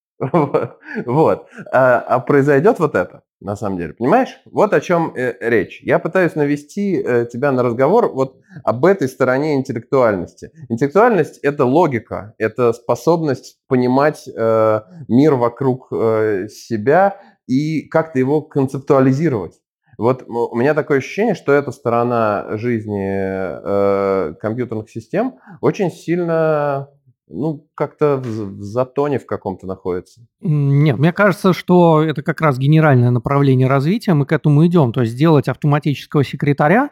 Вот. 1.06 1.48
А, 1.72 2.00
а 2.00 2.20
произойдет 2.20 2.80
вот 2.80 2.96
это, 2.96 3.24
на 3.40 3.56
самом 3.56 3.78
деле. 3.78 3.94
Понимаешь? 3.94 4.40
Вот 4.46 4.74
о 4.74 4.82
чем 4.82 5.14
э, 5.16 5.36
речь. 5.40 5.82
Я 5.84 6.00
пытаюсь 6.00 6.36
навести 6.36 7.02
э, 7.02 7.26
тебя 7.32 7.52
на 7.52 7.64
разговор 7.64 8.12
вот 8.14 8.38
об 8.64 8.86
этой 8.86 9.08
стороне 9.08 9.56
интеллектуальности. 9.56 10.52
Интеллектуальность– 10.70 11.40
это 11.44 11.66
логика, 11.66 12.34
это 12.38 12.74
способность 12.74 13.58
понимать 13.68 14.28
э, 14.28 14.82
мир 15.08 15.36
вокруг 15.36 15.88
э, 15.92 16.48
себя 16.50 17.18
и 17.48 17.88
как-то 17.88 18.20
его 18.20 18.42
концептуализировать. 18.42 19.60
Вот 19.98 20.24
у 20.28 20.56
меня 20.56 20.74
такое 20.74 20.98
ощущение, 20.98 21.36
что 21.36 21.52
эта 21.52 21.72
сторона 21.72 22.58
жизни 22.58 23.10
э, 23.10 24.34
компьютерных 24.36 24.90
систем 24.90 25.36
очень 25.62 25.92
сильно 25.92 26.90
ну, 27.34 27.68
как-то 27.76 28.18
в, 28.18 28.58
в 28.58 28.62
затоне 28.62 29.20
в 29.20 29.26
каком-то 29.26 29.66
находится. 29.66 30.22
Нет, 30.40 30.98
мне 30.98 31.12
кажется, 31.12 31.54
что 31.54 32.02
это 32.04 32.22
как 32.22 32.42
раз 32.42 32.58
генеральное 32.58 33.10
направление 33.10 33.68
развития, 33.68 34.14
мы 34.14 34.26
к 34.26 34.32
этому 34.32 34.66
идем. 34.66 34.94
То 34.94 35.02
есть 35.02 35.14
сделать 35.14 35.48
автоматического 35.48 36.24
секретаря, 36.24 36.92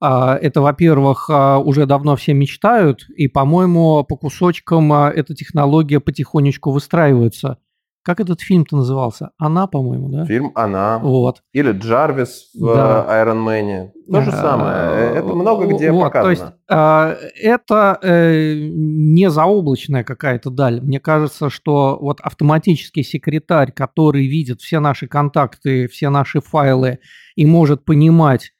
а, 0.00 0.36
это, 0.36 0.60
во-первых, 0.60 1.30
а, 1.30 1.58
уже 1.58 1.86
давно 1.86 2.16
все 2.16 2.34
мечтают, 2.34 3.08
и, 3.08 3.28
по-моему, 3.28 4.04
по 4.04 4.16
кусочкам 4.16 4.92
а, 4.92 5.10
эта 5.10 5.34
технология 5.34 6.00
потихонечку 6.00 6.70
выстраивается. 6.70 7.58
Как 8.06 8.20
этот 8.20 8.40
фильм-то 8.40 8.76
назывался? 8.76 9.32
Она, 9.36 9.66
по-моему, 9.66 10.08
да? 10.10 10.24
Фильм 10.26 10.52
«Она». 10.54 11.00
Вот. 11.00 11.42
Или 11.52 11.72
Джарвис 11.72 12.50
в 12.54 12.64
да. 12.64 13.04
Iron 13.08 13.44
Man. 13.44 13.90
То 14.08 14.22
же 14.22 14.30
самое. 14.30 15.16
Это 15.16 15.34
много 15.34 15.66
где 15.66 15.90
вот, 15.90 16.04
показано. 16.04 16.54
То 16.68 17.16
есть 17.18 17.36
это 17.42 17.98
э, 18.00 18.68
не 18.70 19.28
заоблачная 19.28 20.04
какая-то 20.04 20.50
даль. 20.50 20.80
Мне 20.80 21.00
кажется, 21.00 21.50
что 21.50 21.98
вот 22.00 22.20
автоматический 22.20 23.02
секретарь, 23.02 23.72
который 23.72 24.28
видит 24.28 24.60
все 24.60 24.78
наши 24.78 25.08
контакты, 25.08 25.88
все 25.88 26.08
наши 26.08 26.40
файлы 26.40 27.00
и 27.34 27.44
может 27.44 27.84
понимать, 27.84 28.52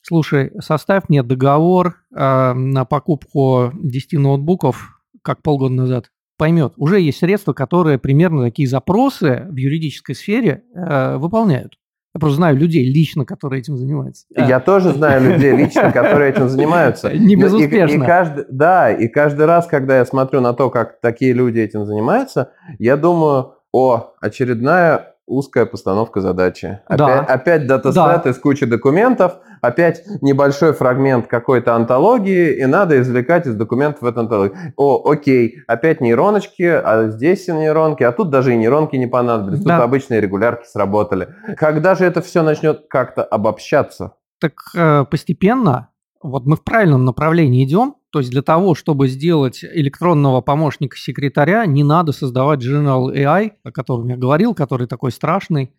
слушай, 0.00 0.52
составь 0.60 1.08
мне 1.08 1.24
договор 1.24 1.96
на 2.12 2.84
покупку 2.88 3.72
10 3.74 4.12
ноутбуков, 4.20 4.90
как 5.22 5.42
полгода 5.42 5.74
назад 5.74 6.11
поймет, 6.42 6.72
уже 6.76 6.98
есть 6.98 7.20
средства, 7.20 7.52
которые 7.52 7.98
примерно 7.98 8.42
такие 8.42 8.66
запросы 8.66 9.46
в 9.48 9.54
юридической 9.54 10.16
сфере 10.16 10.64
э, 10.74 11.16
выполняют. 11.16 11.74
Я 12.16 12.18
просто 12.18 12.38
знаю 12.38 12.56
людей 12.56 12.84
лично, 12.84 13.24
которые 13.24 13.60
этим 13.60 13.76
занимаются. 13.76 14.26
Я 14.36 14.58
тоже 14.58 14.90
знаю 14.90 15.22
людей 15.22 15.54
лично, 15.54 15.92
которые 15.92 16.32
этим 16.32 16.48
занимаются. 16.48 17.16
Не 17.16 17.36
безуспешно. 17.36 17.94
И, 17.94 17.96
и 17.96 18.00
каждый, 18.04 18.44
да, 18.50 18.90
и 18.90 19.06
каждый 19.06 19.46
раз, 19.46 19.68
когда 19.68 19.98
я 19.98 20.04
смотрю 20.04 20.40
на 20.40 20.52
то, 20.52 20.68
как 20.68 21.00
такие 21.00 21.32
люди 21.32 21.60
этим 21.60 21.86
занимаются, 21.86 22.50
я 22.80 22.96
думаю, 22.96 23.54
о, 23.70 24.14
очередная 24.20 25.11
узкая 25.26 25.66
постановка 25.66 26.20
задачи. 26.20 26.80
Опять, 26.86 26.98
да. 26.98 27.20
опять 27.20 27.66
датасет 27.66 28.22
да. 28.24 28.30
из 28.30 28.38
кучи 28.38 28.66
документов, 28.66 29.38
опять 29.60 30.02
небольшой 30.20 30.72
фрагмент 30.72 31.26
какой-то 31.26 31.74
антологии, 31.74 32.56
и 32.60 32.66
надо 32.66 33.00
извлекать 33.00 33.46
из 33.46 33.54
документов 33.54 34.02
эту 34.02 34.20
антологию. 34.20 34.56
О, 34.76 35.10
окей, 35.10 35.60
опять 35.66 36.00
нейроночки, 36.00 36.62
а 36.62 37.08
здесь 37.08 37.48
нейронки, 37.48 38.02
а 38.02 38.12
тут 38.12 38.30
даже 38.30 38.52
и 38.52 38.56
нейронки 38.56 38.96
не 38.96 39.06
понадобились, 39.06 39.60
да. 39.60 39.76
тут 39.76 39.84
обычные 39.84 40.20
регулярки 40.20 40.66
сработали. 40.66 41.28
Когда 41.56 41.94
же 41.94 42.04
это 42.04 42.20
все 42.20 42.42
начнет 42.42 42.86
как-то 42.88 43.22
обобщаться? 43.22 44.14
Так 44.40 44.54
э, 44.74 45.04
постепенно, 45.04 45.90
вот 46.20 46.46
мы 46.46 46.56
в 46.56 46.64
правильном 46.64 47.04
направлении 47.04 47.64
идем, 47.64 47.94
то 48.12 48.18
есть 48.18 48.30
для 48.30 48.42
того, 48.42 48.74
чтобы 48.74 49.08
сделать 49.08 49.64
электронного 49.64 50.42
помощника 50.42 50.98
секретаря, 50.98 51.64
не 51.64 51.82
надо 51.82 52.12
создавать 52.12 52.60
General 52.60 53.10
AI, 53.10 53.52
о 53.64 53.72
котором 53.72 54.08
я 54.08 54.18
говорил, 54.18 54.54
который 54.54 54.86
такой 54.86 55.12
страшный. 55.12 55.72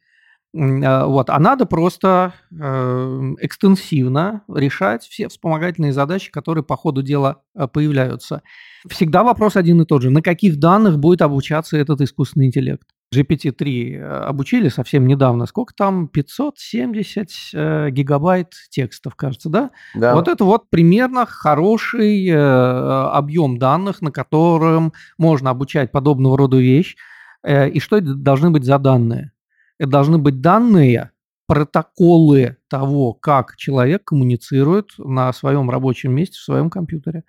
Э, 0.55 1.05
вот, 1.05 1.29
а 1.29 1.39
надо 1.39 1.67
просто 1.67 2.33
э, 2.51 3.35
экстенсивно 3.39 4.41
решать 4.47 5.03
все 5.03 5.27
вспомогательные 5.27 5.93
задачи, 5.93 6.31
которые 6.31 6.63
по 6.63 6.75
ходу 6.75 7.03
дела 7.03 7.43
э, 7.55 7.67
появляются. 7.67 8.41
Всегда 8.87 9.23
вопрос 9.23 9.55
один 9.55 9.83
и 9.83 9.85
тот 9.85 10.01
же. 10.01 10.09
На 10.09 10.23
каких 10.23 10.57
данных 10.57 10.97
будет 10.97 11.21
обучаться 11.21 11.77
этот 11.77 12.01
искусственный 12.01 12.47
интеллект? 12.47 12.87
GPT-3 13.17 14.01
обучили 14.01 14.69
совсем 14.69 15.07
недавно. 15.07 15.45
Сколько 15.45 15.73
там? 15.73 16.07
570 16.07 17.29
э, 17.53 17.89
гигабайт 17.91 18.53
текстов, 18.69 19.15
кажется, 19.15 19.49
да? 19.49 19.71
Да. 19.95 20.15
Вот 20.15 20.27
это 20.27 20.43
вот 20.45 20.69
примерно 20.69 21.25
хороший 21.25 22.27
э, 22.27 22.35
объем 22.35 23.57
данных, 23.59 24.01
на 24.01 24.11
котором 24.11 24.93
можно 25.17 25.49
обучать 25.49 25.91
подобного 25.91 26.37
рода 26.37 26.57
вещь. 26.57 26.95
Э, 27.43 27.69
и 27.69 27.79
что 27.79 27.97
это 27.97 28.13
должны 28.13 28.49
быть 28.49 28.63
за 28.63 28.77
данные? 28.79 29.31
Это 29.79 29.89
должны 29.89 30.17
быть 30.17 30.41
данные, 30.41 31.11
протоколы 31.47 32.57
того, 32.69 33.13
как 33.13 33.57
человек 33.57 34.05
коммуницирует 34.05 34.91
на 34.97 35.33
своем 35.33 35.69
рабочем 35.69 36.13
месте, 36.13 36.37
в 36.37 36.43
своем 36.43 36.69
компьютере. 36.69 37.23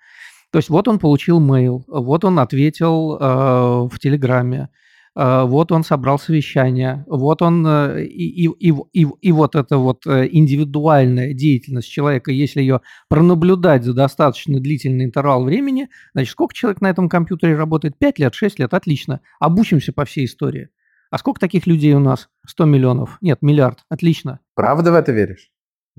То 0.51 0.59
есть 0.59 0.69
вот 0.69 0.87
он 0.87 0.99
получил 0.99 1.41
mail, 1.41 1.83
вот 1.87 2.23
он 2.23 2.39
ответил 2.39 3.17
э, 3.19 3.89
в 3.91 3.99
Телеграме, 3.99 4.69
э, 4.69 4.84
вот 5.15 5.71
он 5.71 5.83
собрал 5.85 6.19
совещание, 6.19 7.05
вот 7.07 7.41
он 7.41 7.65
э, 7.65 8.03
и, 8.03 8.45
и, 8.45 8.49
и, 8.59 8.75
и, 8.91 9.07
и 9.21 9.31
вот 9.31 9.55
эта 9.55 9.77
вот 9.77 10.05
э, 10.05 10.27
индивидуальная 10.29 11.33
деятельность 11.33 11.89
человека, 11.89 12.31
если 12.31 12.59
ее 12.59 12.81
пронаблюдать 13.07 13.85
за 13.85 13.93
достаточно 13.93 14.59
длительный 14.59 15.05
интервал 15.05 15.45
времени, 15.45 15.87
значит, 16.13 16.31
сколько 16.31 16.53
человек 16.53 16.81
на 16.81 16.89
этом 16.89 17.07
компьютере 17.07 17.55
работает? 17.55 17.97
5 17.97 18.19
лет, 18.19 18.33
6 18.35 18.59
лет, 18.59 18.73
отлично. 18.73 19.21
Обучимся 19.39 19.93
по 19.93 20.03
всей 20.03 20.25
истории. 20.25 20.67
А 21.11 21.17
сколько 21.17 21.39
таких 21.39 21.65
людей 21.65 21.93
у 21.93 21.99
нас? 21.99 22.27
100 22.45 22.65
миллионов. 22.65 23.17
Нет, 23.21 23.41
миллиард. 23.41 23.85
Отлично. 23.87 24.41
Правда 24.53 24.91
в 24.91 24.95
это 24.95 25.13
веришь? 25.13 25.49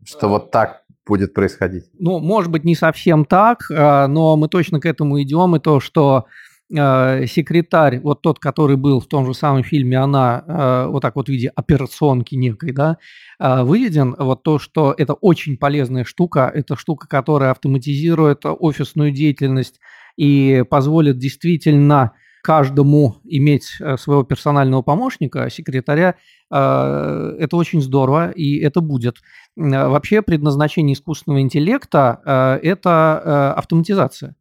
Что 0.05 0.29
вот 0.29 0.51
так 0.51 0.83
будет 1.07 1.33
происходить? 1.33 1.85
Ну, 1.99 2.19
может 2.19 2.51
быть, 2.51 2.64
не 2.64 2.75
совсем 2.75 3.25
так, 3.25 3.61
но 3.71 4.37
мы 4.37 4.49
точно 4.49 4.79
к 4.79 4.85
этому 4.85 5.23
идем. 5.23 5.57
И 5.57 5.61
то, 5.61 5.81
что 5.81 6.27
а, 6.75 7.27
секретарь, 7.27 8.01
вот 8.01 8.23
тот, 8.23 8.39
который 8.39 8.77
был 8.77 9.01
в 9.01 9.07
том 9.07 9.27
же 9.27 9.35
самом 9.35 9.62
фильме, 9.62 9.99
она 9.99 10.45
а, 10.47 10.89
вот 10.89 11.01
так 11.01 11.17
вот 11.17 11.27
в 11.27 11.29
виде 11.31 11.49
операционки 11.55 12.35
некой, 12.35 12.73
да, 12.73 12.99
выведен, 13.39 14.14
вот 14.19 14.43
то, 14.43 14.59
что 14.59 14.95
это 14.97 15.12
очень 15.14 15.59
полезная 15.59 16.05
штука, 16.05 16.51
это 16.53 16.77
штука, 16.77 17.07
которая 17.07 17.51
автоматизирует 17.51 18.41
офисную 18.45 19.11
деятельность 19.11 19.79
и 20.17 20.64
позволит 20.69 21.19
действительно 21.19 22.12
каждому 22.47 23.17
иметь 23.25 23.73
э, 23.81 23.97
своего 23.97 24.23
персонального 24.23 24.81
помощника, 24.81 25.51
секретаря, 25.51 26.14
э, 26.49 27.37
это 27.41 27.57
очень 27.57 27.83
здорово, 27.83 28.31
и 28.31 28.61
это 28.61 28.81
будет. 28.81 29.17
Э, 29.57 29.89
вообще 29.89 30.23
предназначение 30.23 30.95
искусственного 30.95 31.41
интеллекта– 31.41 32.61
это 32.62 33.53
автоматизация. 33.57 34.37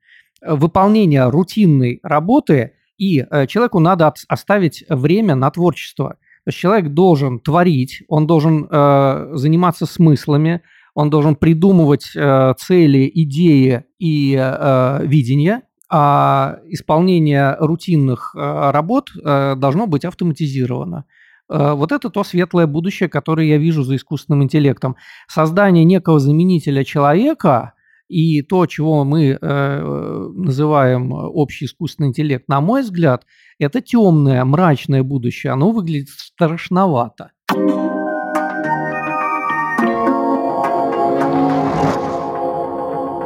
Выполнение 0.48 1.30
рутинной 1.30 2.00
работы, 2.04 2.74
и 2.98 3.26
человеку 3.48 3.80
надо 3.80 4.14
оставить 4.28 4.84
время 4.90 5.36
на 5.36 5.52
творчество. 5.52 6.18
То 6.46 6.50
есть 6.50 6.58
человек 6.58 6.94
должен 6.94 7.40
творить, 7.40 8.04
он 8.08 8.28
должен 8.28 8.68
заниматься 9.38 9.86
смыслами, 9.86 10.62
он 10.94 11.10
должен 11.10 11.36
придумывать 11.36 12.04
цели, 12.04 13.12
идеи 13.14 13.84
и 14.00 14.32
видения– 15.04 15.64
а 15.90 16.60
исполнение 16.68 17.56
рутинных 17.60 18.34
э, 18.36 18.72
работ 18.72 19.12
э, 19.16 19.56
должно 19.56 19.88
быть 19.88 20.04
автоматизировано. 20.04 21.06
Э, 21.48 21.74
вот 21.74 21.92
это 21.92 22.10
то 22.10 22.24
светлое 22.24 22.66
будущее, 22.66 23.08
которое 23.08 23.48
я 23.48 23.58
вижу 23.58 23.84
за 23.84 23.96
искусственным 23.96 24.44
интеллектом. 24.44 24.96
Создание 25.28 25.84
некого 25.84 26.20
заменителя 26.20 26.84
человека 26.84 27.74
и 28.08 28.42
то, 28.42 28.66
чего 28.66 29.04
мы 29.04 29.38
называем 29.42 31.12
общий 31.12 31.66
искусственный 31.66 32.10
интеллект, 32.10 32.48
на 32.48 32.62
мой 32.62 32.82
взгляд, 32.82 33.26
это 33.60 33.82
темное, 33.82 34.44
мрачное 34.46 35.04
будущее. 35.04 35.54
Оно 35.54 35.72
выглядит 35.72 36.10
страшновато. 36.10 37.32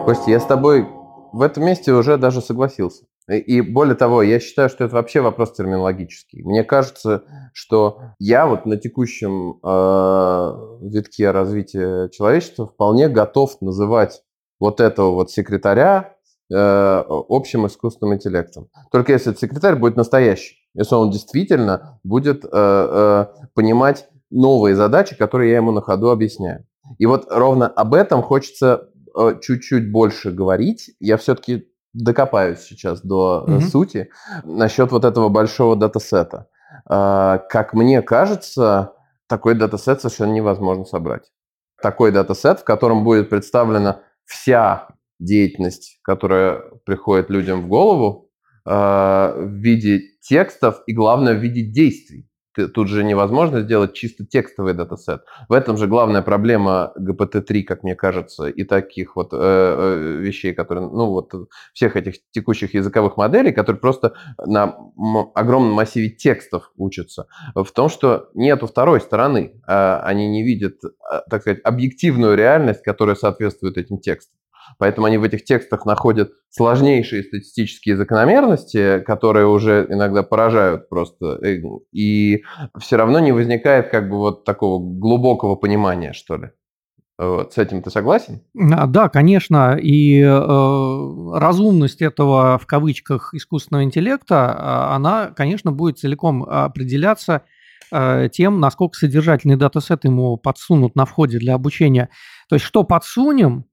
Костя, 0.05 0.31
я 0.31 0.39
с 0.39 0.45
тобой 0.45 0.87
в 1.31 1.41
этом 1.41 1.65
месте 1.65 1.93
уже 1.93 2.17
даже 2.17 2.41
согласился. 2.41 3.05
И 3.27 3.61
более 3.61 3.93
того, 3.93 4.23
я 4.23 4.39
считаю, 4.39 4.69
что 4.69 4.85
это 4.85 4.95
вообще 4.95 5.21
вопрос 5.21 5.53
терминологический. 5.53 6.41
Мне 6.41 6.63
кажется, 6.63 7.25
что 7.53 7.99
я 8.17 8.47
вот 8.47 8.65
на 8.65 8.77
текущем 8.77 9.59
э, 9.63 10.87
витке 10.89 11.29
развития 11.29 12.09
человечества 12.09 12.65
вполне 12.65 13.07
готов 13.07 13.61
называть 13.61 14.23
вот 14.59 14.81
этого 14.81 15.11
вот 15.11 15.31
секретаря 15.31 16.15
э, 16.51 17.03
общим 17.07 17.67
искусственным 17.67 18.15
интеллектом. 18.15 18.67
Только 18.91 19.13
если 19.13 19.31
этот 19.31 19.41
секретарь 19.41 19.75
будет 19.75 19.95
настоящий, 19.95 20.57
если 20.73 20.95
он 20.95 21.11
действительно 21.11 21.99
будет 22.03 22.45
э, 22.45 22.47
э, 22.51 23.25
понимать 23.53 24.07
новые 24.29 24.75
задачи, 24.75 25.15
которые 25.15 25.51
я 25.51 25.57
ему 25.57 25.71
на 25.71 25.81
ходу 25.81 26.09
объясняю. 26.09 26.65
И 26.97 27.05
вот 27.05 27.27
ровно 27.29 27.67
об 27.67 27.93
этом 27.93 28.21
хочется 28.21 28.89
Э, 29.15 29.35
чуть-чуть 29.41 29.91
больше 29.91 30.31
говорить. 30.31 30.91
Я 30.99 31.17
все-таки 31.17 31.67
докопаюсь 31.93 32.59
сейчас 32.59 33.01
до 33.01 33.45
mm-hmm. 33.47 33.61
сути 33.61 34.09
насчет 34.43 34.91
вот 34.91 35.05
этого 35.05 35.29
большого 35.29 35.75
датасета. 35.75 36.47
как 36.85 37.73
мне 37.73 38.01
кажется, 38.01 38.93
такой 39.27 39.55
датасет 39.55 40.01
совершенно 40.01 40.33
невозможно 40.33 40.85
собрать. 40.85 41.31
Такой 41.81 42.11
датасет, 42.11 42.59
в 42.59 42.63
котором 42.63 43.03
будет 43.03 43.29
представлена 43.29 44.01
вся 44.29 44.87
деятельность, 45.19 45.99
которая 46.03 46.61
приходит 46.85 47.29
людям 47.29 47.63
в 47.63 47.67
голову 47.67 48.29
в 48.65 49.49
виде 49.51 50.01
текстов 50.21 50.81
и, 50.85 50.93
главное, 50.93 51.33
в 51.33 51.39
виде 51.39 51.63
действий 51.63 52.29
тут 52.55 52.87
же 52.87 53.03
невозможно 53.03 53.61
сделать 53.61 53.93
чисто 53.93 54.25
текстовый 54.25 54.73
датасет. 54.73 55.21
В 55.47 55.53
этом 55.53 55.77
же 55.77 55.87
главная 55.87 56.21
проблема 56.21 56.93
GPT-3, 56.99 57.63
как 57.63 57.83
мне 57.83 57.95
кажется, 57.95 58.47
и 58.47 58.63
таких 58.63 59.15
вот 59.15 59.29
э, 59.33 59.37
э 59.37 60.17
вещей, 60.19 60.53
которые, 60.53 60.87
ну 60.87 61.07
вот 61.07 61.31
всех 61.73 61.95
этих 61.95 62.15
текущих 62.31 62.73
языковых 62.73 63.17
моделей, 63.17 63.51
которые 63.51 63.79
просто 63.79 64.13
на 64.37 64.75
огромном 65.35 65.73
массиве 65.73 66.09
текстов 66.09 66.71
учатся, 66.75 67.27
в 67.55 67.71
том, 67.71 67.89
что 67.89 68.29
нету 68.33 68.67
второй 68.67 69.01
стороны. 69.01 69.61
А 69.67 70.01
они 70.01 70.27
не 70.27 70.43
видят, 70.43 70.75
а, 71.09 71.21
так 71.29 71.41
сказать, 71.41 71.59
объективную 71.63 72.35
реальность, 72.35 72.81
которая 72.83 73.15
соответствует 73.15 73.77
этим 73.77 73.99
текстам. 73.99 74.39
Поэтому 74.77 75.07
они 75.07 75.17
в 75.17 75.23
этих 75.23 75.43
текстах 75.43 75.85
находят 75.85 76.31
сложнейшие 76.49 77.23
статистические 77.23 77.97
закономерности, 77.97 78.99
которые 78.99 79.47
уже 79.47 79.85
иногда 79.89 80.23
поражают 80.23 80.89
просто. 80.89 81.39
Э, 81.43 81.61
и 81.91 82.43
все 82.79 82.95
равно 82.97 83.19
не 83.19 83.31
возникает 83.31 83.89
как 83.89 84.09
бы 84.09 84.17
вот 84.17 84.45
такого 84.45 84.79
глубокого 84.79 85.55
понимания, 85.55 86.13
что 86.13 86.37
ли. 86.37 86.49
Вот. 87.19 87.53
С 87.53 87.57
этим 87.57 87.81
ты 87.81 87.89
согласен? 87.89 88.41
Да, 88.53 89.09
конечно. 89.09 89.77
И 89.77 90.21
э, 90.21 91.31
разумность 91.33 92.01
этого, 92.01 92.57
в 92.57 92.65
кавычках, 92.65 93.33
искусственного 93.33 93.83
интеллекта, 93.83 94.55
а, 94.57 94.95
она, 94.95 95.27
конечно, 95.35 95.73
будет 95.73 95.99
целиком 95.99 96.43
определяться 96.43 97.41
э, 97.91 98.29
тем, 98.31 98.61
насколько 98.61 98.97
содержательный 98.97 99.57
датасет 99.57 100.05
ему 100.05 100.37
подсунут 100.37 100.95
на 100.95 101.03
входе 101.03 101.39
для 101.39 101.55
обучения. 101.55 102.07
То 102.47 102.55
есть, 102.55 102.63
что 102.63 102.85
подсунем, 102.85 103.65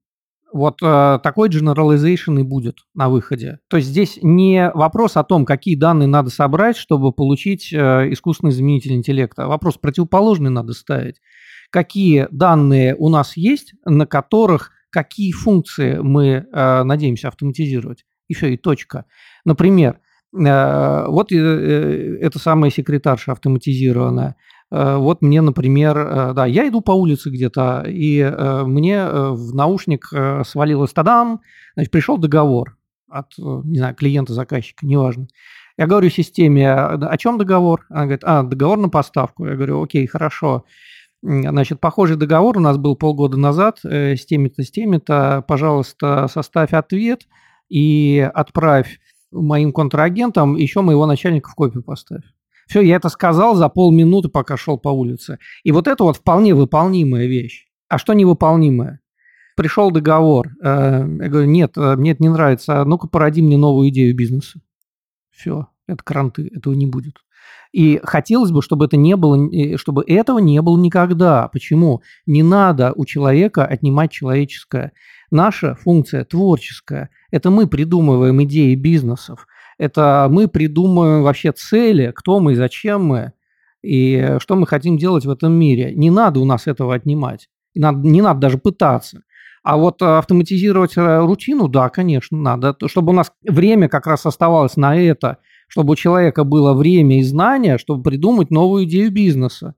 вот 0.53 0.81
э, 0.81 1.19
такой 1.21 1.49
generalization 1.49 2.39
и 2.39 2.43
будет 2.43 2.79
на 2.93 3.09
выходе. 3.09 3.59
То 3.69 3.77
есть 3.77 3.89
здесь 3.89 4.19
не 4.21 4.71
вопрос 4.73 5.17
о 5.17 5.23
том, 5.23 5.45
какие 5.45 5.75
данные 5.75 6.07
надо 6.07 6.29
собрать, 6.29 6.77
чтобы 6.77 7.11
получить 7.11 7.71
э, 7.73 8.11
искусственный 8.11 8.51
заменитель 8.51 8.93
интеллекта. 8.93 9.47
Вопрос 9.47 9.77
противоположный 9.77 10.49
надо 10.49 10.73
ставить. 10.73 11.21
Какие 11.69 12.27
данные 12.31 12.95
у 12.95 13.09
нас 13.09 13.35
есть, 13.35 13.73
на 13.85 14.05
которых 14.05 14.71
какие 14.89 15.31
функции 15.31 15.97
мы 16.01 16.45
э, 16.51 16.83
надеемся 16.83 17.27
автоматизировать. 17.27 18.05
И 18.27 18.33
все, 18.33 18.47
и 18.47 18.57
точка. 18.57 19.05
Например, 19.45 19.99
э, 20.33 21.05
вот 21.07 21.31
э, 21.31 21.35
э, 21.35 22.17
эта 22.21 22.39
самая 22.39 22.71
секретарша 22.71 23.33
автоматизированная– 23.33 24.35
вот 24.69 25.21
мне, 25.21 25.41
например, 25.41 25.97
э, 25.97 26.33
да, 26.33 26.45
я 26.45 26.67
иду 26.67 26.81
по 26.81 26.91
улице 26.91 27.29
где-то, 27.29 27.85
и 27.87 28.19
э, 28.19 28.63
мне 28.65 29.05
в 29.07 29.55
наушник 29.55 30.07
свалилось 30.45 30.91
тадам, 30.91 31.41
значит, 31.75 31.91
пришел 31.91 32.17
договор 32.17 32.77
от, 33.09 33.37
не 33.37 33.77
знаю, 33.77 33.95
клиента, 33.95 34.33
заказчика, 34.33 34.85
неважно. 34.85 35.27
Я 35.77 35.87
говорю 35.87 36.09
системе, 36.09 36.73
о 36.73 37.17
чем 37.17 37.37
договор? 37.37 37.85
Она 37.89 38.03
говорит, 38.03 38.23
а, 38.23 38.43
договор 38.43 38.79
на 38.79 38.89
поставку. 38.89 39.45
Я 39.45 39.55
говорю, 39.55 39.83
окей, 39.83 40.07
хорошо. 40.07 40.65
Значит, 41.21 41.79
похожий 41.79 42.17
договор 42.17 42.57
у 42.57 42.59
нас 42.59 42.77
был 42.77 42.95
полгода 42.95 43.37
назад 43.37 43.79
с 43.83 44.25
теми-то, 44.25 44.63
с 44.63 44.71
теми-то. 44.71 45.45
Пожалуйста, 45.47 46.27
составь 46.33 46.73
ответ 46.73 47.27
и 47.69 48.27
отправь 48.33 48.99
моим 49.31 49.71
контрагентам, 49.71 50.55
еще 50.55 50.81
моего 50.81 51.05
начальника 51.05 51.49
в 51.49 51.55
копию 51.55 51.83
поставь. 51.83 52.23
Все, 52.67 52.81
я 52.81 52.97
это 52.97 53.09
сказал 53.09 53.55
за 53.55 53.69
полминуты, 53.69 54.29
пока 54.29 54.57
шел 54.57 54.77
по 54.77 54.89
улице. 54.89 55.39
И 55.63 55.71
вот 55.71 55.87
это 55.87 56.03
вот 56.03 56.17
вполне 56.17 56.53
выполнимая 56.53 57.25
вещь. 57.25 57.67
А 57.87 57.97
что 57.97 58.13
невыполнимое? 58.13 58.99
Пришел 59.55 59.89
договор. 59.89 60.49
Э, 60.61 61.07
я 61.19 61.29
говорю, 61.29 61.47
нет, 61.47 61.77
э, 61.77 61.95
мне 61.95 62.11
это 62.11 62.21
не 62.21 62.29
нравится. 62.29 62.83
Ну-ка, 62.83 63.07
породи 63.07 63.41
мне 63.41 63.57
новую 63.57 63.89
идею 63.89 64.15
бизнеса. 64.15 64.59
Все, 65.31 65.67
это 65.87 66.03
кранты, 66.03 66.51
этого 66.53 66.73
не 66.73 66.85
будет. 66.85 67.15
И 67.71 67.99
хотелось 68.03 68.51
бы, 68.51 68.61
чтобы 68.61 68.85
это 68.85 68.97
не 68.97 69.15
было, 69.15 69.49
э, 69.49 69.77
чтобы 69.77 70.03
этого 70.05 70.39
не 70.39 70.61
было 70.61 70.77
никогда. 70.77 71.47
Почему? 71.47 72.01
Не 72.25 72.43
надо 72.43 72.91
у 72.95 73.05
человека 73.05 73.65
отнимать 73.65 74.11
человеческое. 74.11 74.91
Наша 75.31 75.75
функция 75.75 76.25
творческая. 76.25 77.09
Это 77.31 77.49
мы 77.49 77.67
придумываем 77.67 78.43
идеи 78.43 78.75
бизнесов. 78.75 79.47
Это 79.77 80.27
мы 80.29 80.47
придумываем 80.47 81.23
вообще 81.23 81.51
цели, 81.51 82.11
кто 82.15 82.39
мы, 82.39 82.55
зачем 82.55 83.05
мы 83.05 83.33
и 83.83 84.37
что 84.39 84.55
мы 84.55 84.65
хотим 84.67 84.97
делать 84.97 85.25
в 85.25 85.29
этом 85.29 85.53
мире. 85.53 85.93
Не 85.93 86.09
надо 86.09 86.39
у 86.39 86.45
нас 86.45 86.67
этого 86.67 86.95
отнимать. 86.95 87.49
Не 87.75 87.81
надо, 87.81 87.99
не 88.07 88.21
надо 88.21 88.39
даже 88.39 88.57
пытаться. 88.57 89.21
А 89.63 89.77
вот 89.77 90.01
автоматизировать 90.01 90.95
э, 90.97 91.19
рутину, 91.19 91.67
да, 91.67 91.89
конечно, 91.89 92.37
надо. 92.37 92.75
Чтобы 92.85 93.11
у 93.11 93.15
нас 93.15 93.31
время 93.43 93.89
как 93.89 94.07
раз 94.07 94.25
оставалось 94.25 94.77
на 94.77 94.95
это, 94.95 95.39
чтобы 95.67 95.91
у 95.91 95.95
человека 95.95 96.43
было 96.43 96.73
время 96.73 97.19
и 97.19 97.23
знания, 97.23 97.77
чтобы 97.77 98.01
придумать 98.01 98.49
новую 98.49 98.85
идею 98.85 99.11
бизнеса. 99.11 99.75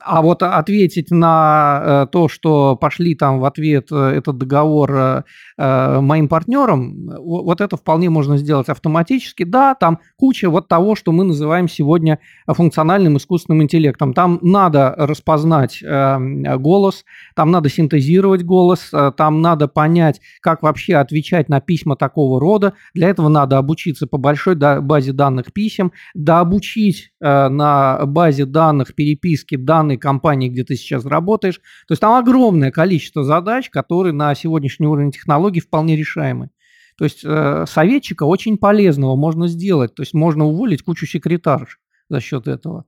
А 0.00 0.22
вот 0.22 0.42
ответить 0.42 1.10
на 1.10 1.82
э, 1.82 2.06
то, 2.10 2.28
что 2.28 2.76
пошли 2.76 3.14
там 3.14 3.40
в 3.40 3.44
ответ 3.44 3.88
э, 3.90 3.96
этот 3.96 4.38
договор 4.38 4.92
э, 4.92 6.00
моим 6.00 6.28
партнерам, 6.28 7.10
вот 7.18 7.60
это 7.60 7.76
вполне 7.76 8.10
можно 8.10 8.36
сделать 8.36 8.68
автоматически. 8.68 9.44
Да, 9.44 9.74
там 9.74 10.00
куча 10.16 10.50
вот 10.50 10.68
того, 10.68 10.96
что 10.96 11.12
мы 11.12 11.24
называем 11.24 11.68
сегодня 11.68 12.18
функциональным 12.46 13.16
искусственным 13.16 13.62
интеллектом. 13.62 14.12
Там 14.12 14.38
надо 14.42 14.94
распознать 14.96 15.82
голос, 15.82 17.04
там 17.34 17.50
надо 17.50 17.68
синтезировать 17.68 18.42
голос, 18.42 18.92
там 19.16 19.40
надо 19.40 19.68
понять, 19.68 20.20
как 20.40 20.62
вообще 20.62 20.96
отвечать 20.96 21.48
на 21.48 21.60
письма 21.60 21.96
такого 21.96 22.40
рода. 22.40 22.74
Для 22.94 23.08
этого 23.08 23.28
надо 23.28 23.58
обучиться 23.58 24.06
по 24.06 24.18
большой 24.18 24.56
базе 24.56 25.12
данных 25.12 25.52
писем, 25.52 25.92
да 26.14 26.40
обучить 26.40 27.12
на 27.20 28.00
базе 28.04 28.44
данных 28.44 28.94
переписки 28.94 29.56
данные 29.56 29.85
данной 29.86 29.96
компании, 29.96 30.48
где 30.48 30.64
ты 30.64 30.76
сейчас 30.76 31.04
работаешь. 31.04 31.56
То 31.86 31.92
есть 31.92 32.00
там 32.00 32.14
огромное 32.14 32.70
количество 32.70 33.24
задач, 33.24 33.70
которые 33.70 34.12
на 34.12 34.34
сегодняшний 34.34 34.86
уровень 34.86 35.12
технологий 35.12 35.60
вполне 35.60 35.96
решаемы. 35.96 36.50
То 36.98 37.04
есть 37.04 37.24
э, 37.24 37.64
советчика 37.68 38.24
очень 38.24 38.58
полезного 38.58 39.16
можно 39.16 39.48
сделать. 39.48 39.94
То 39.94 40.02
есть 40.02 40.14
можно 40.14 40.44
уволить 40.46 40.82
кучу 40.82 41.06
секретарш 41.06 41.78
за 42.08 42.20
счет 42.20 42.48
этого. 42.48 42.84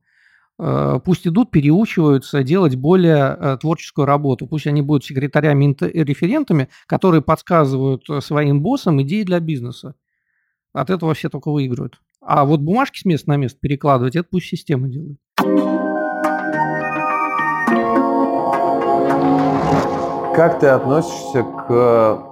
Э, 0.58 0.98
пусть 1.04 1.26
идут, 1.26 1.50
переучиваются 1.50 2.42
делать 2.42 2.74
более 2.74 3.36
э, 3.38 3.58
творческую 3.60 4.06
работу. 4.06 4.46
Пусть 4.46 4.66
они 4.66 4.82
будут 4.82 5.04
секретарями-референтами, 5.04 6.68
которые 6.86 7.22
подсказывают 7.22 8.08
э, 8.08 8.20
своим 8.20 8.62
боссам 8.62 9.00
идеи 9.02 9.22
для 9.22 9.40
бизнеса. 9.40 9.94
От 10.72 10.90
этого 10.90 11.14
все 11.14 11.28
только 11.28 11.50
выигрывают. 11.50 12.00
А 12.20 12.44
вот 12.44 12.60
бумажки 12.60 12.98
с 12.98 13.04
места 13.04 13.30
на 13.30 13.36
место 13.36 13.58
перекладывать, 13.60 14.16
это 14.16 14.26
пусть 14.30 14.48
система 14.48 14.88
делает. 14.88 15.18
Как 20.38 20.60
ты 20.60 20.68
относишься 20.68 21.42
к 21.42 22.22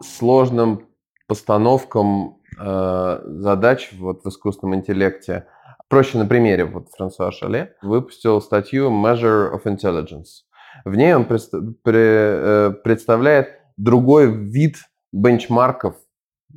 сложным 0.00 0.88
постановкам 1.28 2.40
э, 2.58 3.20
задач 3.24 3.90
вот 3.92 4.24
в 4.24 4.28
искусственном 4.28 4.74
интеллекте? 4.74 5.46
Проще 5.88 6.18
на 6.18 6.26
примере. 6.26 6.64
Вот 6.64 6.88
Франсуа 6.88 7.30
Шале 7.30 7.76
выпустил 7.80 8.40
статью 8.42 8.90
Measure 8.90 9.52
of 9.52 9.62
Intelligence. 9.66 10.42
В 10.84 10.96
ней 10.96 11.14
он 11.14 11.26
пред, 11.26 11.42
при, 11.84 11.94
э, 11.94 12.70
представляет 12.82 13.50
другой 13.76 14.26
вид 14.26 14.78
бенчмарков 15.12 15.94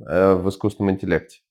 э, 0.03 0.34
в 0.34 0.49
искусственном 0.49 0.95
интеллекте. 0.95 1.41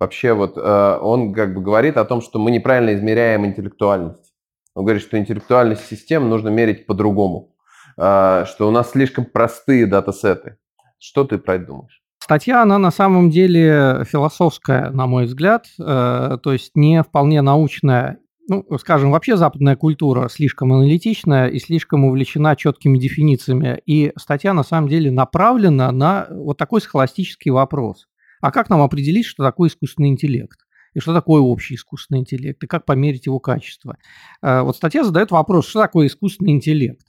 Вообще 0.00 0.32
вот 0.32 0.56
э, 0.56 0.98
он 1.00 1.32
как 1.34 1.54
бы 1.54 1.60
говорит 1.60 1.96
о 1.96 2.04
том, 2.04 2.20
что 2.20 2.40
мы 2.40 2.50
неправильно 2.50 2.96
измеряем 2.96 3.46
интеллектуальность. 3.46 4.34
Он 4.74 4.84
говорит, 4.84 5.02
что 5.04 5.16
интеллектуальность 5.16 5.86
систем 5.86 6.28
нужно 6.28 6.48
мерить 6.48 6.86
по-другому. 6.86 7.52
А, 7.98 8.44
что 8.44 8.68
у 8.68 8.70
нас 8.70 8.90
слишком 8.90 9.24
простые 9.24 9.86
датасеты. 9.86 10.56
Что 10.98 11.24
ты 11.24 11.38
про 11.38 11.54
это 11.54 11.66
думаешь? 11.66 12.02
Статья, 12.18 12.62
она 12.62 12.78
на 12.78 12.90
самом 12.90 13.30
деле 13.30 14.04
философская, 14.04 14.90
на 14.90 15.06
мой 15.06 15.26
взгляд, 15.26 15.66
э, 15.78 16.38
то 16.42 16.52
есть 16.52 16.72
не 16.74 17.02
вполне 17.02 17.40
научная. 17.40 18.18
Ну, 18.48 18.64
скажем, 18.80 19.12
вообще 19.12 19.36
западная 19.36 19.76
культура 19.76 20.28
слишком 20.28 20.72
аналитичная 20.72 21.48
и 21.48 21.58
слишком 21.58 22.04
увлечена 22.04 22.56
четкими 22.56 22.98
дефинициями. 22.98 23.80
И 23.86 24.12
статья 24.18 24.54
на 24.54 24.64
самом 24.64 24.88
деле 24.88 25.10
направлена 25.10 25.92
на 25.92 26.26
вот 26.30 26.58
такой 26.58 26.80
схоластический 26.80 27.50
вопрос. 27.50 28.06
А 28.40 28.50
как 28.50 28.70
нам 28.70 28.82
определить, 28.82 29.26
что 29.26 29.44
такое 29.44 29.68
искусственный 29.68 30.08
интеллект? 30.08 30.58
И 30.94 30.98
что 30.98 31.14
такое 31.14 31.40
общий 31.40 31.76
искусственный 31.76 32.20
интеллект? 32.20 32.60
И 32.64 32.66
как 32.66 32.86
померить 32.86 33.26
его 33.26 33.38
качество? 33.38 33.98
Э, 34.42 34.62
вот 34.62 34.74
статья 34.74 35.04
задает 35.04 35.30
вопрос, 35.30 35.68
что 35.68 35.80
такое 35.80 36.08
искусственный 36.08 36.52
интеллект? 36.52 37.05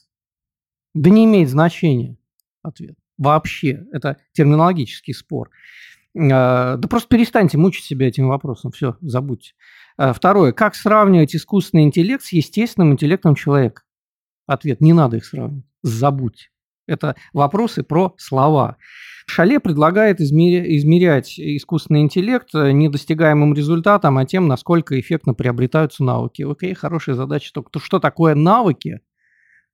Да 0.93 1.09
не 1.09 1.25
имеет 1.25 1.49
значения 1.49 2.17
ответ. 2.63 2.95
Вообще. 3.17 3.85
Это 3.91 4.17
терминологический 4.33 5.13
спор. 5.13 5.49
Да 6.13 6.79
просто 6.89 7.09
перестаньте 7.09 7.57
мучить 7.57 7.85
себя 7.85 8.07
этим 8.07 8.27
вопросом. 8.27 8.71
Все, 8.71 8.97
забудьте. 9.01 9.53
Второе. 9.97 10.51
Как 10.51 10.75
сравнивать 10.75 11.35
искусственный 11.35 11.83
интеллект 11.83 12.23
с 12.23 12.31
естественным 12.31 12.93
интеллектом 12.93 13.35
человека? 13.35 13.83
Ответ. 14.45 14.81
Не 14.81 14.93
надо 14.93 15.17
их 15.17 15.25
сравнивать. 15.25 15.65
Забудьте. 15.83 16.49
Это 16.87 17.15
вопросы 17.33 17.83
про 17.83 18.15
слова. 18.17 18.77
Шале 19.29 19.59
предлагает 19.59 20.21
измерять 20.21 21.37
искусственный 21.37 21.99
интеллект 21.99 22.47
э, 22.55 22.71
не 22.71 22.87
достигаемым 22.87 23.53
результатом, 23.53 24.17
а 24.17 24.25
тем, 24.25 24.47
насколько 24.47 24.97
эффектно 24.97 25.33
приобретаются 25.33 26.05
навыки. 26.05 26.49
Окей, 26.49 26.73
хорошая 26.73 27.15
задача. 27.15 27.51
Только 27.53 27.77
что 27.79 27.99
такое 27.99 28.35
навыки, 28.35 29.01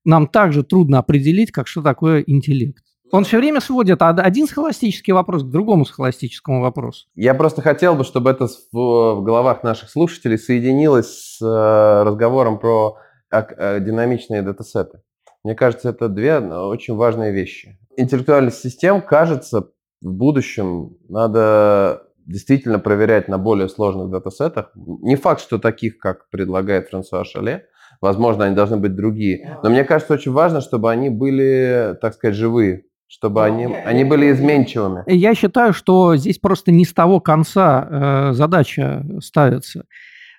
нам 0.06 0.28
также 0.28 0.64
трудно 0.64 1.00
определить, 1.00 1.52
как 1.52 1.68
что 1.68 1.82
такое 1.82 2.22
интеллект. 2.22 2.84
Он 3.12 3.26
все 3.26 3.38
время 3.38 3.62
сводит 3.62 4.02
один 4.02 4.48
схоластический 4.48 5.14
вопрос 5.14 5.44
к 5.44 5.50
другому 5.50 5.86
схоластическому 5.86 6.62
вопросу. 6.62 7.06
Я 7.16 7.36
просто 7.36 7.62
хотел 7.62 7.96
бы, 7.96 8.04
чтобы 8.04 8.32
это 8.32 8.48
в 8.72 9.22
головах 9.22 9.64
наших 9.64 9.92
слушателей 9.92 10.40
соединилось 10.40 11.38
с 11.38 11.42
э, 11.42 12.04
разговором 12.04 12.58
про 12.58 12.98
э, 13.32 13.80
динамичные 13.82 14.42
датасеты. 14.42 15.02
Мне 15.44 15.54
кажется, 15.54 15.90
это 15.90 16.10
две 16.10 16.40
очень 16.40 16.96
важные 16.96 17.32
вещи 17.32 17.78
интеллектуальных 17.98 18.54
систем, 18.54 19.02
кажется, 19.02 19.70
в 20.02 20.12
будущем 20.12 20.98
надо 21.10 22.04
действительно 22.26 22.80
проверять 22.80 23.28
на 23.28 23.38
более 23.38 23.70
сложных 23.70 24.10
датасетах. 24.10 24.72
Не 24.76 25.16
факт, 25.16 25.42
что 25.42 25.60
таких, 25.60 25.98
как 25.98 26.30
предлагает 26.30 26.90
Франсуа 26.90 27.26
Шале. 27.26 27.68
Возможно, 28.04 28.44
они 28.44 28.54
должны 28.54 28.76
быть 28.76 28.96
другие. 28.96 29.58
Но 29.64 29.70
мне 29.70 29.86
кажется, 29.86 30.16
очень 30.16 30.34
важно, 30.34 30.60
чтобы 30.60 30.92
они 30.92 31.10
были, 31.10 31.98
так 32.02 32.14
сказать, 32.14 32.36
живые 32.36 32.84
чтобы 33.08 33.42
ну, 33.42 33.46
они, 33.46 33.66
они 33.66 34.04
были 34.06 34.32
изменчивыми. 34.32 35.04
Я 35.06 35.36
считаю, 35.36 35.72
что 35.72 36.16
здесь 36.16 36.40
просто 36.40 36.72
не 36.72 36.84
с 36.84 36.94
того 36.94 37.20
конца 37.20 37.88
э, 37.88 38.34
задача 38.34 39.06
ставится. 39.22 39.86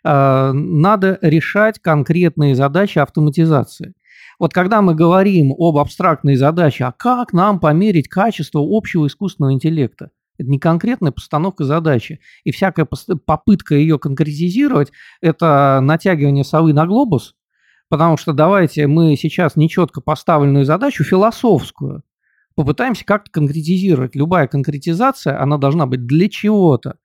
Э, 0.05 0.51
надо 0.53 1.19
решать 1.23 1.79
конкретные 1.79 2.57
задачи 2.57 2.99
автоматизации. 2.99 3.95
Вот 4.41 4.53
когда 4.53 4.83
мы 4.83 4.97
говорим 4.97 5.55
об 5.57 5.79
абстрактной 5.79 6.35
задаче, 6.35 6.85
а 6.85 6.93
как 6.93 7.33
нам 7.33 7.61
померить 7.61 8.09
качество 8.09 8.61
общего 8.61 9.07
искусственного 9.07 9.53
интеллекта? 9.53 10.11
Это 10.37 10.51
не 10.51 10.59
конкретная 10.59 11.13
постановка 11.13 11.63
задачи. 11.63 12.19
И 12.43 12.51
всякая 12.51 12.89
попытка 13.25 13.77
ее 13.77 14.01
конкретизировать– 14.01 14.91
это 15.21 15.79
натягивание 15.81 16.43
совы 16.43 16.73
на 16.73 16.87
глобус, 16.87 17.37
потому 17.89 18.17
что 18.17 18.33
давайте 18.33 18.87
мы 18.87 19.17
сейчас 19.17 19.57
нечетко 19.57 20.01
поставленную 20.01 20.65
задачу, 20.65 21.05
философскую, 21.05 22.03
попытаемся 22.55 23.05
как-то 23.05 23.31
конкретизировать. 23.31 24.15
Любая 24.15 24.47
конкретизация, 24.47 25.41
она 25.41 25.59
должна 25.59 25.87
быть 25.87 26.07
для 26.07 26.29
чего-то. 26.29 26.99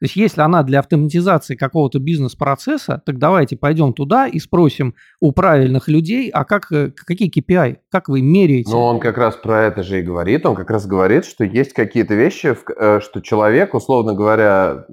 То 0.00 0.04
есть 0.04 0.16
если 0.16 0.40
она 0.40 0.62
для 0.62 0.78
автоматизации 0.78 1.56
какого-то 1.56 1.98
бизнес-процесса, 1.98 3.02
так 3.04 3.18
давайте 3.18 3.58
пойдем 3.58 3.92
туда 3.92 4.26
и 4.26 4.38
спросим 4.38 4.94
у 5.20 5.32
правильных 5.32 5.88
людей, 5.88 6.30
а 6.30 6.46
как, 6.46 6.72
э, 6.72 6.90
какие 6.90 7.30
KPI, 7.30 7.80
как 7.90 8.08
вы 8.08 8.22
меряете? 8.22 8.70
Ну, 8.70 8.78
он 8.80 8.98
как 8.98 9.18
раз 9.18 9.36
про 9.36 9.64
это 9.64 9.82
же 9.82 10.00
и 10.00 10.02
говорит. 10.02 10.46
Он 10.46 10.56
как 10.56 10.70
раз 10.70 10.86
говорит, 10.86 11.26
что 11.26 11.44
есть 11.44 11.74
какие-то 11.74 12.14
вещи, 12.14 12.56
э, 12.78 13.00
что 13.00 13.20
человек, 13.20 13.74
условно 13.74 14.14
говоря, 14.14 14.86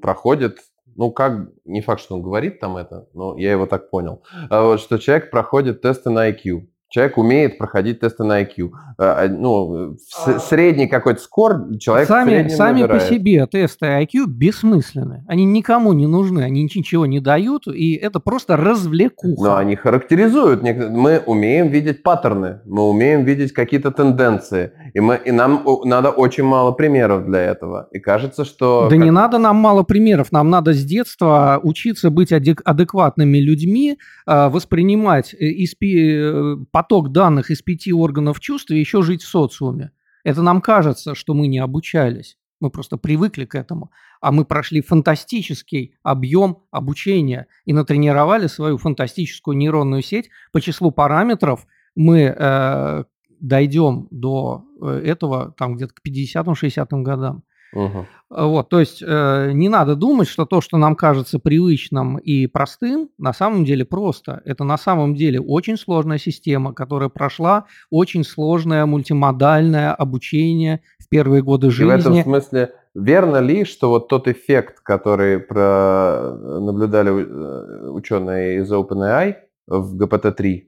проходит 0.00 0.60
ну, 0.98 1.12
как, 1.12 1.48
не 1.64 1.80
факт, 1.80 2.02
что 2.02 2.16
он 2.16 2.22
говорит 2.22 2.58
там 2.58 2.76
это, 2.76 3.06
но 3.14 3.38
я 3.38 3.52
его 3.52 3.66
так 3.66 3.88
понял, 3.88 4.24
а 4.50 4.76
что 4.78 4.98
человек 4.98 5.30
проходит 5.30 5.80
тесты 5.80 6.10
на 6.10 6.28
IQ. 6.28 6.66
Человек 6.90 7.18
умеет 7.18 7.58
проходить 7.58 8.00
тесты 8.00 8.24
на 8.24 8.42
IQ. 8.42 8.70
А, 8.98 9.24
а, 9.24 9.28
ну, 9.28 9.96
а... 10.24 10.38
средний 10.38 10.86
какой-то 10.86 11.20
скор 11.20 11.76
человек 11.78 12.08
сами, 12.08 12.48
сами 12.48 12.86
по 12.86 12.98
себе 12.98 13.46
тесты 13.46 13.86
IQ 13.86 14.26
бессмысленны. 14.26 15.24
Они 15.28 15.44
никому 15.44 15.92
не 15.92 16.06
нужны, 16.06 16.40
они 16.40 16.62
ничего 16.62 17.04
не 17.04 17.20
дают, 17.20 17.68
и 17.68 17.94
это 17.94 18.20
просто 18.20 18.56
развлекуха. 18.56 19.42
Но 19.42 19.56
они 19.56 19.76
характеризуют. 19.76 20.62
Мы 20.62 21.22
умеем 21.26 21.68
видеть 21.68 22.02
паттерны, 22.02 22.60
мы 22.64 22.88
умеем 22.88 23.24
видеть 23.24 23.52
какие-то 23.52 23.90
тенденции, 23.90 24.72
и, 24.94 25.00
мы, 25.00 25.20
и 25.22 25.30
нам 25.30 25.64
надо 25.84 26.10
очень 26.10 26.44
мало 26.44 26.72
примеров 26.72 27.26
для 27.26 27.40
этого. 27.40 27.88
И 27.92 27.98
кажется, 27.98 28.44
что... 28.44 28.88
Да 28.88 28.96
как... 28.96 29.04
не 29.04 29.10
надо 29.10 29.36
нам 29.38 29.56
мало 29.56 29.82
примеров, 29.82 30.32
нам 30.32 30.48
надо 30.48 30.72
с 30.72 30.82
детства 30.82 31.60
учиться 31.62 32.10
быть 32.10 32.32
адекватными 32.32 33.38
людьми, 33.38 33.98
воспринимать 34.26 35.34
э, 35.34 35.64
э, 35.64 36.56
поток 36.78 37.10
данных 37.10 37.50
из 37.50 37.60
пяти 37.60 37.92
органов 37.92 38.38
чувств 38.38 38.70
и 38.70 38.78
еще 38.78 39.02
жить 39.02 39.24
в 39.24 39.28
социуме. 39.28 39.90
Это 40.22 40.42
нам 40.42 40.60
кажется, 40.60 41.16
что 41.16 41.34
мы 41.34 41.48
не 41.48 41.58
обучались. 41.58 42.38
Мы 42.60 42.70
просто 42.70 42.96
привыкли 42.96 43.46
к 43.46 43.56
этому. 43.56 43.90
А 44.20 44.30
мы 44.30 44.44
прошли 44.44 44.80
фантастический 44.80 45.96
объем 46.04 46.58
обучения 46.70 47.48
и 47.64 47.72
натренировали 47.72 48.46
свою 48.46 48.78
фантастическую 48.78 49.56
нейронную 49.56 50.02
сеть 50.02 50.30
по 50.52 50.60
числу 50.60 50.92
параметров. 50.92 51.66
Мы 51.96 52.32
э, 52.38 53.04
дойдем 53.40 54.06
до 54.12 54.64
э, 54.80 55.02
этого 55.04 55.50
там 55.58 55.74
где-то 55.74 55.94
к 55.94 56.00
50-60 56.06 56.86
годам. 57.02 57.42
Угу. 57.72 58.06
Вот, 58.30 58.68
то 58.68 58.80
есть 58.80 59.02
э, 59.02 59.52
не 59.52 59.68
надо 59.68 59.94
думать, 59.94 60.28
что 60.28 60.44
то, 60.44 60.60
что 60.60 60.76
нам 60.76 60.94
кажется 60.96 61.38
привычным 61.38 62.18
и 62.18 62.46
простым, 62.46 63.10
на 63.18 63.32
самом 63.32 63.64
деле 63.64 63.84
просто. 63.84 64.42
Это 64.44 64.64
на 64.64 64.76
самом 64.76 65.14
деле 65.14 65.40
очень 65.40 65.78
сложная 65.78 66.18
система, 66.18 66.74
которая 66.74 67.08
прошла 67.08 67.64
очень 67.90 68.24
сложное 68.24 68.84
мультимодальное 68.84 69.94
обучение 69.94 70.80
в 70.98 71.08
первые 71.08 71.42
годы 71.42 71.70
жизни. 71.70 71.94
И 71.94 71.96
в 71.96 72.00
этом 72.00 72.22
смысле 72.22 72.74
верно 72.94 73.38
ли, 73.38 73.64
что 73.64 73.88
вот 73.90 74.08
тот 74.08 74.28
эффект, 74.28 74.80
который 74.80 75.38
про... 75.38 76.34
наблюдали 76.60 77.10
э, 77.10 77.88
ученые 77.90 78.58
из 78.58 78.72
OpenAI 78.72 79.36
в 79.66 80.02
GPT-3, 80.02 80.62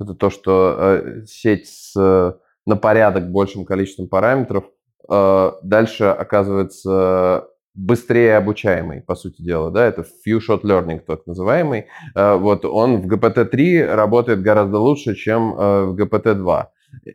это 0.00 0.14
то, 0.14 0.28
что 0.28 0.76
э, 0.78 1.24
сеть 1.26 1.66
с 1.66 2.38
на 2.68 2.74
порядок 2.74 3.30
большим 3.30 3.64
количеством 3.64 4.08
параметров 4.08 4.64
Э, 4.64 4.75
дальше 5.08 6.04
оказывается 6.04 7.46
быстрее 7.76 8.38
обучаемый, 8.38 9.02
по 9.02 9.14
сути 9.14 9.42
дела, 9.42 9.70
да, 9.70 9.84
это 9.84 10.04
few 10.26 10.40
shot 10.40 10.62
learning, 10.62 11.00
так 11.06 11.26
называемый. 11.26 11.86
Э, 12.14 12.36
вот 12.36 12.64
он 12.64 13.02
в 13.02 13.06
GPT-3 13.06 13.94
работает 13.94 14.42
гораздо 14.42 14.78
лучше, 14.78 15.14
чем 15.14 15.54
э, 15.56 15.84
в 15.84 15.94
GPT-2. 15.94 16.64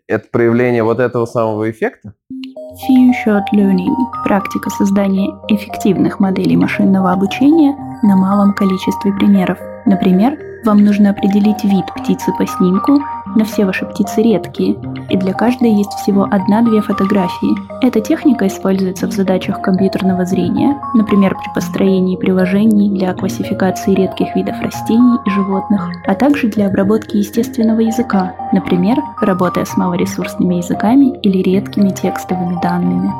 Это 0.07 0.27
проявление 0.31 0.83
вот 0.83 0.99
этого 0.99 1.25
самого 1.25 1.69
эффекта? 1.69 2.13
Few 2.31 3.11
shot 3.25 3.43
learning– 3.53 3.93
практика 4.23 4.69
создания 4.69 5.33
эффективных 5.49 6.19
моделей 6.19 6.55
машинного 6.55 7.11
обучения 7.11 7.75
на 8.03 8.15
малом 8.15 8.53
количестве 8.53 9.11
примеров. 9.13 9.57
Например, 9.85 10.37
вам 10.63 10.85
нужно 10.85 11.09
определить 11.09 11.63
вид 11.63 11.85
птицы 11.97 12.31
по 12.37 12.45
снимку, 12.45 12.99
но 13.35 13.45
все 13.45 13.65
ваши 13.65 13.85
птицы 13.85 14.21
редкие, 14.21 14.75
и 15.09 15.17
для 15.17 15.33
каждой 15.33 15.71
есть 15.73 15.91
всего 15.93 16.27
одна-две 16.29 16.81
фотографии. 16.81 17.85
Эта 17.85 18.01
техника 18.01 18.47
используется 18.47 19.07
в 19.07 19.11
задачах 19.11 19.61
компьютерного 19.61 20.25
зрения, 20.25 20.79
например, 20.95 21.35
при 21.35 21.53
построении 21.53 22.15
приложений 22.15 22.91
для 22.91 23.13
классификации 23.13 23.93
редких 23.93 24.35
видов 24.35 24.59
растений 24.61 25.17
и 25.25 25.29
животных, 25.29 25.89
а 26.05 26.15
также 26.15 26.47
для 26.47 26.67
обработки 26.67 27.17
естественного 27.17 27.81
языка, 27.81 28.35
например, 28.51 28.97
работая 29.21 29.65
с 29.65 29.75
малоресурсными 29.77 30.55
языками 30.55 31.17
или 31.21 31.39
редкими 31.39 31.89
текстовыми 31.89 32.59
данными 32.61 33.11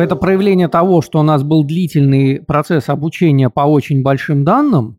это 0.00 0.16
проявление 0.16 0.68
того, 0.68 1.02
что 1.02 1.20
у 1.20 1.22
нас 1.22 1.42
был 1.42 1.64
длительный 1.64 2.40
процесс 2.40 2.88
обучения 2.88 3.50
по 3.50 3.60
очень 3.60 4.02
большим 4.02 4.44
данным, 4.44 4.98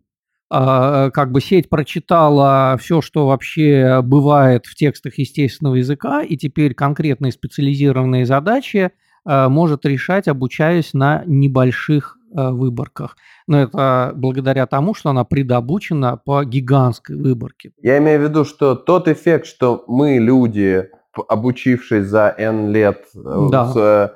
как 0.49 1.31
бы 1.31 1.41
сеть 1.41 1.69
прочитала 1.69 2.75
все, 2.79 3.01
что 3.01 3.27
вообще 3.27 4.01
бывает 4.03 4.65
в 4.65 4.73
текстах 4.73 5.19
естественного 5.19 5.75
языка, 5.75 6.23
и 6.23 6.37
теперь 6.37 6.73
конкретные 6.73 7.31
специализированные 7.31 8.25
задачи 8.25 8.91
а, 9.25 9.49
может 9.49 9.85
решать, 9.85 10.27
обучаясь 10.27 10.93
на 10.93 11.23
небольших 11.25 12.17
а, 12.35 12.51
выборках. 12.51 13.17
Но 13.47 13.61
это 13.61 14.11
благодаря 14.15 14.65
тому, 14.65 14.93
что 14.93 15.09
она 15.09 15.23
предобучена 15.23 16.17
по 16.17 16.43
гигантской 16.43 17.15
выборке. 17.15 17.71
Я 17.81 17.97
имею 17.99 18.19
в 18.19 18.23
виду, 18.23 18.45
что 18.45 18.75
тот 18.75 19.07
эффект, 19.07 19.45
что 19.45 19.83
мы, 19.87 20.17
люди, 20.17 20.89
обучившись 21.27 22.05
за 22.05 22.33
N 22.37 22.71
лет, 22.71 23.05
э, 23.15 23.47
да. 23.51 23.65
с, 23.65 24.13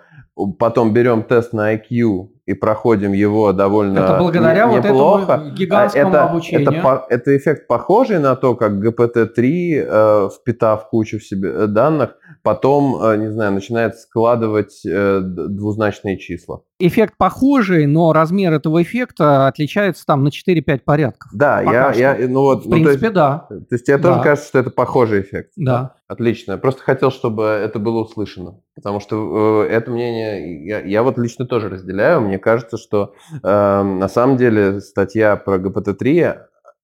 потом 0.60 0.94
берем 0.94 1.24
тест 1.24 1.54
на 1.54 1.76
IQ 1.76 2.30
и 2.46 2.54
проходим 2.54 3.14
его 3.14 3.54
довольно 3.54 4.00
это 4.00 4.18
благодаря 4.18 4.68
не, 4.68 4.78
неплохо. 4.78 5.20
вот 5.20 5.30
этому 5.30 5.56
гигантскому 5.56 6.10
это, 6.10 6.24
обучению. 6.24 6.70
Это, 6.72 7.06
это 7.10 7.38
эффект 7.38 7.68
похожий 7.68 8.20
на 8.20 8.36
то, 8.36 8.56
как 8.56 8.74
GPT-3, 8.74 9.38
э, 9.38 10.30
впитав 10.30 10.90
кучу 10.90 11.20
в 11.20 11.24
себе 11.24 11.50
э, 11.50 11.68
данных, 11.68 12.18
потом, 12.44 13.02
э, 13.02 13.18
не 13.18 13.32
знаю, 13.32 13.54
начинает 13.54 13.98
складывать 13.98 14.86
э, 14.86 15.22
двузначные 15.22 16.20
числа. 16.20 16.62
Эффект 16.78 17.16
похожий, 17.18 17.88
но 17.88 18.12
размер 18.12 18.52
этого 18.52 18.84
эффекта 18.84 19.48
отличается 19.48 20.06
там 20.06 20.24
на 20.24 20.28
4-5 20.28 20.82
порядков. 20.86 21.32
Да, 21.34 21.62
я, 21.62 21.94
я, 21.94 22.28
ну 22.28 22.42
вот, 22.42 22.66
в 22.66 22.70
принципе, 22.70 22.80
ну, 22.80 22.86
то 22.86 22.92
есть, 22.92 23.14
да. 23.14 23.48
То 23.50 23.66
есть 23.72 23.86
тебе 23.86 23.98
да. 23.98 24.10
тоже 24.10 24.24
кажется, 24.24 24.50
что 24.50 24.60
это 24.60 24.70
похожий 24.70 25.22
эффект? 25.22 25.52
Да. 25.56 25.96
Отлично. 26.08 26.58
Просто 26.58 26.84
хотел, 26.84 27.10
чтобы 27.10 27.44
это 27.44 27.80
было 27.80 28.02
услышано, 28.02 28.60
потому 28.76 29.00
что 29.00 29.64
э, 29.64 29.70
это 29.70 29.90
мнение 29.90 30.68
я, 30.68 30.82
я 30.82 31.02
вот 31.02 31.18
лично 31.18 31.46
тоже 31.46 31.70
разделяю. 31.70 32.22
Мне 32.22 32.38
кажется, 32.38 32.78
что 32.78 33.14
э, 33.32 33.38
на 33.42 34.08
самом 34.10 34.38
деле 34.38 34.82
статья 34.82 35.38
про 35.38 35.58
ГПТ-3 35.58 36.40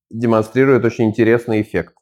демонстрирует 0.10 0.86
очень 0.86 1.05
интересный 1.05 1.62
эффект 1.62 1.93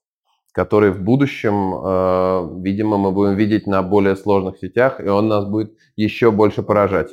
который 0.57 0.89
в 0.89 1.03
будущем, 1.03 1.71
э, 1.75 2.61
видимо, 2.63 2.97
мы 2.97 3.11
будем 3.11 3.35
видеть 3.35 3.67
на 3.67 3.83
более 3.83 4.15
сложных 4.15 4.57
сетях, 4.57 4.99
и 4.99 5.07
он 5.07 5.27
нас 5.27 5.45
будет 5.45 5.73
еще 5.95 6.31
больше 6.31 6.63
поражать. 6.63 7.09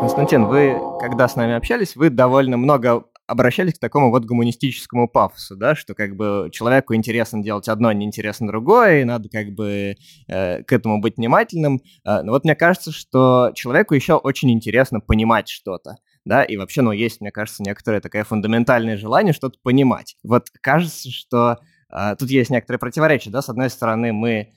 Константин, 0.00 0.46
вы, 0.46 0.80
когда 1.00 1.28
с 1.28 1.36
нами 1.36 1.52
общались, 1.52 1.96
вы 1.96 2.08
довольно 2.08 2.56
много 2.56 3.04
обращались 3.26 3.74
к 3.74 3.78
такому 3.78 4.10
вот 4.10 4.24
гуманистическому 4.24 5.06
пафосу, 5.06 5.54
да, 5.56 5.74
что 5.74 5.94
как 5.94 6.16
бы 6.16 6.48
человеку 6.50 6.94
интересно 6.94 7.42
делать 7.42 7.68
одно, 7.68 7.92
неинтересно 7.92 8.46
другое, 8.46 9.02
и 9.02 9.04
надо 9.04 9.28
как 9.28 9.50
бы 9.50 9.96
э, 10.28 10.62
к 10.62 10.72
этому 10.72 11.02
быть 11.02 11.18
внимательным. 11.18 11.82
Э, 12.06 12.22
но 12.22 12.32
вот 12.32 12.44
мне 12.44 12.54
кажется, 12.54 12.90
что 12.90 13.50
человеку 13.54 13.92
еще 13.92 14.14
очень 14.14 14.50
интересно 14.50 15.00
понимать 15.00 15.50
что-то 15.50 15.96
да, 16.24 16.44
и 16.44 16.56
вообще, 16.56 16.82
ну, 16.82 16.92
есть, 16.92 17.20
мне 17.20 17.30
кажется, 17.30 17.62
некоторое 17.62 18.00
такое 18.00 18.24
фундаментальное 18.24 18.96
желание 18.96 19.32
что-то 19.32 19.58
понимать. 19.62 20.16
Вот 20.22 20.48
кажется, 20.60 21.10
что 21.10 21.58
э, 21.90 22.16
тут 22.18 22.30
есть 22.30 22.50
некоторые 22.50 22.78
противоречия, 22.78 23.30
да, 23.30 23.42
с 23.42 23.48
одной 23.48 23.70
стороны, 23.70 24.12
мы 24.12 24.52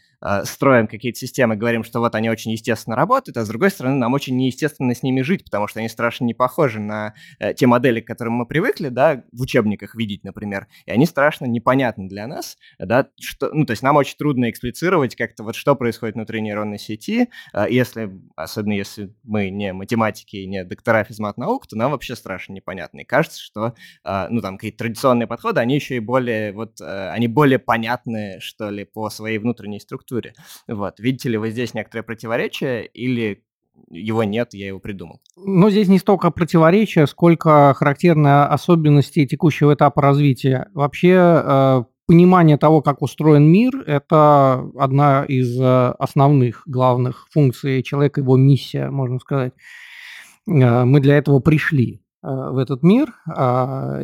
строим 0.45 0.88
какие-то 0.88 1.19
системы, 1.19 1.55
говорим, 1.55 1.84
что 1.84 1.99
вот 1.99 2.15
они 2.15 2.30
очень 2.30 2.51
естественно 2.51 2.95
работают, 2.95 3.38
а 3.38 3.45
с 3.45 3.47
другой 3.47 3.69
стороны, 3.69 3.95
нам 3.95 4.13
очень 4.13 4.38
неестественно 4.38 4.93
с 4.93 5.03
ними 5.03 5.21
жить, 5.21 5.43
потому 5.43 5.67
что 5.67 5.80
они 5.80 5.89
страшно 5.89 6.26
не 6.26 6.34
похожи 6.34 6.80
на 6.80 7.13
э, 7.39 7.53
те 7.53 7.67
модели, 7.67 7.99
к 7.99 8.07
которым 8.07 8.34
мы 8.34 8.45
привыкли, 8.45 8.89
да, 8.89 9.24
в 9.32 9.41
учебниках 9.41 9.95
видеть, 9.95 10.24
например, 10.24 10.67
и 10.86 10.91
они 10.91 11.05
страшно 11.05 11.45
непонятны 11.45 12.07
для 12.07 12.28
нас, 12.28 12.57
да, 12.80 13.07
что, 13.19 13.49
ну, 13.53 13.65
то 13.65 13.71
есть 13.71 13.84
нам 13.84 13.97
очень 13.97 14.17
трудно 14.17 14.49
эксплицировать 14.49 15.15
как-то 15.15 15.43
вот 15.43 15.55
что 15.55 15.76
происходит 15.76 16.15
внутри 16.15 16.41
нейронной 16.41 16.80
сети, 16.80 17.30
э, 17.53 17.65
если, 17.69 18.11
особенно 18.36 18.74
если 18.74 19.13
мы 19.24 19.49
не 19.49 19.74
математики 19.74 20.38
и 20.38 20.47
не 20.47 20.63
доктора 20.63 21.03
физмат-наук, 21.03 21.67
то 21.67 21.78
нам 21.78 21.91
вообще 21.91 22.15
страшно 22.15 22.53
непонятно, 22.53 23.01
и 23.01 23.03
кажется, 23.03 23.41
что, 23.41 23.74
э, 24.05 24.28
ну, 24.30 24.41
там, 24.41 24.57
какие-то 24.57 24.80
традиционные 24.80 25.28
подходы, 25.28 25.59
они 25.59 25.76
еще 25.76 25.97
и 25.97 25.99
более, 25.99 26.53
вот, 26.53 26.80
э, 26.82 27.09
они 27.09 27.28
более 27.28 27.59
понятны, 27.59 28.39
что 28.39 28.69
ли, 28.69 28.86
по 28.86 29.09
своей 29.09 29.38
внутренней 29.38 29.80
структуре, 29.80 30.12
структуре. 30.14 30.34
Вот. 30.68 30.99
Видите 30.99 31.30
ли 31.30 31.38
вы 31.38 31.49
здесь 31.51 31.74
некоторое 31.74 32.03
противоречие 32.03 32.86
или 32.86 33.43
его 33.89 34.24
нет, 34.24 34.53
я 34.53 34.68
его 34.68 34.80
придумал. 34.80 35.20
Ну, 35.36 35.70
здесь 35.72 35.88
не 35.88 35.97
столько 35.97 36.30
противоречия, 36.30 37.07
сколько 37.07 37.74
характерные 37.76 38.43
особенности 38.43 39.26
текущего 39.26 39.74
этапа 39.74 40.01
развития. 40.01 40.70
Вообще, 40.76 41.16
э, 41.43 41.84
понимание 42.05 42.57
того, 42.57 42.82
как 42.82 43.01
устроен 43.01 43.51
мир, 43.51 43.84
это 43.88 44.70
одна 44.78 45.26
из 45.26 45.59
э, 45.59 45.91
основных, 45.97 46.61
главных 46.68 47.28
функций 47.32 47.82
человека, 47.82 48.22
его 48.22 48.38
миссия, 48.38 48.91
можно 48.91 49.20
сказать. 49.20 49.53
Э, 50.47 50.86
мы 50.86 50.99
для 50.99 51.18
этого 51.18 51.39
пришли 51.39 51.99
в 52.26 52.57
этот 52.57 52.84
мир, 52.84 53.14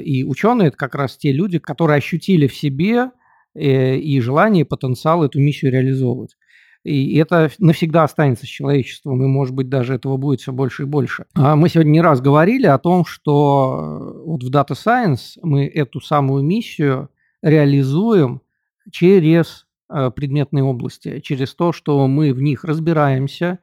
и 0.03 0.25
ученые 0.25 0.67
это 0.67 0.75
как 0.75 0.93
раз 0.93 1.15
те 1.15 1.31
люди, 1.31 1.57
которые 1.57 1.99
ощутили 1.99 2.47
в 2.47 2.53
себе 2.53 3.11
и 3.55 4.19
желание, 4.21 4.65
потенциал 4.65 5.23
эту 5.23 5.39
миссию 5.39 5.71
реализовывать. 5.71 6.35
И 6.83 7.17
это 7.17 7.51
навсегда 7.59 8.03
останется 8.05 8.45
с 8.45 8.49
человечеством, 8.49 9.21
и, 9.21 9.27
может 9.27 9.53
быть, 9.53 9.67
даже 9.67 9.95
этого 9.95 10.15
будет 10.15 10.39
все 10.39 10.53
больше 10.53 10.83
и 10.83 10.85
больше. 10.85 11.25
А 11.35 11.57
мы 11.57 11.67
сегодня 11.67 11.91
не 11.91 12.01
раз 12.01 12.21
говорили 12.21 12.67
о 12.67 12.77
том, 12.77 13.03
что 13.05 13.79
э, 13.79 14.23
вот 14.25 14.43
в 14.43 14.49
Data 14.49 14.71
Science 14.71 15.37
мы 15.41 15.67
эту 15.67 15.99
самую 15.99 16.43
миссию 16.43 17.09
реализуем 17.41 18.41
через 18.91 19.67
э, 19.89 20.09
предметные 20.15 20.63
области, 20.63 21.19
через 21.19 21.53
то, 21.53 21.73
что 21.73 22.07
мы 22.07 22.33
в 22.33 22.41
них 22.41 22.63
разбираемся, 22.63 23.59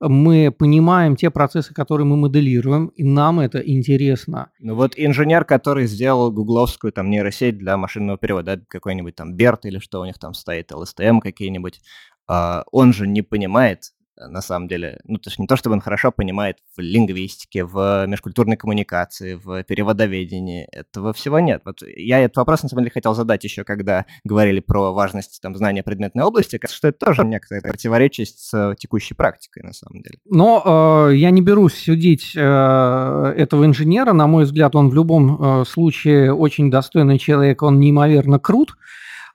мы 0.00 0.50
понимаем 0.50 1.16
те 1.16 1.30
процессы, 1.30 1.72
которые 1.74 2.06
мы 2.06 2.16
моделируем, 2.16 2.88
и 2.88 3.04
нам 3.04 3.40
это 3.40 3.58
интересно. 3.58 4.50
Ну 4.60 4.74
вот 4.74 4.94
инженер, 4.96 5.44
который 5.44 5.86
сделал 5.86 6.30
гугловскую 6.30 6.92
там 6.92 7.10
нейросеть 7.10 7.58
для 7.58 7.76
машинного 7.76 8.18
перевода, 8.18 8.60
какой-нибудь 8.68 9.14
там 9.14 9.34
Берт 9.34 9.66
или 9.66 9.78
что 9.78 10.00
у 10.00 10.04
них 10.04 10.18
там 10.18 10.34
стоит, 10.34 10.72
LSTM 10.72 11.20
какие-нибудь, 11.20 11.80
а, 12.26 12.64
он 12.72 12.92
же 12.92 13.06
не 13.06 13.22
понимает, 13.22 13.92
на 14.16 14.40
самом 14.40 14.68
деле. 14.68 15.00
Ну, 15.04 15.18
то 15.18 15.28
есть 15.28 15.38
не 15.38 15.46
то, 15.46 15.56
чтобы 15.56 15.74
он 15.74 15.80
хорошо 15.80 16.12
понимает 16.12 16.58
в 16.76 16.80
лингвистике, 16.80 17.64
в 17.64 18.06
межкультурной 18.06 18.56
коммуникации, 18.56 19.34
в 19.34 19.62
переводоведении. 19.64 20.66
Этого 20.72 21.12
всего 21.12 21.40
нет. 21.40 21.62
Вот 21.64 21.82
я 21.82 22.20
этот 22.20 22.36
вопрос, 22.36 22.62
на 22.62 22.68
самом 22.68 22.82
деле, 22.84 22.92
хотел 22.92 23.14
задать 23.14 23.44
еще, 23.44 23.64
когда 23.64 24.06
говорили 24.24 24.60
про 24.60 24.92
важность 24.92 25.40
там, 25.42 25.56
знания 25.56 25.82
предметной 25.82 26.24
области, 26.24 26.60
что 26.68 26.88
это 26.88 27.06
тоже 27.06 27.24
некоторое 27.24 27.60
противоречие 27.60 28.26
с 28.26 28.74
текущей 28.78 29.14
практикой, 29.14 29.62
на 29.62 29.72
самом 29.72 30.02
деле. 30.02 30.18
Но 30.24 31.08
э, 31.10 31.16
я 31.16 31.30
не 31.30 31.42
берусь 31.42 31.74
судить 31.74 32.32
э, 32.36 32.40
этого 33.36 33.64
инженера. 33.64 34.12
На 34.12 34.26
мой 34.26 34.44
взгляд, 34.44 34.74
он 34.76 34.90
в 34.90 34.94
любом 34.94 35.60
э, 35.60 35.64
случае 35.64 36.32
очень 36.32 36.70
достойный 36.70 37.18
человек, 37.18 37.62
он 37.62 37.80
неимоверно 37.80 38.38
крут. 38.38 38.76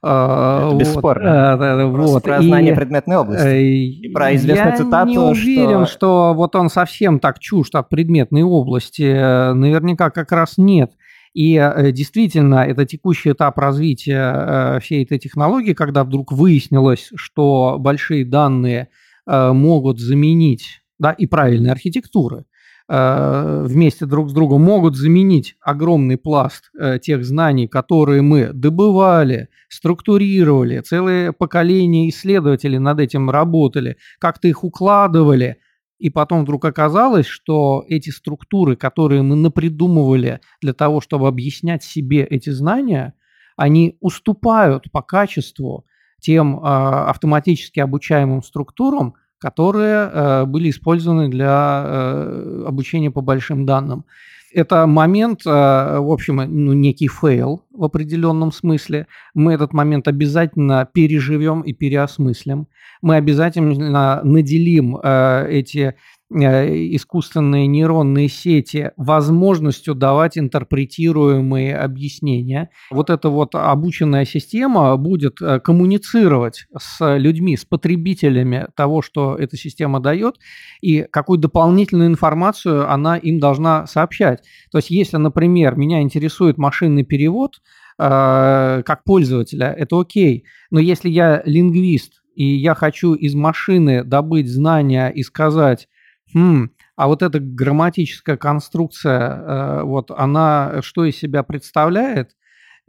Это 0.01 0.75
бесспорно. 0.79 1.87
Вот, 1.87 1.97
вот. 1.97 2.23
про 2.23 2.41
знание 2.41 2.71
и, 2.71 2.75
предметной 2.75 3.17
области. 3.17 3.45
Э, 3.45 3.61
и 3.61 4.09
про 4.13 4.35
известную 4.35 4.71
я 4.71 4.77
цитату, 4.77 5.09
не 5.09 5.17
уверен, 5.17 5.85
что... 5.85 5.93
что 5.93 6.33
вот 6.35 6.55
он 6.55 6.69
совсем 6.69 7.19
так 7.19 7.39
чужд 7.39 7.75
от 7.75 7.89
предметной 7.89 8.43
области. 8.43 9.53
Наверняка 9.53 10.09
как 10.09 10.31
раз 10.31 10.57
нет. 10.57 10.93
И 11.33 11.55
э, 11.55 11.91
действительно, 11.91 12.65
это 12.65 12.85
текущий 12.85 13.31
этап 13.31 13.57
развития 13.57 14.77
э, 14.77 14.79
всей 14.81 15.03
этой 15.03 15.19
технологии, 15.19 15.73
когда 15.73 16.03
вдруг 16.03 16.31
выяснилось, 16.31 17.11
что 17.15 17.75
большие 17.77 18.25
данные 18.25 18.89
могут 19.27 19.99
заменить 19.99 20.81
да, 20.97 21.11
и 21.11 21.27
правильные 21.27 21.71
архитектуры 21.71 22.45
Э, 22.45 22.48
вместе 22.89 24.07
друг 24.07 24.31
с 24.31 24.33
другом 24.33 24.63
могут 24.63 24.95
заменить 24.95 25.55
огромный 25.61 26.17
пласт 26.17 26.71
э, 26.79 26.97
тех 26.97 27.23
знаний, 27.23 27.67
которые 27.67 28.23
мы 28.23 28.51
добывали, 28.51 29.49
структурировали, 29.69 30.79
целые 30.79 31.31
поколения 31.31 32.09
исследователей 32.09 32.79
над 32.79 32.99
этим 32.99 33.29
работали, 33.29 33.97
как-то 34.17 34.47
их 34.47 34.63
укладывали, 34.63 35.57
и 35.99 36.09
потом 36.09 36.43
вдруг 36.43 36.65
оказалось, 36.65 37.27
что 37.27 37.85
эти 37.87 38.09
структуры, 38.09 38.75
которые 38.75 39.21
мы 39.21 39.35
напридумывали 39.35 40.39
для 40.61 40.73
того, 40.73 40.99
чтобы 40.99 41.27
объяснять 41.27 41.83
себе 41.83 42.23
эти 42.23 42.49
знания, 42.49 43.13
они 43.55 43.97
уступают 43.99 44.91
по 44.91 45.03
качеству 45.03 45.85
тем 46.21 46.57
э, 46.57 46.61
автоматически 46.63 47.79
обучаемым 47.81 48.41
структурам, 48.41 49.13
которые 49.39 50.09
э, 50.11 50.45
были 50.45 50.69
использованы 50.69 51.29
для 51.29 51.83
э, 51.85 52.63
обучения 52.67 53.11
по 53.11 53.21
большим 53.21 53.65
данным. 53.65 54.05
Это 54.53 54.87
момент, 54.87 55.41
э, 55.45 55.49
в 55.49 56.11
общем, 56.11 56.37
ну, 56.37 56.73
некий 56.73 57.07
фейл 57.07 57.63
в 57.71 57.83
определенном 57.83 58.51
смысле. 58.51 59.07
Мы 59.33 59.53
этот 59.53 59.73
момент 59.73 60.07
обязательно 60.07 60.87
переживем 60.91 61.61
и 61.61 61.73
переосмыслим. 61.73 62.67
Мы 63.01 63.15
обязательно 63.15 64.21
наделим 64.23 64.97
э, 64.97 65.47
эти 65.49 65.95
искусственные 66.31 67.67
нейронные 67.67 68.29
сети 68.29 68.91
возможностью 68.97 69.95
давать 69.95 70.37
интерпретируемые 70.37 71.75
объяснения. 71.75 72.69
Вот 72.91 73.09
эта 73.09 73.29
вот 73.29 73.55
обученная 73.55 74.25
система 74.25 74.95
будет 74.97 75.41
э, 75.41 75.59
коммуницировать 75.59 76.67
с 76.77 77.17
людьми, 77.17 77.57
с 77.57 77.65
потребителями 77.65 78.67
того, 78.75 79.01
что 79.01 79.35
эта 79.35 79.57
система 79.57 79.99
дает, 79.99 80.37
и 80.81 81.01
какую 81.09 81.39
дополнительную 81.39 82.09
информацию 82.09 82.91
она 82.91 83.17
им 83.17 83.39
должна 83.39 83.87
сообщать. 83.87 84.43
То 84.71 84.77
есть, 84.77 84.91
если, 84.91 85.17
например, 85.17 85.75
меня 85.75 86.01
интересует 86.01 86.57
машинный 86.57 87.03
перевод, 87.03 87.55
э, 87.97 88.83
как 88.85 89.03
пользователя, 89.03 89.73
это 89.77 89.99
окей. 89.99 90.43
Но 90.69 90.79
если 90.79 91.09
я 91.09 91.41
лингвист, 91.45 92.21
и 92.35 92.55
я 92.55 92.73
хочу 92.73 93.15
из 93.15 93.35
машины 93.35 94.03
добыть 94.03 94.47
знания 94.47 95.09
и 95.09 95.23
сказать, 95.23 95.89
Хм, 96.33 96.69
а 96.95 97.07
вот 97.07 97.21
эта 97.23 97.39
грамматическая 97.39 98.37
конструкция, 98.37 99.19
э, 99.19 99.83
вот 99.83 100.11
она 100.11 100.81
что 100.81 101.05
из 101.05 101.17
себя 101.17 101.43
представляет? 101.43 102.31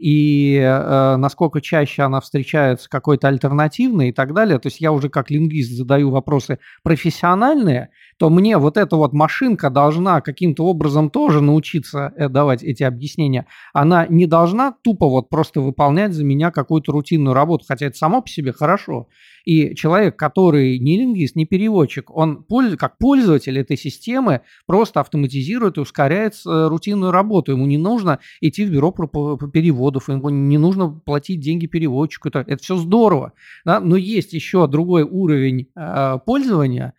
и 0.01 0.55
э, 0.55 1.15
насколько 1.17 1.61
чаще 1.61 2.01
она 2.01 2.21
встречается 2.21 2.89
какой-то 2.89 3.27
альтернативной 3.27 4.09
и 4.09 4.11
так 4.11 4.33
далее. 4.33 4.57
То 4.57 4.67
есть 4.67 4.81
я 4.81 4.91
уже 4.91 5.09
как 5.09 5.29
лингвист 5.29 5.71
задаю 5.71 6.09
вопросы 6.09 6.57
профессиональные, 6.81 7.89
то 8.21 8.29
мне 8.29 8.59
вот 8.59 8.77
эта 8.77 8.97
вот 8.97 9.13
машинка 9.13 9.71
должна 9.71 10.21
каким-то 10.21 10.65
образом 10.65 11.09
тоже 11.09 11.41
научиться 11.41 12.13
э, 12.15 12.29
давать 12.29 12.61
эти 12.61 12.83
объяснения. 12.83 13.47
Она 13.73 14.05
не 14.05 14.27
должна 14.27 14.75
тупо 14.83 15.09
вот 15.09 15.27
просто 15.27 15.59
выполнять 15.59 16.13
за 16.13 16.23
меня 16.23 16.51
какую-то 16.51 16.91
рутинную 16.91 17.33
работу, 17.33 17.65
хотя 17.67 17.87
это 17.87 17.97
само 17.97 18.21
по 18.21 18.29
себе 18.29 18.53
хорошо. 18.53 19.07
И 19.43 19.73
человек, 19.73 20.17
который 20.17 20.77
не 20.77 20.99
лингвист, 20.99 21.35
не 21.35 21.47
переводчик, 21.47 22.15
он 22.15 22.45
как 22.77 22.99
пользователь 22.99 23.57
этой 23.57 23.75
системы 23.75 24.41
просто 24.67 24.99
автоматизирует 24.99 25.77
и 25.77 25.81
ускоряет 25.81 26.35
э, 26.45 26.67
рутинную 26.67 27.11
работу. 27.11 27.53
Ему 27.53 27.65
не 27.65 27.79
нужно 27.79 28.19
идти 28.39 28.65
в 28.65 28.71
бюро 28.71 28.91
переводов, 28.91 30.09
ему 30.09 30.29
не 30.29 30.59
нужно 30.59 30.89
платить 30.89 31.39
деньги 31.39 31.65
переводчику. 31.65 32.27
Это, 32.27 32.45
это 32.45 32.61
все 32.61 32.75
здорово. 32.75 33.33
Да? 33.65 33.79
Но 33.79 33.95
есть 33.95 34.33
еще 34.33 34.67
другой 34.67 35.01
уровень 35.01 35.69
э, 35.75 36.19
пользования, 36.23 36.93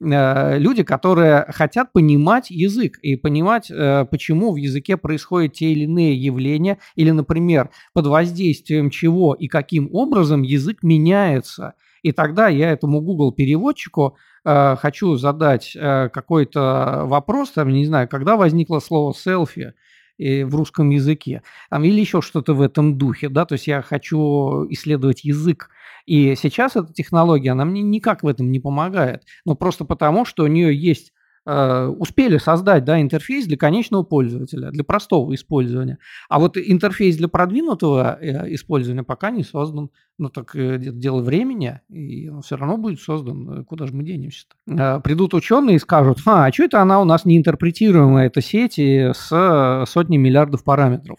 люди, 0.00 0.82
которые 0.84 1.46
хотят 1.48 1.92
понимать 1.92 2.50
язык 2.50 2.98
и 2.98 3.16
понимать, 3.16 3.70
э, 3.70 4.04
почему 4.10 4.52
в 4.52 4.56
языке 4.56 4.96
происходят 4.96 5.54
те 5.54 5.72
или 5.72 5.84
иные 5.84 6.14
явления, 6.14 6.78
или, 6.94 7.10
например, 7.10 7.70
под 7.92 8.06
воздействием 8.06 8.90
чего 8.90 9.34
и 9.34 9.48
каким 9.48 9.88
образом 9.92 10.42
язык 10.42 10.82
меняется– 10.82 11.74
и 12.02 12.12
тогда 12.12 12.48
я 12.48 12.70
этому 12.70 13.00
Google 13.00 13.32
переводчику 13.32 14.16
э, 14.44 14.76
хочу 14.76 15.16
задать 15.16 15.74
э, 15.74 16.08
какой-то 16.10 17.02
вопрос, 17.04 17.50
там, 17.50 17.68
не 17.70 17.86
знаю, 17.86 18.08
когда 18.08 18.36
возникло 18.36 18.78
слово 18.78 19.14
селфи 19.14 19.60
э, 19.60 19.72
в 20.18 20.54
русском 20.54 20.90
языке, 20.90 21.42
или 21.72 22.00
еще 22.00 22.20
что-то 22.22 22.54
в 22.54 22.60
этом 22.60 22.98
духе, 22.98 23.28
да, 23.28 23.46
то 23.46 23.54
есть 23.54 23.66
я 23.66 23.82
хочу 23.82 24.66
исследовать 24.70 25.24
язык. 25.24 25.70
И 26.06 26.34
сейчас 26.36 26.76
эта 26.76 26.92
технология, 26.92 27.52
она 27.52 27.64
мне 27.64 27.82
никак 27.82 28.22
в 28.22 28.26
этом 28.26 28.50
не 28.50 28.60
помогает, 28.60 29.24
но 29.44 29.54
просто 29.54 29.84
потому, 29.84 30.24
что 30.24 30.44
у 30.44 30.46
нее 30.46 30.74
есть 30.74 31.12
Э, 31.12 31.17
успели 31.48 32.38
создать 32.38 32.84
да, 32.84 33.00
интерфейс 33.00 33.46
для 33.46 33.56
конечного 33.56 34.02
пользователя, 34.02 34.70
для 34.70 34.84
простого 34.84 35.34
использования. 35.34 35.98
А 36.28 36.38
вот 36.38 36.56
интерфейс 36.56 37.16
для 37.16 37.28
продвинутого 37.28 38.18
э, 38.20 38.54
использования 38.54 39.02
пока 39.02 39.30
не 39.30 39.44
создан. 39.44 39.90
Ну 40.18 40.28
так 40.28 40.54
э, 40.54 40.78
дело 40.78 41.22
времени, 41.22 41.80
и 41.88 42.28
он 42.28 42.42
все 42.42 42.56
равно 42.56 42.76
будет 42.76 43.00
создан. 43.00 43.64
Куда 43.64 43.86
же 43.86 43.94
мы 43.94 44.04
денемся-то? 44.04 45.00
Придут 45.00 45.34
ученые 45.34 45.76
и 45.76 45.78
скажут, 45.78 46.18
а, 46.26 46.46
а 46.46 46.52
что 46.52 46.64
это 46.64 46.82
она 46.82 47.00
у 47.00 47.04
нас 47.04 47.24
не 47.24 47.38
интерпретируемая, 47.38 48.26
эта 48.26 48.40
сеть 48.40 48.78
с 48.78 49.84
сотней 49.86 50.18
миллиардов 50.18 50.64
параметров? 50.64 51.18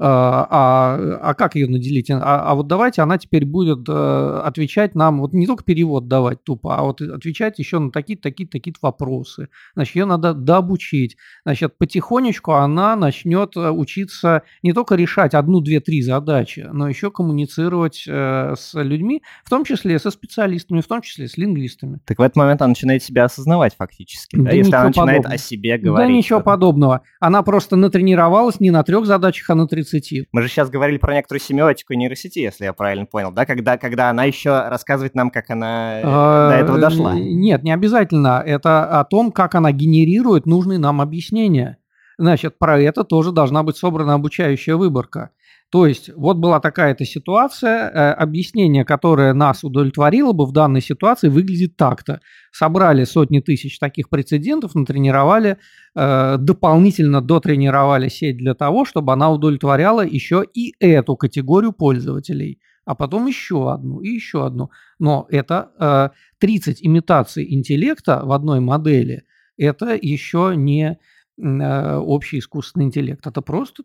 А, 0.00 0.46
а, 0.48 1.18
а 1.30 1.34
как 1.34 1.56
ее 1.56 1.66
наделить? 1.66 2.08
А, 2.10 2.20
а 2.20 2.54
вот 2.54 2.68
давайте 2.68 3.02
она 3.02 3.18
теперь 3.18 3.44
будет 3.44 3.88
э, 3.88 4.40
отвечать 4.44 4.94
нам, 4.94 5.20
вот 5.20 5.32
не 5.32 5.46
только 5.46 5.64
перевод 5.64 6.06
давать 6.06 6.44
тупо, 6.44 6.76
а 6.76 6.84
вот 6.84 7.00
отвечать 7.00 7.58
еще 7.58 7.80
на 7.80 7.90
такие-то, 7.90 8.22
такие-то, 8.22 8.52
такие-то 8.52 8.78
вопросы. 8.82 9.48
Значит, 9.74 9.96
ее 9.96 10.04
надо 10.04 10.34
дообучить. 10.34 11.16
Значит, 11.44 11.76
потихонечку 11.78 12.52
она 12.52 12.94
начнет 12.94 13.56
э, 13.56 13.70
учиться 13.70 14.42
не 14.62 14.72
только 14.72 14.94
решать 14.94 15.34
одну, 15.34 15.60
две, 15.60 15.80
три 15.80 16.00
задачи, 16.02 16.68
но 16.72 16.88
еще 16.88 17.10
коммуницировать 17.10 18.04
э, 18.06 18.54
с 18.56 18.80
людьми, 18.80 19.22
в 19.44 19.50
том 19.50 19.64
числе 19.64 19.98
со 19.98 20.12
специалистами, 20.12 20.80
в 20.80 20.86
том 20.86 21.02
числе 21.02 21.26
с 21.26 21.36
лингвистами. 21.36 21.98
Так 22.04 22.20
в 22.20 22.22
этот 22.22 22.36
момент 22.36 22.62
она 22.62 22.68
начинает 22.68 23.02
себя 23.02 23.24
осознавать 23.24 23.74
фактически, 23.76 24.36
да, 24.36 24.44
да 24.44 24.50
если 24.52 24.74
она 24.74 24.84
начинает 24.84 25.22
подобного. 25.24 25.34
о 25.34 25.38
себе 25.38 25.78
говорить. 25.78 26.08
Да 26.08 26.16
ничего 26.16 26.40
подобного. 26.40 27.02
Она 27.18 27.42
просто 27.42 27.74
натренировалась 27.74 28.60
не 28.60 28.70
на 28.70 28.84
трех 28.84 29.04
задачах, 29.04 29.50
а 29.50 29.56
на 29.56 29.66
30 29.66 29.87
30. 29.90 30.28
Мы 30.32 30.42
же 30.42 30.48
сейчас 30.48 30.70
говорили 30.70 30.98
про 30.98 31.14
некоторую 31.14 31.40
семиотику 31.40 31.94
нейросети, 31.94 32.38
если 32.38 32.64
я 32.64 32.72
правильно 32.72 33.06
понял, 33.06 33.32
да? 33.32 33.46
Когда, 33.46 33.76
когда 33.76 34.10
она 34.10 34.24
еще 34.24 34.50
рассказывает 34.68 35.14
нам, 35.14 35.30
как 35.30 35.50
она 35.50 36.00
до 36.02 36.56
этого 36.56 36.78
дошла. 36.78 37.14
Нет, 37.14 37.62
не 37.62 37.72
обязательно. 37.72 38.42
Это 38.44 39.00
о 39.00 39.04
том, 39.04 39.32
как 39.32 39.54
она 39.54 39.72
генерирует 39.72 40.46
нужные 40.46 40.78
нам 40.78 41.00
объяснения. 41.00 41.78
Значит, 42.18 42.58
про 42.58 42.80
это 42.80 43.04
тоже 43.04 43.30
должна 43.30 43.62
быть 43.62 43.76
собрана 43.76 44.14
обучающая 44.14 44.74
выборка. 44.76 45.30
То 45.70 45.86
есть 45.86 46.10
вот 46.16 46.38
была 46.38 46.60
такая-то 46.60 47.04
ситуация, 47.04 47.90
э, 47.90 48.12
объяснение, 48.12 48.84
которое 48.86 49.34
нас 49.34 49.64
удовлетворило 49.64 50.32
бы 50.32 50.46
в 50.46 50.52
данной 50.52 50.80
ситуации, 50.80 51.28
выглядит 51.28 51.76
так-то. 51.76 52.20
Собрали 52.52 53.04
сотни 53.04 53.40
тысяч 53.40 53.78
таких 53.78 54.08
прецедентов, 54.08 54.74
натренировали, 54.74 55.58
э, 55.94 56.36
дополнительно 56.38 57.20
дотренировали 57.20 58.08
сеть 58.08 58.38
для 58.38 58.54
того, 58.54 58.86
чтобы 58.86 59.12
она 59.12 59.30
удовлетворяла 59.30 60.06
еще 60.06 60.42
и 60.54 60.74
эту 60.80 61.16
категорию 61.16 61.72
пользователей 61.72 62.60
а 62.88 62.94
потом 62.94 63.26
еще 63.26 63.70
одну 63.70 64.00
и 64.00 64.08
еще 64.08 64.46
одну. 64.46 64.70
Но 64.98 65.26
это 65.28 65.72
э, 65.78 66.08
30 66.38 66.78
имитаций 66.80 67.46
интеллекта 67.52 68.22
в 68.24 68.32
одной 68.32 68.60
модели, 68.60 69.24
это 69.58 69.98
еще 70.00 70.54
не 70.56 70.98
общий 71.40 72.38
искусственный 72.38 72.86
интеллект. 72.86 73.26
Это 73.26 73.40
просто 73.42 73.84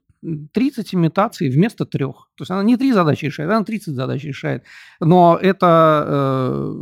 30 0.54 0.95
имитаций 0.95 1.49
вместо 1.49 1.86
трех. 1.86 2.30
То 2.36 2.43
есть 2.43 2.51
она 2.51 2.64
не 2.64 2.78
три 2.78 2.93
задачи 2.93 3.26
решает, 3.26 3.49
она 3.51 3.64
30 3.64 3.93
задач 3.93 4.24
решает. 4.24 4.64
Но 4.99 5.38
это 5.39 6.06
э, 6.08 6.74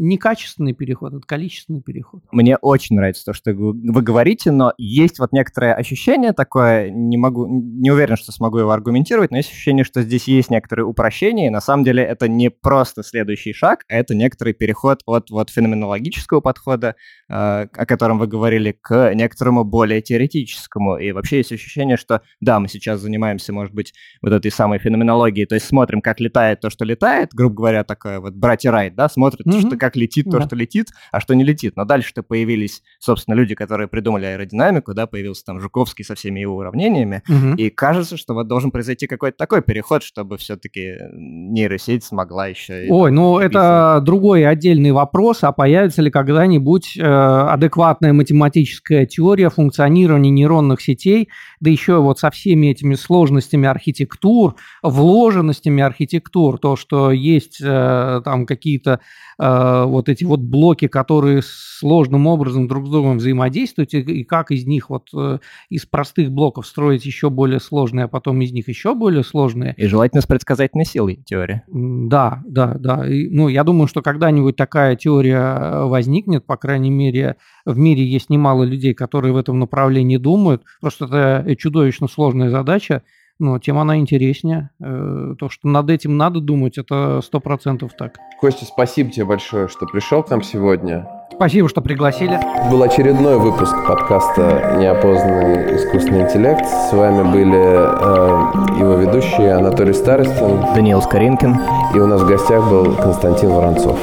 не 0.00 0.16
качественный 0.18 0.72
переход, 0.72 1.14
это 1.14 1.26
количественный 1.26 1.82
переход. 1.82 2.22
Мне 2.32 2.56
очень 2.56 2.96
нравится 2.96 3.24
то, 3.24 3.32
что 3.32 3.52
вы, 3.52 3.72
вы 3.72 4.02
говорите, 4.02 4.50
но 4.50 4.72
есть 4.78 5.18
вот 5.18 5.32
некоторое 5.32 5.74
ощущение 5.74 6.32
такое, 6.32 6.90
не 6.90 7.16
могу, 7.16 7.46
не 7.46 7.90
уверен, 7.90 8.16
что 8.16 8.32
смогу 8.32 8.58
его 8.58 8.70
аргументировать, 8.70 9.30
но 9.30 9.36
есть 9.36 9.50
ощущение, 9.50 9.84
что 9.84 10.02
здесь 10.02 10.26
есть 10.26 10.50
некоторые 10.50 10.86
упрощения, 10.86 11.46
и 11.48 11.50
на 11.50 11.60
самом 11.60 11.84
деле 11.84 12.02
это 12.02 12.28
не 12.28 12.50
просто 12.50 13.02
следующий 13.02 13.52
шаг, 13.52 13.84
а 13.88 13.94
это 13.94 14.14
некоторый 14.14 14.54
переход 14.54 15.02
от 15.06 15.30
вот 15.30 15.50
феноменологического 15.50 16.40
подхода, 16.40 16.96
э, 17.28 17.32
о 17.32 17.86
котором 17.86 18.18
вы 18.18 18.26
говорили, 18.26 18.72
к 18.72 19.14
некоторому 19.14 19.64
более 19.64 19.99
теоретическому. 20.00 20.98
И 20.98 21.12
вообще 21.12 21.38
есть 21.38 21.52
ощущение, 21.52 21.96
что 21.96 22.22
да, 22.40 22.60
мы 22.60 22.68
сейчас 22.68 23.00
занимаемся, 23.00 23.52
может 23.52 23.74
быть, 23.74 23.92
вот 24.22 24.32
этой 24.32 24.50
самой 24.50 24.78
феноменологией, 24.78 25.46
то 25.46 25.54
есть 25.54 25.66
смотрим, 25.66 26.00
как 26.00 26.20
летает 26.20 26.60
то, 26.60 26.70
что 26.70 26.84
летает, 26.84 27.30
грубо 27.32 27.56
говоря, 27.56 27.84
такое 27.84 28.20
вот 28.20 28.34
братья 28.34 28.70
Райт, 28.70 28.94
да, 28.94 29.08
смотрит, 29.08 29.46
mm-hmm. 29.46 29.60
что, 29.60 29.76
как 29.76 29.96
летит 29.96 30.26
то, 30.30 30.38
да. 30.38 30.46
что 30.46 30.56
летит, 30.56 30.88
а 31.12 31.20
что 31.20 31.34
не 31.34 31.44
летит. 31.44 31.76
Но 31.76 31.84
дальше-то 31.84 32.22
появились, 32.22 32.82
собственно, 32.98 33.34
люди, 33.34 33.54
которые 33.54 33.88
придумали 33.88 34.26
аэродинамику, 34.26 34.94
да, 34.94 35.06
появился 35.06 35.44
там 35.44 35.60
Жуковский 35.60 36.04
со 36.04 36.14
всеми 36.14 36.40
его 36.40 36.56
уравнениями, 36.56 37.22
mm-hmm. 37.28 37.56
и 37.56 37.70
кажется, 37.70 38.16
что 38.16 38.34
вот 38.34 38.48
должен 38.48 38.70
произойти 38.70 39.06
какой-то 39.06 39.36
такой 39.36 39.62
переход, 39.62 40.02
чтобы 40.02 40.38
все-таки 40.38 40.96
нейросеть 41.12 42.04
смогла 42.04 42.46
еще... 42.46 42.86
Ой, 42.88 43.10
ну 43.10 43.38
это 43.38 44.00
другой 44.04 44.46
отдельный 44.46 44.92
вопрос, 44.92 45.42
а 45.42 45.52
появится 45.52 46.02
ли 46.02 46.10
когда-нибудь 46.10 46.96
э, 46.96 47.02
адекватная 47.02 48.12
математическая 48.12 49.06
теория 49.06 49.50
функционирования 49.50 49.89
нейронных 49.94 50.80
сетей, 50.80 51.28
да 51.60 51.70
еще 51.70 52.00
вот 52.00 52.18
со 52.18 52.30
всеми 52.30 52.50
всеми 52.50 52.66
этими 52.68 52.94
сложностями 52.94 53.68
архитектур, 53.68 54.56
вложенностями 54.82 55.82
архитектур, 55.82 56.58
то, 56.58 56.76
что 56.76 57.12
есть 57.12 57.60
э, 57.62 58.20
там 58.24 58.46
какие-то 58.46 59.00
э, 59.38 59.84
вот 59.86 60.08
эти 60.08 60.24
вот 60.24 60.40
блоки, 60.40 60.88
которые 60.88 61.42
сложным 61.44 62.26
образом 62.26 62.66
друг 62.66 62.86
с 62.86 62.90
другом 62.90 63.18
взаимодействуют, 63.18 63.94
и, 63.94 64.00
и 64.00 64.24
как 64.24 64.50
из 64.50 64.66
них 64.66 64.90
вот 64.90 65.08
э, 65.16 65.38
из 65.68 65.86
простых 65.86 66.30
блоков 66.32 66.66
строить 66.66 67.06
еще 67.06 67.30
более 67.30 67.60
сложные, 67.60 68.04
а 68.04 68.08
потом 68.08 68.40
из 68.40 68.52
них 68.52 68.68
еще 68.68 68.94
более 68.94 69.22
сложные. 69.22 69.74
И 69.76 69.86
желательно 69.86 70.20
с 70.20 70.26
предсказательной 70.26 70.84
силой 70.84 71.22
теория. 71.24 71.64
Да, 71.68 72.42
да, 72.46 72.74
да. 72.78 73.06
И, 73.06 73.28
ну, 73.30 73.48
я 73.48 73.64
думаю, 73.64 73.86
что 73.86 74.02
когда-нибудь 74.02 74.56
такая 74.56 74.96
теория 74.96 75.38
э, 75.38 75.84
возникнет, 75.84 76.44
по 76.44 76.56
крайней 76.56 76.90
мере, 76.90 77.36
в 77.64 77.78
мире 77.78 78.04
есть 78.04 78.28
немало 78.28 78.64
людей, 78.64 78.94
которые 78.94 79.32
в 79.32 79.36
этом 79.36 79.58
направлении 79.58 79.79
думают. 80.18 80.62
Просто 80.80 81.04
это 81.06 81.56
чудовищно 81.56 82.08
сложная 82.08 82.50
задача, 82.50 83.02
но 83.38 83.58
тем 83.58 83.78
она 83.78 83.96
интереснее. 83.96 84.70
Э, 84.80 85.34
то, 85.38 85.48
что 85.48 85.66
над 85.68 85.90
этим 85.90 86.16
надо 86.16 86.40
думать, 86.40 86.78
это 86.78 87.20
сто 87.24 87.40
процентов 87.40 87.92
так. 87.98 88.18
Костя, 88.38 88.66
спасибо 88.66 89.10
тебе 89.10 89.24
большое, 89.24 89.68
что 89.68 89.86
пришел 89.86 90.22
к 90.22 90.30
нам 90.30 90.42
сегодня. 90.42 91.08
Спасибо, 91.32 91.70
что 91.70 91.80
пригласили. 91.80 92.38
Был 92.70 92.82
очередной 92.82 93.38
выпуск 93.38 93.74
подкаста 93.88 94.76
«Неопознанный 94.78 95.76
искусственный 95.76 96.22
интеллект». 96.22 96.66
С 96.66 96.92
вами 96.92 97.22
были 97.32 97.56
э, 97.56 98.78
его 98.78 98.96
ведущие 98.96 99.54
Анатолий 99.54 99.94
Старостин, 99.94 100.60
Даниил 100.74 101.00
Скоринкин. 101.00 101.56
И 101.94 101.98
у 101.98 102.06
нас 102.06 102.20
в 102.20 102.28
гостях 102.28 102.68
был 102.68 102.94
Константин 102.94 103.50
Воронцов. 103.50 103.98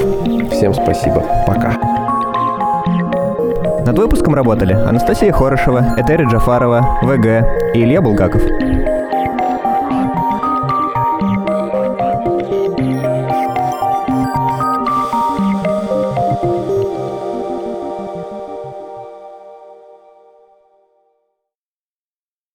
Всем 0.52 0.74
спасибо. 0.74 1.24
Пока. 1.46 2.07
Над 3.88 4.00
выпуском 4.00 4.36
работали 4.36 4.74
Анастасия 4.74 5.32
Хорошева, 5.32 5.96
Этери 5.96 6.26
Джафарова, 6.26 7.00
ВГ 7.04 7.74
и 7.74 7.86
Илья 7.86 8.02
Булгаков. 8.02 8.42